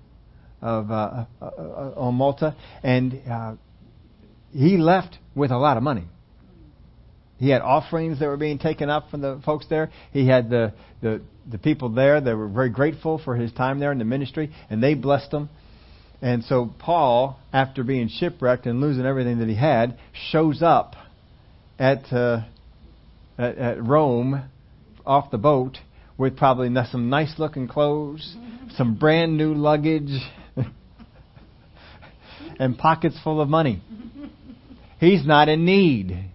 of 0.61 0.89
uh, 0.89 1.25
uh, 1.39 1.45
uh, 1.45 1.93
on 1.95 2.15
Malta, 2.15 2.55
and 2.81 3.21
uh, 3.29 3.55
he 4.51 4.77
left 4.77 5.19
with 5.35 5.51
a 5.51 5.57
lot 5.57 5.77
of 5.77 5.83
money. 5.83 6.05
He 7.37 7.49
had 7.49 7.61
offerings 7.61 8.19
that 8.19 8.27
were 8.27 8.37
being 8.37 8.57
taken 8.57 8.89
up 8.89 9.11
from 9.11 9.21
the 9.21 9.41
folks 9.45 9.65
there. 9.69 9.91
He 10.11 10.27
had 10.27 10.49
the, 10.49 10.73
the, 11.01 11.21
the 11.49 11.57
people 11.57 11.89
there 11.89 12.19
that 12.19 12.35
were 12.35 12.47
very 12.47 12.69
grateful 12.69 13.21
for 13.23 13.35
his 13.35 13.51
time 13.51 13.79
there 13.79 13.91
in 13.91 13.99
the 13.99 14.05
ministry, 14.05 14.51
and 14.69 14.81
they 14.81 14.95
blessed 14.95 15.33
him. 15.33 15.49
And 16.21 16.43
so 16.43 16.73
Paul, 16.79 17.39
after 17.53 17.83
being 17.83 18.09
shipwrecked 18.09 18.65
and 18.65 18.81
losing 18.81 19.05
everything 19.05 19.39
that 19.39 19.47
he 19.47 19.55
had, 19.55 19.99
shows 20.31 20.63
up 20.63 20.95
at, 21.77 22.11
uh, 22.11 22.41
at, 23.37 23.57
at 23.57 23.83
Rome 23.83 24.49
off 25.05 25.29
the 25.29 25.37
boat 25.37 25.77
with 26.17 26.35
probably 26.35 26.73
some 26.89 27.09
nice 27.09 27.35
looking 27.37 27.67
clothes, 27.67 28.35
some 28.75 28.95
brand 28.95 29.37
new 29.37 29.53
luggage, 29.53 30.09
and 32.59 32.75
pockets 32.79 33.15
full 33.23 33.39
of 33.39 33.47
money. 33.47 33.83
He's 34.99 35.23
not 35.23 35.49
in 35.49 35.65
need. 35.65 36.31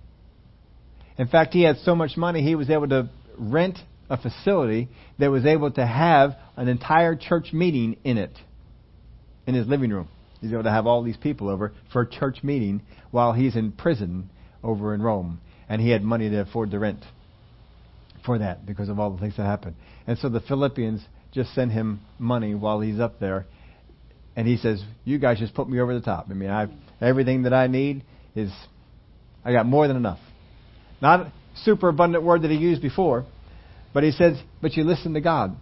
In 1.23 1.29
fact, 1.29 1.55
he 1.55 1.63
had 1.63 1.77
so 1.85 1.95
much 1.95 2.17
money 2.17 2.43
he 2.43 2.57
was 2.57 2.69
able 2.69 2.89
to 2.89 3.09
rent 3.39 3.79
a 4.11 4.17
facility 4.17 4.89
that 5.21 5.31
was 5.31 5.47
able 5.47 5.71
to 5.71 5.87
have 5.87 6.33
an 6.57 6.67
entire 6.67 7.15
church 7.15 7.53
meeting 7.53 7.97
in 8.03 8.19
it, 8.19 8.37
in 9.47 9.55
his 9.55 9.69
living 9.69 9.91
room. 9.91 10.09
He's 10.41 10.53
able 10.53 10.65
to 10.65 10.71
have 10.73 10.85
all 10.85 11.05
these 11.05 11.17
people 11.17 11.49
over 11.49 11.75
for 11.93 12.03
a 12.03 12.11
church 12.11 12.43
meeting 12.43 12.83
while 13.13 13.33
he's 13.35 13.55
in 13.55 13.71
prison 13.71 14.31
over 14.65 14.95
in 14.95 15.01
Rome, 15.01 15.41
and 15.69 15.81
he 15.81 15.91
had 15.91 16.03
money 16.03 16.29
to 16.29 16.41
afford 16.41 16.73
the 16.73 16.81
rent 16.81 17.05
for 18.27 18.39
that 18.39 18.67
because 18.67 18.89
of 18.89 18.99
all 18.99 19.13
the 19.13 19.21
things 19.21 19.37
that 19.37 19.45
happened. 19.45 19.77
And 20.09 20.19
so 20.19 20.29
the 20.29 20.41
Philippians 20.41 21.07
just 21.31 21.55
send 21.55 21.71
him 21.71 22.01
money 22.19 22.57
while 22.57 22.81
he's 22.81 22.99
up 22.99 23.21
there, 23.21 23.47
and 24.35 24.49
he 24.49 24.57
says, 24.57 24.83
"You 25.05 25.21
guys 25.21 25.39
just 25.39 25.55
put 25.55 25.69
me 25.69 25.79
over 25.79 25.95
the 25.95 26.05
top. 26.05 26.27
I 26.29 26.35
mean, 26.35 26.51
I 26.51 26.67
everything 27.01 27.45
that 27.45 27.55
I 27.55 27.69
need 27.69 28.03
is, 28.35 28.53
I 29.45 29.53
got 29.53 29.67
more 29.67 29.87
than 29.87 29.97
enough. 29.97 30.19
Not 31.03 31.27
super 31.57 31.89
abundant 31.89 32.25
word 32.25 32.43
that 32.43 32.51
he 32.51 32.57
used 32.57 32.81
before, 32.81 33.27
but 33.93 34.05
he 34.05 34.13
says, 34.13 34.39
but 34.63 34.75
you 34.75 34.85
listened 34.85 35.17
to 35.17 35.21
God, 35.21 35.55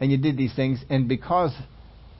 and 0.00 0.10
you 0.10 0.18
did 0.18 0.36
these 0.36 0.54
things, 0.54 0.84
and 0.90 1.08
because." 1.08 1.52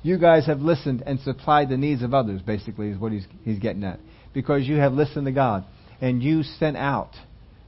You 0.06 0.18
guys 0.18 0.46
have 0.46 0.60
listened 0.60 1.02
and 1.04 1.18
supplied 1.18 1.68
the 1.68 1.76
needs 1.76 2.00
of 2.00 2.14
others, 2.14 2.40
basically, 2.40 2.90
is 2.90 2.96
what 2.96 3.10
he's, 3.10 3.26
he's 3.42 3.58
getting 3.58 3.82
at. 3.82 3.98
Because 4.32 4.64
you 4.64 4.76
have 4.76 4.92
listened 4.92 5.26
to 5.26 5.32
God 5.32 5.64
and 6.00 6.22
you 6.22 6.44
sent 6.44 6.76
out 6.76 7.10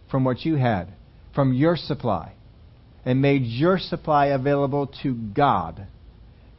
from 0.08 0.22
what 0.22 0.44
you 0.44 0.54
had, 0.54 0.86
from 1.34 1.52
your 1.52 1.76
supply, 1.76 2.34
and 3.04 3.20
made 3.20 3.42
your 3.42 3.76
supply 3.76 4.26
available 4.26 4.88
to 5.02 5.14
God 5.14 5.88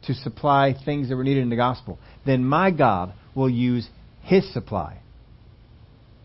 to 0.02 0.12
supply 0.12 0.74
things 0.84 1.08
that 1.08 1.16
were 1.16 1.24
needed 1.24 1.42
in 1.42 1.48
the 1.48 1.56
gospel, 1.56 1.98
then 2.26 2.44
my 2.44 2.70
God 2.70 3.14
will 3.34 3.48
use 3.48 3.88
His 4.20 4.52
supply 4.52 4.98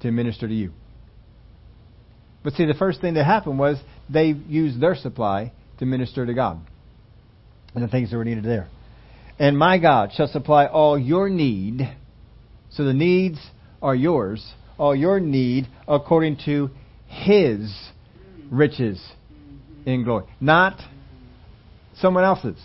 to 0.01 0.11
minister 0.11 0.49
to 0.49 0.53
you. 0.53 0.73
But 2.45 2.53
see, 2.53 2.65
the 2.65 2.75
first 2.75 3.01
thing 3.01 3.15
that 3.15 3.25
happened 3.25 3.57
was 3.57 3.79
they 4.07 4.27
used 4.27 4.79
their 4.79 4.93
supply 4.93 5.51
to 5.79 5.85
minister 5.85 6.27
to 6.27 6.33
God 6.35 6.61
and 7.73 7.83
the 7.83 7.87
things 7.87 8.11
that 8.11 8.17
were 8.17 8.23
needed 8.23 8.45
there. 8.45 8.67
And 9.39 9.57
my 9.57 9.79
God 9.79 10.11
shall 10.15 10.27
supply 10.27 10.67
all 10.67 10.97
your 10.97 11.27
need. 11.27 11.81
So 12.69 12.85
the 12.85 12.93
needs 12.93 13.39
are 13.81 13.95
yours 13.95 14.53
all 14.77 14.95
your 14.95 15.19
need 15.19 15.67
according 15.87 16.37
to 16.45 16.69
His 17.07 17.73
riches 18.51 19.03
in 19.87 20.03
glory. 20.03 20.25
Not 20.39 20.79
someone 21.95 22.25
else's. 22.25 22.61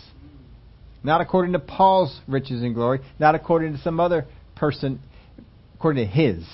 Not 1.03 1.21
according 1.21 1.53
to 1.53 1.59
Paul's 1.59 2.19
riches 2.27 2.61
in 2.61 2.73
glory. 2.73 2.99
Not 3.17 3.33
according 3.33 3.73
to 3.73 3.79
some 3.79 3.99
other 3.99 4.27
person. 4.55 4.99
According 5.75 6.05
to 6.05 6.11
His. 6.11 6.47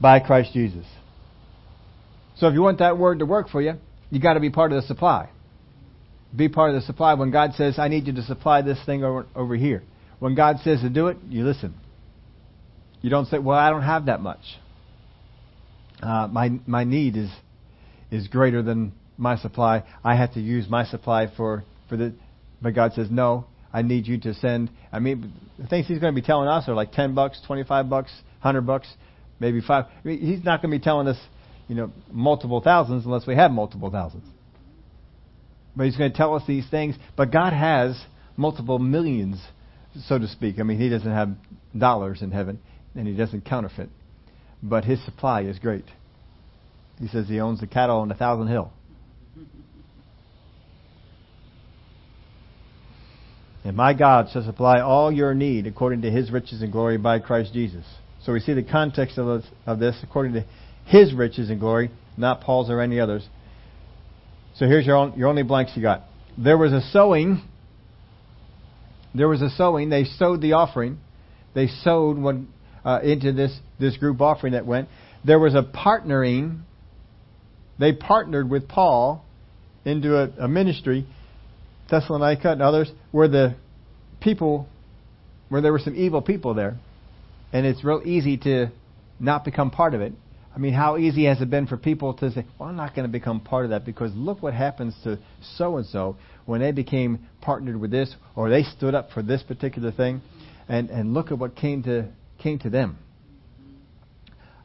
By 0.00 0.18
Christ 0.18 0.52
Jesus. 0.52 0.84
So 2.38 2.48
if 2.48 2.54
you 2.54 2.62
want 2.62 2.78
that 2.78 2.98
word 2.98 3.18
to 3.20 3.26
work 3.26 3.48
for 3.48 3.60
you, 3.60 3.74
you 4.10 4.20
got 4.20 4.34
to 4.34 4.40
be 4.40 4.50
part 4.50 4.72
of 4.72 4.80
the 4.80 4.86
supply. 4.86 5.28
Be 6.34 6.48
part 6.48 6.70
of 6.74 6.80
the 6.80 6.86
supply. 6.86 7.14
When 7.14 7.30
God 7.30 7.54
says, 7.54 7.78
I 7.78 7.88
need 7.88 8.06
you 8.06 8.12
to 8.14 8.22
supply 8.22 8.62
this 8.62 8.78
thing 8.84 9.02
over, 9.02 9.26
over 9.34 9.56
here. 9.56 9.82
When 10.18 10.34
God 10.34 10.56
says 10.62 10.80
to 10.80 10.90
do 10.90 11.08
it, 11.08 11.16
you 11.28 11.44
listen. 11.44 11.74
You 13.00 13.10
don't 13.10 13.26
say, 13.26 13.38
"Well, 13.38 13.56
I 13.56 13.70
don't 13.70 13.82
have 13.82 14.06
that 14.06 14.20
much. 14.20 14.40
Uh, 16.02 16.28
my 16.30 16.50
my 16.66 16.84
need 16.84 17.16
is 17.16 17.30
is 18.10 18.26
greater 18.28 18.62
than 18.62 18.92
my 19.16 19.36
supply. 19.36 19.84
I 20.02 20.16
have 20.16 20.34
to 20.34 20.40
use 20.40 20.68
my 20.68 20.84
supply 20.84 21.28
for 21.36 21.64
for 21.88 21.96
the." 21.96 22.14
But 22.60 22.74
God 22.74 22.94
says, 22.94 23.08
"No, 23.10 23.46
I 23.72 23.82
need 23.82 24.08
you 24.08 24.18
to 24.18 24.34
send." 24.34 24.70
I 24.90 24.98
mean, 24.98 25.32
the 25.58 25.68
things 25.68 25.86
He's 25.86 26.00
going 26.00 26.12
to 26.12 26.20
be 26.20 26.26
telling 26.26 26.48
us 26.48 26.68
are 26.68 26.74
like 26.74 26.90
ten 26.92 27.14
bucks, 27.14 27.40
twenty 27.46 27.62
five 27.62 27.88
bucks, 27.88 28.10
hundred 28.40 28.62
bucks, 28.62 28.88
maybe 29.38 29.60
five. 29.60 29.84
I 29.84 30.08
mean, 30.08 30.20
he's 30.20 30.44
not 30.44 30.60
going 30.60 30.72
to 30.72 30.78
be 30.78 30.82
telling 30.82 31.06
us, 31.06 31.18
you 31.68 31.74
know, 31.74 31.92
multiple 32.10 32.60
thousands 32.60 33.04
unless 33.04 33.26
we 33.26 33.34
have 33.36 33.50
multiple 33.50 33.90
thousands. 33.90 34.24
But 35.76 35.86
He's 35.86 35.96
going 35.96 36.10
to 36.10 36.16
tell 36.16 36.34
us 36.34 36.42
these 36.46 36.68
things. 36.68 36.96
But 37.16 37.30
God 37.30 37.52
has 37.52 38.00
multiple 38.36 38.78
millions, 38.78 39.40
so 40.06 40.18
to 40.18 40.26
speak. 40.26 40.58
I 40.58 40.62
mean, 40.64 40.80
He 40.80 40.88
doesn't 40.88 41.10
have 41.10 41.30
dollars 41.76 42.22
in 42.22 42.30
heaven 42.30 42.58
and 42.94 43.06
he 43.06 43.14
doesn't 43.14 43.44
counterfeit. 43.44 43.88
But 44.62 44.84
his 44.84 45.02
supply 45.04 45.42
is 45.42 45.58
great. 45.58 45.84
He 46.98 47.08
says 47.08 47.28
he 47.28 47.40
owns 47.40 47.60
the 47.60 47.66
cattle 47.66 47.98
on 47.98 48.10
a 48.10 48.14
thousand 48.14 48.48
hill. 48.48 48.72
And 53.64 53.76
my 53.76 53.92
God 53.92 54.28
shall 54.32 54.44
supply 54.44 54.80
all 54.80 55.12
your 55.12 55.34
need 55.34 55.66
according 55.66 56.02
to 56.02 56.10
his 56.10 56.30
riches 56.30 56.62
and 56.62 56.72
glory 56.72 56.96
by 56.96 57.18
Christ 57.18 57.52
Jesus. 57.52 57.84
So 58.24 58.32
we 58.32 58.40
see 58.40 58.54
the 58.54 58.62
context 58.62 59.18
of 59.18 59.42
this, 59.42 59.50
of 59.66 59.78
this 59.78 59.96
according 60.02 60.32
to 60.34 60.44
His 60.88 61.12
riches 61.12 61.50
and 61.50 61.60
glory, 61.60 61.90
not 62.16 62.40
Paul's 62.40 62.70
or 62.70 62.80
any 62.80 62.98
others. 62.98 63.26
So 64.54 64.66
here's 64.66 64.86
your, 64.86 64.96
own, 64.96 65.18
your 65.18 65.28
only 65.28 65.42
blanks 65.42 65.72
you 65.74 65.82
got. 65.82 66.04
There 66.38 66.56
was 66.56 66.72
a 66.72 66.80
sowing. 66.80 67.42
There 69.14 69.28
was 69.28 69.42
a 69.42 69.50
sowing. 69.50 69.90
They 69.90 70.04
sowed 70.04 70.40
the 70.40 70.54
offering. 70.54 70.98
They 71.54 71.66
sowed 71.66 72.16
one, 72.16 72.48
uh, 72.84 73.00
into 73.02 73.32
this, 73.32 73.54
this 73.78 73.98
group 73.98 74.20
offering 74.22 74.54
that 74.54 74.64
went. 74.64 74.88
There 75.24 75.38
was 75.38 75.54
a 75.54 75.62
partnering. 75.62 76.62
They 77.78 77.92
partnered 77.92 78.48
with 78.48 78.66
Paul 78.66 79.24
into 79.84 80.16
a, 80.16 80.44
a 80.44 80.48
ministry, 80.48 81.06
Thessalonica 81.90 82.52
and 82.52 82.62
others, 82.62 82.90
where 83.12 83.28
the 83.28 83.56
people, 84.20 84.66
where 85.50 85.60
there 85.60 85.72
were 85.72 85.80
some 85.80 85.96
evil 85.96 86.22
people 86.22 86.54
there. 86.54 86.78
And 87.52 87.66
it's 87.66 87.84
real 87.84 88.00
easy 88.04 88.38
to 88.38 88.68
not 89.20 89.44
become 89.44 89.70
part 89.70 89.94
of 89.94 90.00
it. 90.00 90.14
I 90.58 90.60
mean, 90.60 90.72
how 90.72 90.96
easy 90.96 91.26
has 91.26 91.40
it 91.40 91.50
been 91.50 91.68
for 91.68 91.76
people 91.76 92.14
to 92.14 92.32
say, 92.32 92.44
well, 92.58 92.68
I'm 92.68 92.74
not 92.74 92.92
going 92.92 93.06
to 93.06 93.12
become 93.12 93.38
part 93.38 93.64
of 93.64 93.70
that 93.70 93.84
because 93.84 94.10
look 94.16 94.42
what 94.42 94.54
happens 94.54 94.92
to 95.04 95.20
so 95.54 95.76
and 95.76 95.86
so 95.86 96.16
when 96.46 96.60
they 96.60 96.72
became 96.72 97.28
partnered 97.40 97.76
with 97.76 97.92
this 97.92 98.12
or 98.34 98.50
they 98.50 98.64
stood 98.64 98.92
up 98.92 99.12
for 99.12 99.22
this 99.22 99.40
particular 99.44 99.92
thing 99.92 100.20
and, 100.68 100.90
and 100.90 101.14
look 101.14 101.30
at 101.30 101.38
what 101.38 101.54
came 101.54 101.84
to, 101.84 102.08
came 102.42 102.58
to 102.58 102.70
them. 102.70 102.98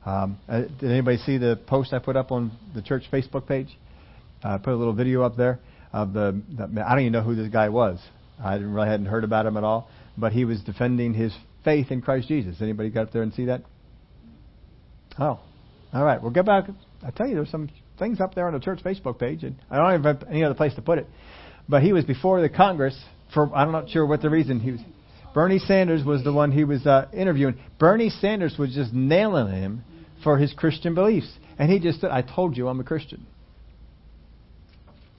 Um, 0.03 0.39
uh, 0.49 0.61
did 0.61 0.89
anybody 0.89 1.17
see 1.17 1.37
the 1.37 1.59
post 1.67 1.93
I 1.93 1.99
put 1.99 2.15
up 2.15 2.31
on 2.31 2.57
the 2.73 2.81
church 2.81 3.03
Facebook 3.13 3.47
page? 3.47 3.67
I 4.43 4.57
put 4.57 4.73
a 4.73 4.75
little 4.75 4.93
video 4.93 5.21
up 5.21 5.37
there 5.37 5.59
of 5.93 6.13
the, 6.13 6.41
the. 6.57 6.83
I 6.83 6.89
don't 6.89 7.01
even 7.01 7.13
know 7.13 7.21
who 7.21 7.35
this 7.35 7.49
guy 7.49 7.69
was. 7.69 7.99
I 8.43 8.55
didn't 8.55 8.73
really 8.73 8.89
hadn't 8.89 9.05
heard 9.05 9.23
about 9.23 9.45
him 9.45 9.57
at 9.57 9.63
all, 9.63 9.87
but 10.17 10.33
he 10.33 10.43
was 10.43 10.59
defending 10.61 11.13
his 11.13 11.35
faith 11.63 11.91
in 11.91 12.01
Christ 12.01 12.29
Jesus. 12.29 12.55
Anybody 12.61 12.89
got 12.89 13.03
up 13.03 13.13
there 13.13 13.21
and 13.21 13.31
see 13.31 13.45
that? 13.45 13.61
Oh, 15.19 15.39
all 15.93 16.03
right. 16.03 16.21
Well, 16.21 16.31
get 16.31 16.45
back. 16.45 16.65
I 17.05 17.11
tell 17.11 17.27
you, 17.27 17.35
there's 17.35 17.51
some 17.51 17.69
things 17.99 18.19
up 18.19 18.33
there 18.33 18.47
on 18.47 18.53
the 18.53 18.59
church 18.59 18.79
Facebook 18.83 19.19
page, 19.19 19.43
and 19.43 19.55
I 19.69 19.77
don't 19.77 19.99
even 19.99 20.03
have 20.03 20.27
any 20.29 20.43
other 20.43 20.55
place 20.55 20.73
to 20.75 20.81
put 20.81 20.97
it. 20.97 21.07
But 21.69 21.83
he 21.83 21.93
was 21.93 22.03
before 22.03 22.41
the 22.41 22.49
Congress 22.49 22.99
for 23.33 23.53
I'm 23.55 23.71
not 23.71 23.89
sure 23.89 24.05
what 24.05 24.21
the 24.21 24.29
reason 24.29 24.59
he 24.59 24.71
was. 24.71 24.81
Bernie 25.33 25.59
Sanders 25.59 26.03
was 26.05 26.23
the 26.23 26.33
one 26.33 26.51
he 26.51 26.63
was 26.63 26.85
uh, 26.85 27.07
interviewing. 27.13 27.57
Bernie 27.79 28.09
Sanders 28.09 28.55
was 28.57 28.73
just 28.73 28.93
nailing 28.93 29.51
him 29.51 29.83
for 30.23 30.37
his 30.37 30.53
Christian 30.53 30.93
beliefs, 30.93 31.31
and 31.57 31.71
he 31.71 31.79
just 31.79 32.01
said, 32.01 32.11
"I 32.11 32.21
told 32.21 32.55
you 32.57 32.67
I'm 32.67 32.79
a 32.79 32.83
Christian." 32.83 33.25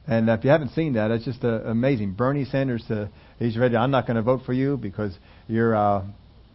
And 0.07 0.29
if 0.29 0.45
you 0.45 0.51
haven't 0.51 0.73
seen 0.73 0.95
that, 0.95 1.11
it's 1.11 1.25
just 1.25 1.43
uh, 1.45 1.63
amazing. 1.63 2.13
Bernie 2.13 2.45
Sanders, 2.45 2.85
uh, 2.91 3.09
he's 3.39 3.57
ready. 3.57 3.75
I'm 3.77 3.91
not 3.91 4.07
going 4.07 4.17
to 4.17 4.23
vote 4.23 4.43
for 4.45 4.53
you 4.53 4.77
because 4.77 5.17
you're 5.49 5.75
uh, 5.75 6.05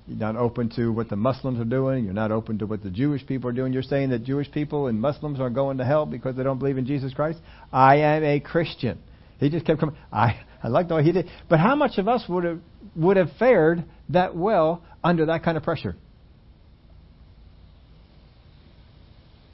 you're 0.09 0.17
not 0.17 0.35
open 0.35 0.69
to 0.75 0.91
what 0.91 1.07
the 1.07 1.15
Muslims 1.15 1.59
are 1.59 1.65
doing. 1.65 2.03
You're 2.03 2.13
not 2.13 2.31
open 2.31 2.57
to 2.59 2.65
what 2.65 2.81
the 2.81 2.89
Jewish 2.89 3.25
people 3.27 3.47
are 3.47 3.53
doing. 3.53 3.73
You're 3.73 3.83
saying 3.83 4.09
that 4.09 4.23
Jewish 4.23 4.51
people 4.51 4.87
and 4.87 4.99
Muslims 4.99 5.39
are 5.39 5.51
going 5.51 5.77
to 5.77 5.85
hell 5.85 6.07
because 6.07 6.35
they 6.35 6.41
don't 6.41 6.57
believe 6.57 6.79
in 6.79 6.87
Jesus 6.87 7.13
Christ. 7.13 7.37
I 7.71 7.97
am 7.97 8.23
a 8.23 8.39
Christian. 8.39 8.97
He 9.39 9.49
just 9.49 9.67
kept 9.67 9.79
coming. 9.79 9.95
I 10.11 10.41
I 10.63 10.67
like 10.67 10.87
the 10.87 10.95
way 10.95 11.03
he 11.03 11.11
did. 11.11 11.29
But 11.47 11.59
how 11.59 11.75
much 11.75 11.99
of 11.99 12.07
us 12.07 12.23
would 12.27 12.43
have 12.43 12.59
would 12.95 13.17
have 13.17 13.29
fared 13.37 13.83
that 14.09 14.35
well 14.35 14.83
under 15.03 15.27
that 15.27 15.43
kind 15.43 15.57
of 15.57 15.63
pressure? 15.63 15.95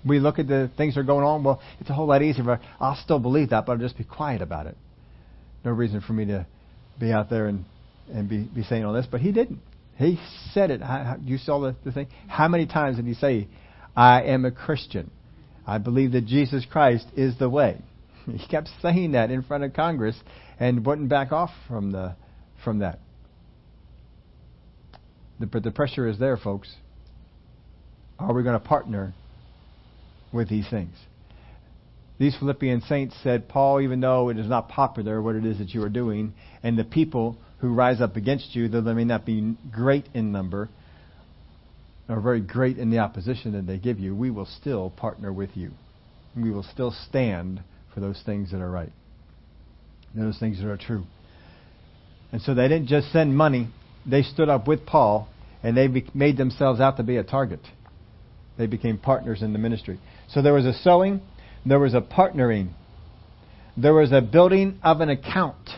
We 0.08 0.20
look 0.20 0.40
at 0.40 0.48
the 0.48 0.72
things 0.78 0.94
that 0.96 1.02
are 1.02 1.04
going 1.04 1.26
on. 1.26 1.44
Well, 1.44 1.62
it's 1.82 1.90
a 1.90 1.94
whole 1.94 2.08
lot 2.08 2.22
easier. 2.22 2.62
I'll 2.80 3.00
still 3.04 3.20
believe 3.20 3.50
that, 3.50 3.66
but 3.66 3.74
I'll 3.74 3.80
just 3.80 3.98
be 3.98 4.06
quiet 4.06 4.42
about 4.42 4.68
it. 4.68 4.78
No 5.66 5.72
reason 5.72 6.00
for 6.00 6.14
me 6.14 6.26
to 6.28 6.46
be 6.98 7.12
out 7.12 7.30
there 7.30 7.48
and 7.48 7.66
and 8.14 8.30
be, 8.30 8.44
be 8.44 8.64
saying 8.64 8.86
all 8.86 8.94
this, 8.94 9.08
but 9.10 9.20
he 9.20 9.34
didn't. 9.34 9.60
He 9.98 10.20
said 10.52 10.72
it. 10.72 10.82
You 11.24 11.38
saw 11.38 11.60
the, 11.60 11.76
the 11.84 11.92
thing. 11.92 12.08
How 12.28 12.48
many 12.48 12.66
times 12.66 12.98
did 12.98 13.06
he 13.06 13.14
say, 13.14 13.48
I 13.96 14.24
am 14.24 14.46
a 14.46 14.52
Christian? 14.52 15.10
I 15.66 15.78
believe 15.78 16.12
that 16.12 16.26
Jesus 16.26 16.66
Christ 16.70 17.08
is 17.16 17.38
the 17.38 17.50
way. 17.50 17.82
He 18.26 18.48
kept 18.48 18.70
saying 18.82 19.12
that 19.12 19.30
in 19.30 19.44
front 19.44 19.64
of 19.64 19.74
Congress 19.74 20.16
and 20.60 20.84
wouldn't 20.84 21.10
back 21.10 21.32
off 21.32 21.52
from 21.68 21.92
the 21.92 22.16
from 22.64 22.80
that. 22.80 23.00
The, 25.40 25.46
but 25.46 25.64
the 25.64 25.70
pressure 25.70 26.08
is 26.08 26.18
there, 26.18 26.36
folks. 26.36 26.74
Are 28.18 28.34
we 28.34 28.42
going 28.42 28.60
to 28.60 28.66
partner 28.66 29.14
with 30.34 30.50
these 30.50 30.68
things? 30.70 30.96
These 32.18 32.36
Philippian 32.40 32.82
saints 32.82 33.16
said, 33.24 33.50
Paul, 33.50 33.82
even 33.82 34.00
though 34.00 34.30
it 34.30 34.40
is 34.40 34.48
not 34.48 34.70
popular 34.70 35.22
what 35.22 35.36
it 35.36 35.46
is 35.46 35.60
that 35.60 35.74
you 35.74 35.84
are 35.84 35.90
doing, 35.90 36.34
and 36.64 36.80
the 36.80 36.86
people 36.86 37.38
who 37.60 37.74
rise 37.74 38.02
up 38.02 38.16
against 38.16 38.56
you, 38.56 38.68
though 38.68 38.82
they 38.82 38.94
may 38.94 39.06
not 39.06 39.26
be 39.26 39.56
great 39.72 40.08
in 40.14 40.32
number 40.32 40.70
or 42.08 42.20
very 42.22 42.42
great 42.42 42.78
in 42.78 42.92
the 42.92 43.00
opposition 43.00 43.54
that 43.54 43.66
they 43.66 43.78
give 43.78 44.00
you, 44.00 44.16
we 44.16 44.30
will 44.30 44.46
still 44.46 44.92
partner 44.92 45.34
with 45.34 45.52
you. 45.56 45.72
We 46.36 46.52
will 46.52 46.64
still 46.64 46.94
stand 47.08 47.64
for 47.94 48.00
those 48.00 48.22
things 48.26 48.52
that 48.52 48.62
are 48.62 48.70
right, 48.70 48.92
those 50.14 50.38
things 50.38 50.60
that 50.60 50.68
are 50.68 50.78
true. 50.78 51.06
And 52.32 52.42
so 52.42 52.54
they 52.54 52.68
didn't 52.68 52.88
just 52.88 53.12
send 53.12 53.36
money, 53.36 53.70
they 54.06 54.22
stood 54.22 54.50
up 54.50 54.68
with 54.68 54.86
Paul 54.86 55.28
and 55.64 55.76
they 55.76 55.88
made 56.14 56.38
themselves 56.38 56.80
out 56.80 56.98
to 56.98 57.04
be 57.04 57.18
a 57.18 57.24
target. 57.24 57.62
They 58.58 58.68
became 58.68 58.98
partners 58.98 59.42
in 59.42 59.54
the 59.54 59.60
ministry. 59.60 60.00
So 60.30 60.42
there 60.42 60.54
was 60.54 60.66
a 60.66 60.74
sowing, 60.74 61.22
there 61.66 61.80
was 61.80 61.94
a 61.94 62.02
partnering, 62.02 62.70
there 63.76 63.94
was 63.94 64.12
a 64.12 64.22
building 64.22 64.80
of 64.84 65.02
an 65.02 65.10
account 65.10 65.70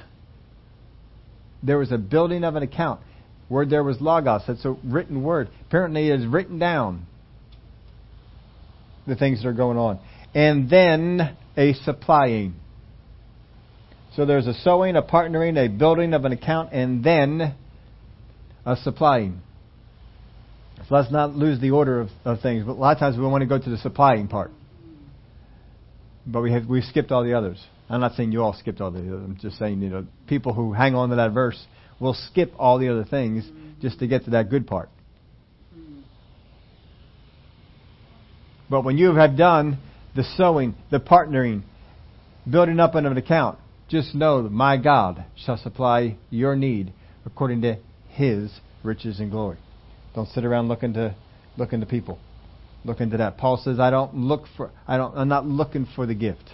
there 1.64 1.78
was 1.78 1.92
a 1.92 1.98
building 1.98 2.44
of 2.44 2.56
an 2.56 2.64
account. 2.64 3.02
Word 3.50 3.70
there 3.70 3.84
was 3.84 4.02
logos. 4.02 4.42
That's 4.48 4.66
a 4.66 4.76
written 4.84 5.24
word. 5.24 5.50
Apparently, 5.68 6.10
it 6.10 6.20
is 6.20 6.26
written 6.26 6.60
down 6.60 7.06
the 9.08 9.16
things 9.16 9.42
that 9.42 9.48
are 9.48 9.54
going 9.54 9.78
on. 9.78 10.00
And 10.36 10.70
then 10.70 11.38
a 11.56 11.74
supplying. 11.74 12.56
So 14.16 14.26
there's 14.26 14.48
a 14.48 14.54
sowing, 14.54 14.96
a 14.96 15.02
partnering, 15.02 15.58
a 15.58 15.70
building 15.70 16.14
of 16.14 16.26
an 16.26 16.34
account, 16.34 16.74
and 16.74 17.04
then 17.04 17.56
a 18.66 18.76
supplying. 18.76 19.42
So 20.90 20.96
let's 20.96 21.12
not 21.12 21.36
lose 21.36 21.60
the 21.60 21.72
order 21.72 22.02
of, 22.02 22.10
of 22.26 22.42
things. 22.42 22.66
But 22.66 22.74
a 22.74 22.80
lot 22.80 22.94
of 22.94 23.00
times 23.00 23.18
we 23.18 23.24
want 23.24 23.42
to 23.42 23.48
go 23.48 23.60
to 23.60 23.70
the 23.70 23.78
supplying 23.78 24.28
part. 24.28 24.52
But 26.26 26.42
we 26.42 26.52
have 26.52 26.66
we've 26.68 26.84
skipped 26.84 27.12
all 27.12 27.24
the 27.24 27.34
others. 27.34 27.64
I'm 27.90 28.02
not 28.02 28.16
saying 28.16 28.32
you 28.32 28.44
all 28.44 28.54
skipped 28.54 28.82
all 28.82 28.92
the. 28.92 29.00
I'm 29.00 29.38
just 29.42 29.58
saying, 29.58 29.82
you 29.82 29.90
know, 29.90 30.06
people 30.28 30.54
who 30.54 30.74
hang 30.74 30.94
on 30.96 31.10
to 31.10 31.16
that 31.16 31.32
verse 31.32 31.66
will 32.00 32.14
skip 32.14 32.54
all 32.60 32.80
the 32.80 32.90
other 32.90 33.06
things 33.06 33.50
just 33.82 34.00
to 34.00 34.08
get 34.08 34.26
to 34.26 34.32
that 34.32 34.50
good 34.50 34.68
part. 34.68 34.90
But 38.70 38.84
when 38.84 38.98
you 38.98 39.16
have 39.16 39.38
done 39.38 39.78
the 40.16 40.24
sowing, 40.36 40.76
the 40.92 41.00
partnering, 41.00 41.64
building 42.50 42.80
up 42.80 42.96
an 42.96 43.06
account, 43.06 43.60
just 43.88 44.14
know 44.14 44.44
that 44.44 44.52
my 44.52 44.76
God 44.76 45.24
shall 45.38 45.58
supply 45.58 46.18
your 46.30 46.56
need 46.58 46.92
according 47.26 47.62
to 47.62 47.78
His 48.10 48.52
riches 48.84 49.20
and 49.20 49.32
glory. 49.32 49.58
Don't 50.14 50.28
sit 50.30 50.44
around 50.44 50.68
looking 50.68 50.94
to 50.94 51.16
looking 51.56 51.80
to 51.80 51.86
people. 51.86 52.20
Look 52.84 53.00
into 53.00 53.18
that. 53.18 53.38
Paul 53.38 53.58
says, 53.58 53.80
"I 53.80 53.90
don't 53.92 54.16
look 54.16 54.44
for. 54.58 54.72
I 54.88 54.98
don't. 54.98 55.18
I'm 55.18 55.30
not 55.30 55.46
looking 55.46 55.88
for 55.96 56.06
the 56.06 56.16
gift. 56.16 56.54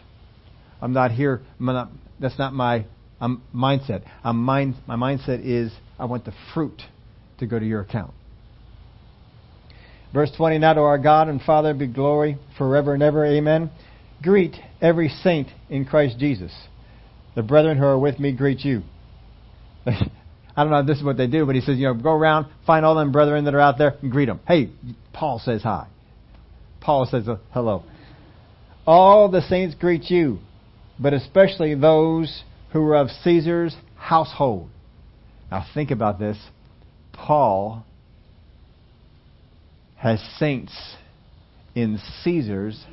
I'm 0.84 0.92
not 0.92 1.12
here. 1.12 1.42
I'm 1.60 1.66
not, 1.66 1.92
that's 2.20 2.38
not 2.38 2.54
my 2.54 2.86
um, 3.22 3.42
mindset. 3.56 4.04
I'm 4.22 4.38
mind, 4.38 4.76
my 4.86 4.98
mindset 4.98 5.40
is 5.46 5.72
I 5.98 6.04
want 6.06 6.26
the 6.26 6.34
fruit 6.54 6.82
to 7.40 7.48
go 7.48 7.58
to 7.58 7.66
your 7.66 7.80
account. 7.80 8.14
Verse 10.14 10.30
20 10.36 10.60
Now 10.60 10.74
to 10.74 10.82
our 10.82 10.98
God 10.98 11.30
and 11.30 11.42
Father 11.42 11.74
be 11.74 11.88
glory 11.88 12.38
forever 12.58 12.94
and 12.94 13.02
ever. 13.02 13.26
Amen. 13.26 13.72
Greet 14.22 14.58
every 14.82 15.08
saint 15.08 15.48
in 15.70 15.86
Christ 15.86 16.20
Jesus. 16.20 16.54
The 17.36 17.44
brethren 17.44 17.78
who 17.78 17.86
are 17.86 17.98
with 17.98 18.20
me 18.20 18.34
greet 18.34 18.60
you. 18.60 18.84
I 19.86 19.94
don't 20.58 20.70
know 20.70 20.80
if 20.80 20.86
this 20.86 20.98
is 20.98 21.04
what 21.04 21.16
they 21.16 21.28
do, 21.28 21.46
but 21.46 21.56
he 21.56 21.62
says, 21.62 21.78
you 21.78 21.86
know, 21.86 21.94
go 21.94 22.12
around, 22.12 22.48
find 22.68 22.86
all 22.86 22.96
them 22.96 23.14
brethren 23.14 23.46
that 23.46 23.56
are 23.56 23.62
out 23.62 23.78
there, 23.78 23.96
and 24.02 24.12
greet 24.12 24.26
them. 24.26 24.42
Hey, 24.46 24.70
Paul 25.14 25.40
says 25.40 25.64
hi. 25.64 25.88
Paul 26.82 27.08
says 27.10 27.30
uh, 27.30 27.38
hello. 27.54 27.86
All 28.86 29.32
the 29.32 29.42
saints 29.44 29.76
greet 29.76 30.12
you 30.12 30.40
but 31.00 31.14
especially 31.14 31.76
those 31.76 32.44
who 32.72 32.82
were 32.82 32.96
of 32.96 33.10
Caesar's 33.10 33.76
household. 33.96 34.70
Now 35.52 35.66
think 35.74 35.92
about 35.92 36.20
this. 36.20 36.38
Paul 37.14 37.86
has 39.98 40.20
saints 40.38 40.74
in 41.76 42.00
Caesar's 42.24 42.84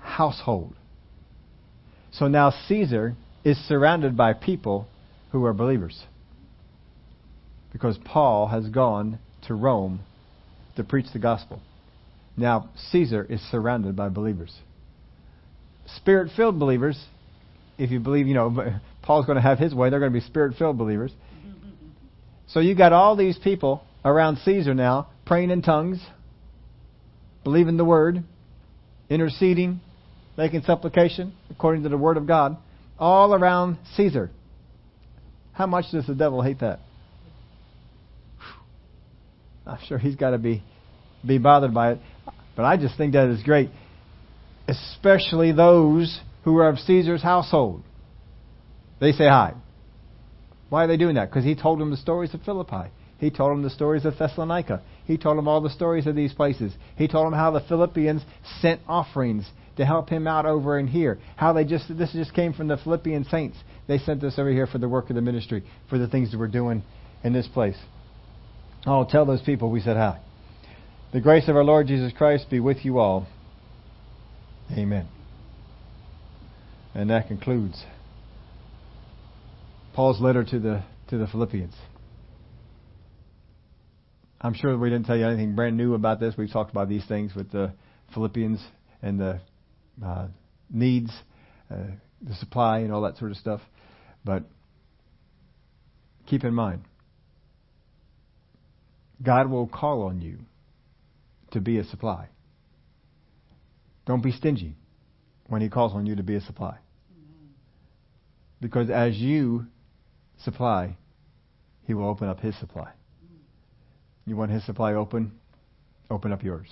household. 0.00 0.74
So 2.12 2.28
now 2.28 2.52
Caesar 2.68 3.14
is 3.44 3.56
surrounded 3.68 4.16
by 4.16 4.34
people 4.34 4.86
who 5.30 5.44
are 5.44 5.52
believers. 5.52 6.04
Because 7.72 7.98
Paul 8.04 8.48
has 8.48 8.68
gone 8.68 9.18
to 9.46 9.54
Rome 9.54 10.00
to 10.76 10.84
preach 10.84 11.06
the 11.12 11.18
gospel. 11.18 11.60
Now 12.36 12.68
Caesar 12.90 13.24
is 13.24 13.40
surrounded 13.50 13.96
by 13.96 14.08
believers. 14.08 14.54
Spirit 15.96 16.30
filled 16.36 16.58
believers 16.58 17.06
if 17.78 17.90
you 17.90 18.00
believe, 18.00 18.26
you 18.26 18.34
know, 18.34 18.78
Paul's 19.02 19.26
going 19.26 19.36
to 19.36 19.42
have 19.42 19.58
his 19.58 19.74
way, 19.74 19.90
they're 19.90 20.00
going 20.00 20.12
to 20.12 20.18
be 20.18 20.24
spirit 20.24 20.56
filled 20.56 20.78
believers. 20.78 21.12
So 22.48 22.60
you 22.60 22.74
got 22.74 22.92
all 22.92 23.16
these 23.16 23.38
people 23.38 23.82
around 24.04 24.38
Caesar 24.44 24.74
now 24.74 25.08
praying 25.24 25.50
in 25.50 25.62
tongues, 25.62 26.00
believing 27.44 27.76
the 27.76 27.84
word 27.84 28.24
interceding, 29.12 29.80
making 30.36 30.62
supplication 30.62 31.34
according 31.50 31.82
to 31.82 31.88
the 31.88 31.98
Word 31.98 32.16
of 32.16 32.26
God, 32.26 32.56
all 32.98 33.34
around 33.34 33.78
Caesar. 33.96 34.30
How 35.52 35.66
much 35.66 35.86
does 35.92 36.06
the 36.06 36.14
devil 36.14 36.40
hate 36.40 36.60
that? 36.60 36.80
I'm 39.66 39.78
sure 39.86 39.98
he's 39.98 40.16
got 40.16 40.30
to 40.30 40.38
be 40.38 40.62
be 41.24 41.38
bothered 41.38 41.74
by 41.74 41.92
it. 41.92 41.98
But 42.56 42.64
I 42.64 42.76
just 42.76 42.96
think 42.96 43.12
that 43.12 43.28
is 43.28 43.42
great, 43.42 43.70
especially 44.66 45.52
those 45.52 46.20
who 46.44 46.56
are 46.58 46.68
of 46.68 46.78
Caesar's 46.78 47.22
household. 47.22 47.82
They 49.00 49.12
say 49.12 49.28
hi. 49.28 49.54
Why 50.68 50.84
are 50.84 50.86
they 50.86 50.96
doing 50.96 51.16
that? 51.16 51.30
Because 51.30 51.44
he 51.44 51.54
told 51.54 51.80
them 51.80 51.90
the 51.90 51.96
stories 51.96 52.34
of 52.34 52.42
Philippi. 52.42 52.90
He 53.18 53.30
told 53.30 53.52
them 53.52 53.62
the 53.62 53.70
stories 53.70 54.04
of 54.04 54.18
Thessalonica. 54.18 54.82
He 55.04 55.18
told 55.18 55.38
them 55.38 55.46
all 55.46 55.60
the 55.60 55.70
stories 55.70 56.06
of 56.06 56.16
these 56.16 56.32
places. 56.32 56.72
He 56.96 57.08
told 57.08 57.26
them 57.26 57.38
how 57.38 57.50
the 57.50 57.60
Philippians 57.60 58.22
sent 58.60 58.80
offerings 58.88 59.48
to 59.76 59.84
help 59.84 60.08
him 60.08 60.26
out 60.26 60.46
over 60.46 60.78
in 60.78 60.86
here. 60.86 61.18
How 61.36 61.52
they 61.52 61.64
just 61.64 61.86
this 61.96 62.12
just 62.12 62.34
came 62.34 62.52
from 62.52 62.68
the 62.68 62.76
Philippian 62.76 63.24
saints. 63.24 63.56
They 63.86 63.98
sent 63.98 64.20
this 64.20 64.38
over 64.38 64.50
here 64.50 64.66
for 64.66 64.78
the 64.78 64.88
work 64.88 65.10
of 65.10 65.16
the 65.16 65.22
ministry, 65.22 65.62
for 65.88 65.98
the 65.98 66.08
things 66.08 66.32
that 66.32 66.38
we're 66.38 66.48
doing 66.48 66.82
in 67.22 67.32
this 67.32 67.48
place. 67.48 67.78
Oh, 68.86 69.06
tell 69.08 69.24
those 69.24 69.42
people 69.42 69.70
we 69.70 69.80
said 69.80 69.96
hi. 69.96 70.20
The 71.12 71.20
grace 71.20 71.48
of 71.48 71.56
our 71.56 71.64
Lord 71.64 71.86
Jesus 71.86 72.12
Christ 72.16 72.46
be 72.50 72.60
with 72.60 72.84
you 72.84 72.98
all. 72.98 73.26
Amen. 74.72 75.06
And 76.94 77.08
that 77.10 77.28
concludes 77.28 77.82
Paul's 79.94 80.20
letter 80.20 80.44
to 80.44 80.58
the 80.58 80.82
to 81.08 81.18
the 81.18 81.26
Philippians. 81.26 81.74
I'm 84.40 84.54
sure 84.54 84.76
we 84.76 84.90
didn't 84.90 85.06
tell 85.06 85.16
you 85.16 85.26
anything 85.26 85.54
brand 85.54 85.76
new 85.76 85.94
about 85.94 86.20
this. 86.20 86.34
We've 86.36 86.50
talked 86.50 86.70
about 86.70 86.88
these 86.88 87.04
things 87.06 87.34
with 87.34 87.50
the 87.50 87.72
Philippians 88.12 88.62
and 89.00 89.18
the 89.18 89.40
uh, 90.04 90.26
needs, 90.70 91.10
uh, 91.70 91.76
the 92.20 92.34
supply, 92.34 92.80
and 92.80 92.92
all 92.92 93.02
that 93.02 93.16
sort 93.16 93.30
of 93.30 93.36
stuff. 93.36 93.60
But 94.24 94.44
keep 96.26 96.44
in 96.44 96.54
mind, 96.54 96.82
God 99.22 99.48
will 99.48 99.66
call 99.66 100.02
on 100.02 100.20
you 100.20 100.38
to 101.52 101.60
be 101.60 101.78
a 101.78 101.84
supply. 101.84 102.28
Don't 104.04 104.22
be 104.22 104.32
stingy 104.32 104.76
when 105.52 105.60
He 105.60 105.68
calls 105.68 105.92
on 105.92 106.06
you 106.06 106.16
to 106.16 106.22
be 106.22 106.34
a 106.34 106.40
supply. 106.40 106.78
Because 108.58 108.88
as 108.88 109.18
you 109.18 109.66
supply, 110.44 110.96
He 111.86 111.92
will 111.92 112.08
open 112.08 112.26
up 112.26 112.40
His 112.40 112.58
supply. 112.58 112.90
You 114.24 114.34
want 114.34 114.50
His 114.50 114.64
supply 114.64 114.94
open? 114.94 115.32
Open 116.08 116.32
up 116.32 116.42
yours. 116.42 116.70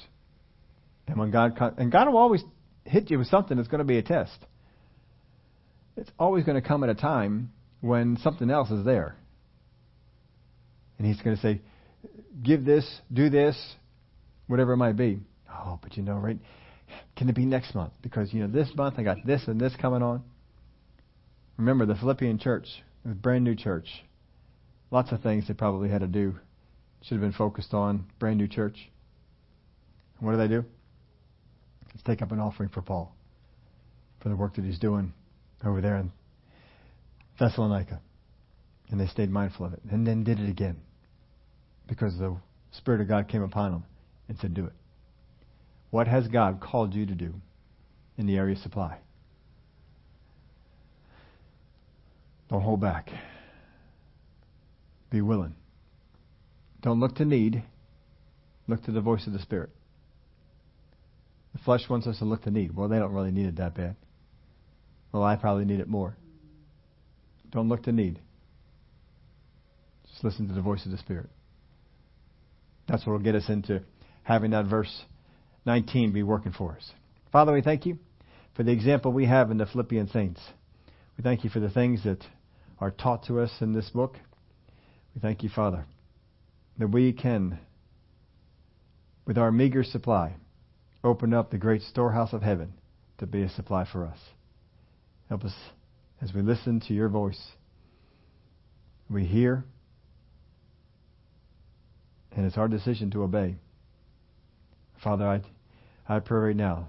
And 1.06 1.18
when 1.18 1.30
God 1.30 1.58
and 1.76 1.92
God 1.92 2.08
will 2.08 2.16
always 2.16 2.42
hit 2.84 3.10
you 3.10 3.18
with 3.18 3.26
something 3.26 3.58
that's 3.58 3.68
going 3.68 3.80
to 3.80 3.84
be 3.84 3.98
a 3.98 4.02
test. 4.02 4.38
It's 5.98 6.10
always 6.18 6.44
going 6.44 6.60
to 6.60 6.66
come 6.66 6.82
at 6.82 6.88
a 6.88 6.94
time 6.94 7.52
when 7.82 8.16
something 8.22 8.50
else 8.50 8.70
is 8.70 8.82
there. 8.86 9.14
And 10.96 11.06
He's 11.06 11.20
going 11.20 11.36
to 11.36 11.42
say, 11.42 11.60
"Give 12.42 12.64
this, 12.64 12.90
do 13.12 13.28
this, 13.28 13.62
whatever 14.46 14.72
it 14.72 14.78
might 14.78 14.96
be." 14.96 15.18
Oh, 15.52 15.78
but 15.82 15.98
you 15.98 16.02
know, 16.02 16.14
right? 16.14 16.38
Can 17.16 17.28
it 17.28 17.34
be 17.34 17.44
next 17.44 17.74
month? 17.74 17.92
Because 18.02 18.32
you 18.32 18.40
know, 18.40 18.48
this 18.48 18.74
month 18.74 18.96
I 18.98 19.02
got 19.02 19.18
this 19.24 19.42
and 19.46 19.60
this 19.60 19.74
coming 19.80 20.02
on. 20.02 20.22
Remember 21.56 21.84
the 21.86 21.94
Philippian 21.94 22.38
church, 22.38 22.66
a 23.04 23.08
brand 23.08 23.44
new 23.44 23.54
church. 23.54 23.86
Lots 24.90 25.12
of 25.12 25.20
things 25.22 25.46
they 25.46 25.54
probably 25.54 25.88
had 25.88 26.00
to 26.00 26.06
do 26.06 26.36
should 27.02 27.14
have 27.14 27.20
been 27.20 27.32
focused 27.32 27.74
on 27.74 28.06
brand 28.18 28.38
new 28.38 28.48
church. 28.48 28.90
And 30.18 30.26
what 30.26 30.32
do 30.32 30.38
they 30.38 30.48
do? 30.48 30.64
Let's 31.88 32.02
take 32.02 32.22
up 32.22 32.32
an 32.32 32.40
offering 32.40 32.70
for 32.70 32.82
Paul 32.82 33.14
for 34.22 34.28
the 34.28 34.36
work 34.36 34.54
that 34.56 34.64
he's 34.64 34.78
doing 34.78 35.12
over 35.64 35.80
there 35.80 35.96
in 35.96 36.12
Thessalonica. 37.38 38.00
And 38.90 39.00
they 39.00 39.06
stayed 39.06 39.30
mindful 39.30 39.66
of 39.66 39.72
it. 39.72 39.80
And 39.90 40.06
then 40.06 40.24
did 40.24 40.40
it 40.40 40.48
again. 40.48 40.78
Because 41.88 42.16
the 42.18 42.36
Spirit 42.72 43.00
of 43.00 43.08
God 43.08 43.28
came 43.28 43.42
upon 43.42 43.72
them 43.72 43.84
and 44.28 44.38
said, 44.38 44.54
Do 44.54 44.66
it. 44.66 44.72
What 45.90 46.06
has 46.06 46.28
God 46.28 46.60
called 46.60 46.94
you 46.94 47.06
to 47.06 47.14
do 47.14 47.34
in 48.16 48.26
the 48.26 48.36
area 48.36 48.54
of 48.54 48.62
supply? 48.62 48.98
Don't 52.48 52.62
hold 52.62 52.80
back. 52.80 53.10
Be 55.10 55.20
willing. 55.20 55.54
Don't 56.82 57.00
look 57.00 57.16
to 57.16 57.24
need, 57.24 57.62
look 58.66 58.82
to 58.84 58.92
the 58.92 59.00
voice 59.00 59.26
of 59.26 59.32
the 59.32 59.38
Spirit. 59.40 59.70
The 61.52 61.58
flesh 61.58 61.88
wants 61.88 62.06
us 62.06 62.18
to 62.18 62.24
look 62.24 62.42
to 62.42 62.50
need. 62.50 62.74
Well, 62.74 62.88
they 62.88 62.98
don't 62.98 63.12
really 63.12 63.32
need 63.32 63.46
it 63.46 63.56
that 63.56 63.74
bad. 63.74 63.96
Well, 65.12 65.24
I 65.24 65.36
probably 65.36 65.64
need 65.64 65.80
it 65.80 65.88
more. 65.88 66.16
Don't 67.50 67.68
look 67.68 67.82
to 67.84 67.92
need. 67.92 68.20
Just 70.08 70.24
listen 70.24 70.48
to 70.48 70.54
the 70.54 70.60
voice 70.60 70.84
of 70.86 70.92
the 70.92 70.98
Spirit. 70.98 71.28
That's 72.88 73.04
what 73.04 73.12
will 73.12 73.18
get 73.20 73.34
us 73.34 73.48
into 73.48 73.82
having 74.22 74.52
that 74.52 74.66
verse 74.66 75.04
19 75.66 76.12
be 76.12 76.22
working 76.22 76.52
for 76.52 76.72
us. 76.72 76.92
Father, 77.32 77.52
we 77.52 77.62
thank 77.62 77.86
you 77.86 77.98
for 78.56 78.62
the 78.62 78.72
example 78.72 79.12
we 79.12 79.26
have 79.26 79.50
in 79.50 79.58
the 79.58 79.66
Philippian 79.66 80.08
saints. 80.08 80.40
We 81.16 81.22
thank 81.22 81.44
you 81.44 81.50
for 81.50 81.60
the 81.60 81.70
things 81.70 82.04
that 82.04 82.24
are 82.80 82.90
taught 82.90 83.24
to 83.26 83.40
us 83.40 83.52
in 83.60 83.72
this 83.72 83.90
book. 83.90 84.16
We 85.14 85.20
thank 85.20 85.42
you, 85.42 85.48
Father, 85.48 85.84
that 86.78 86.88
we 86.88 87.12
can, 87.12 87.58
with 89.26 89.38
our 89.38 89.52
meager 89.52 89.84
supply, 89.84 90.34
open 91.04 91.34
up 91.34 91.50
the 91.50 91.58
great 91.58 91.82
storehouse 91.82 92.32
of 92.32 92.42
heaven 92.42 92.72
to 93.18 93.26
be 93.26 93.42
a 93.42 93.48
supply 93.50 93.86
for 93.90 94.04
us. 94.04 94.18
Help 95.28 95.44
us 95.44 95.54
as 96.20 96.32
we 96.32 96.42
listen 96.42 96.80
to 96.80 96.94
your 96.94 97.08
voice. 97.08 97.40
We 99.08 99.24
hear, 99.24 99.64
and 102.32 102.46
it's 102.46 102.56
our 102.56 102.68
decision 102.68 103.10
to 103.12 103.22
obey. 103.22 103.56
Father, 105.02 105.26
I, 105.26 105.42
I 106.08 106.20
pray 106.20 106.48
right 106.48 106.56
now 106.56 106.88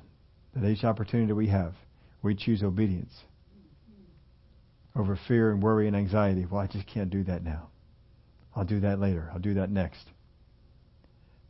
that 0.55 0.68
each 0.68 0.84
opportunity 0.84 1.34
we 1.34 1.47
have, 1.47 1.74
we 2.22 2.36
choose 2.36 2.64
obedience 2.64 3.14
over 4.95 5.18
fear 5.28 5.51
and 5.51 5.64
worry 5.64 5.88
and 5.88 5.95
anxiety. 5.95 6.45
Well, 6.45 6.62
I 6.62 6.68
just 6.68 6.88
can't 6.88 7.09
do 7.09 7.24
that 7.24 7.43
now. 7.43 7.70
I'll 8.55 8.66
do 8.66 8.82
that 8.82 8.99
later. 8.99 9.30
I'll 9.34 9.39
do 9.39 9.53
that 9.55 9.70
next. 9.70 10.05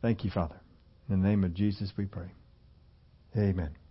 Thank 0.00 0.24
you, 0.24 0.30
Father. 0.30 0.60
In 1.08 1.20
the 1.20 1.28
name 1.28 1.42
of 1.42 1.52
Jesus 1.52 1.92
we 1.96 2.06
pray. 2.06 2.30
Amen. 3.36 3.81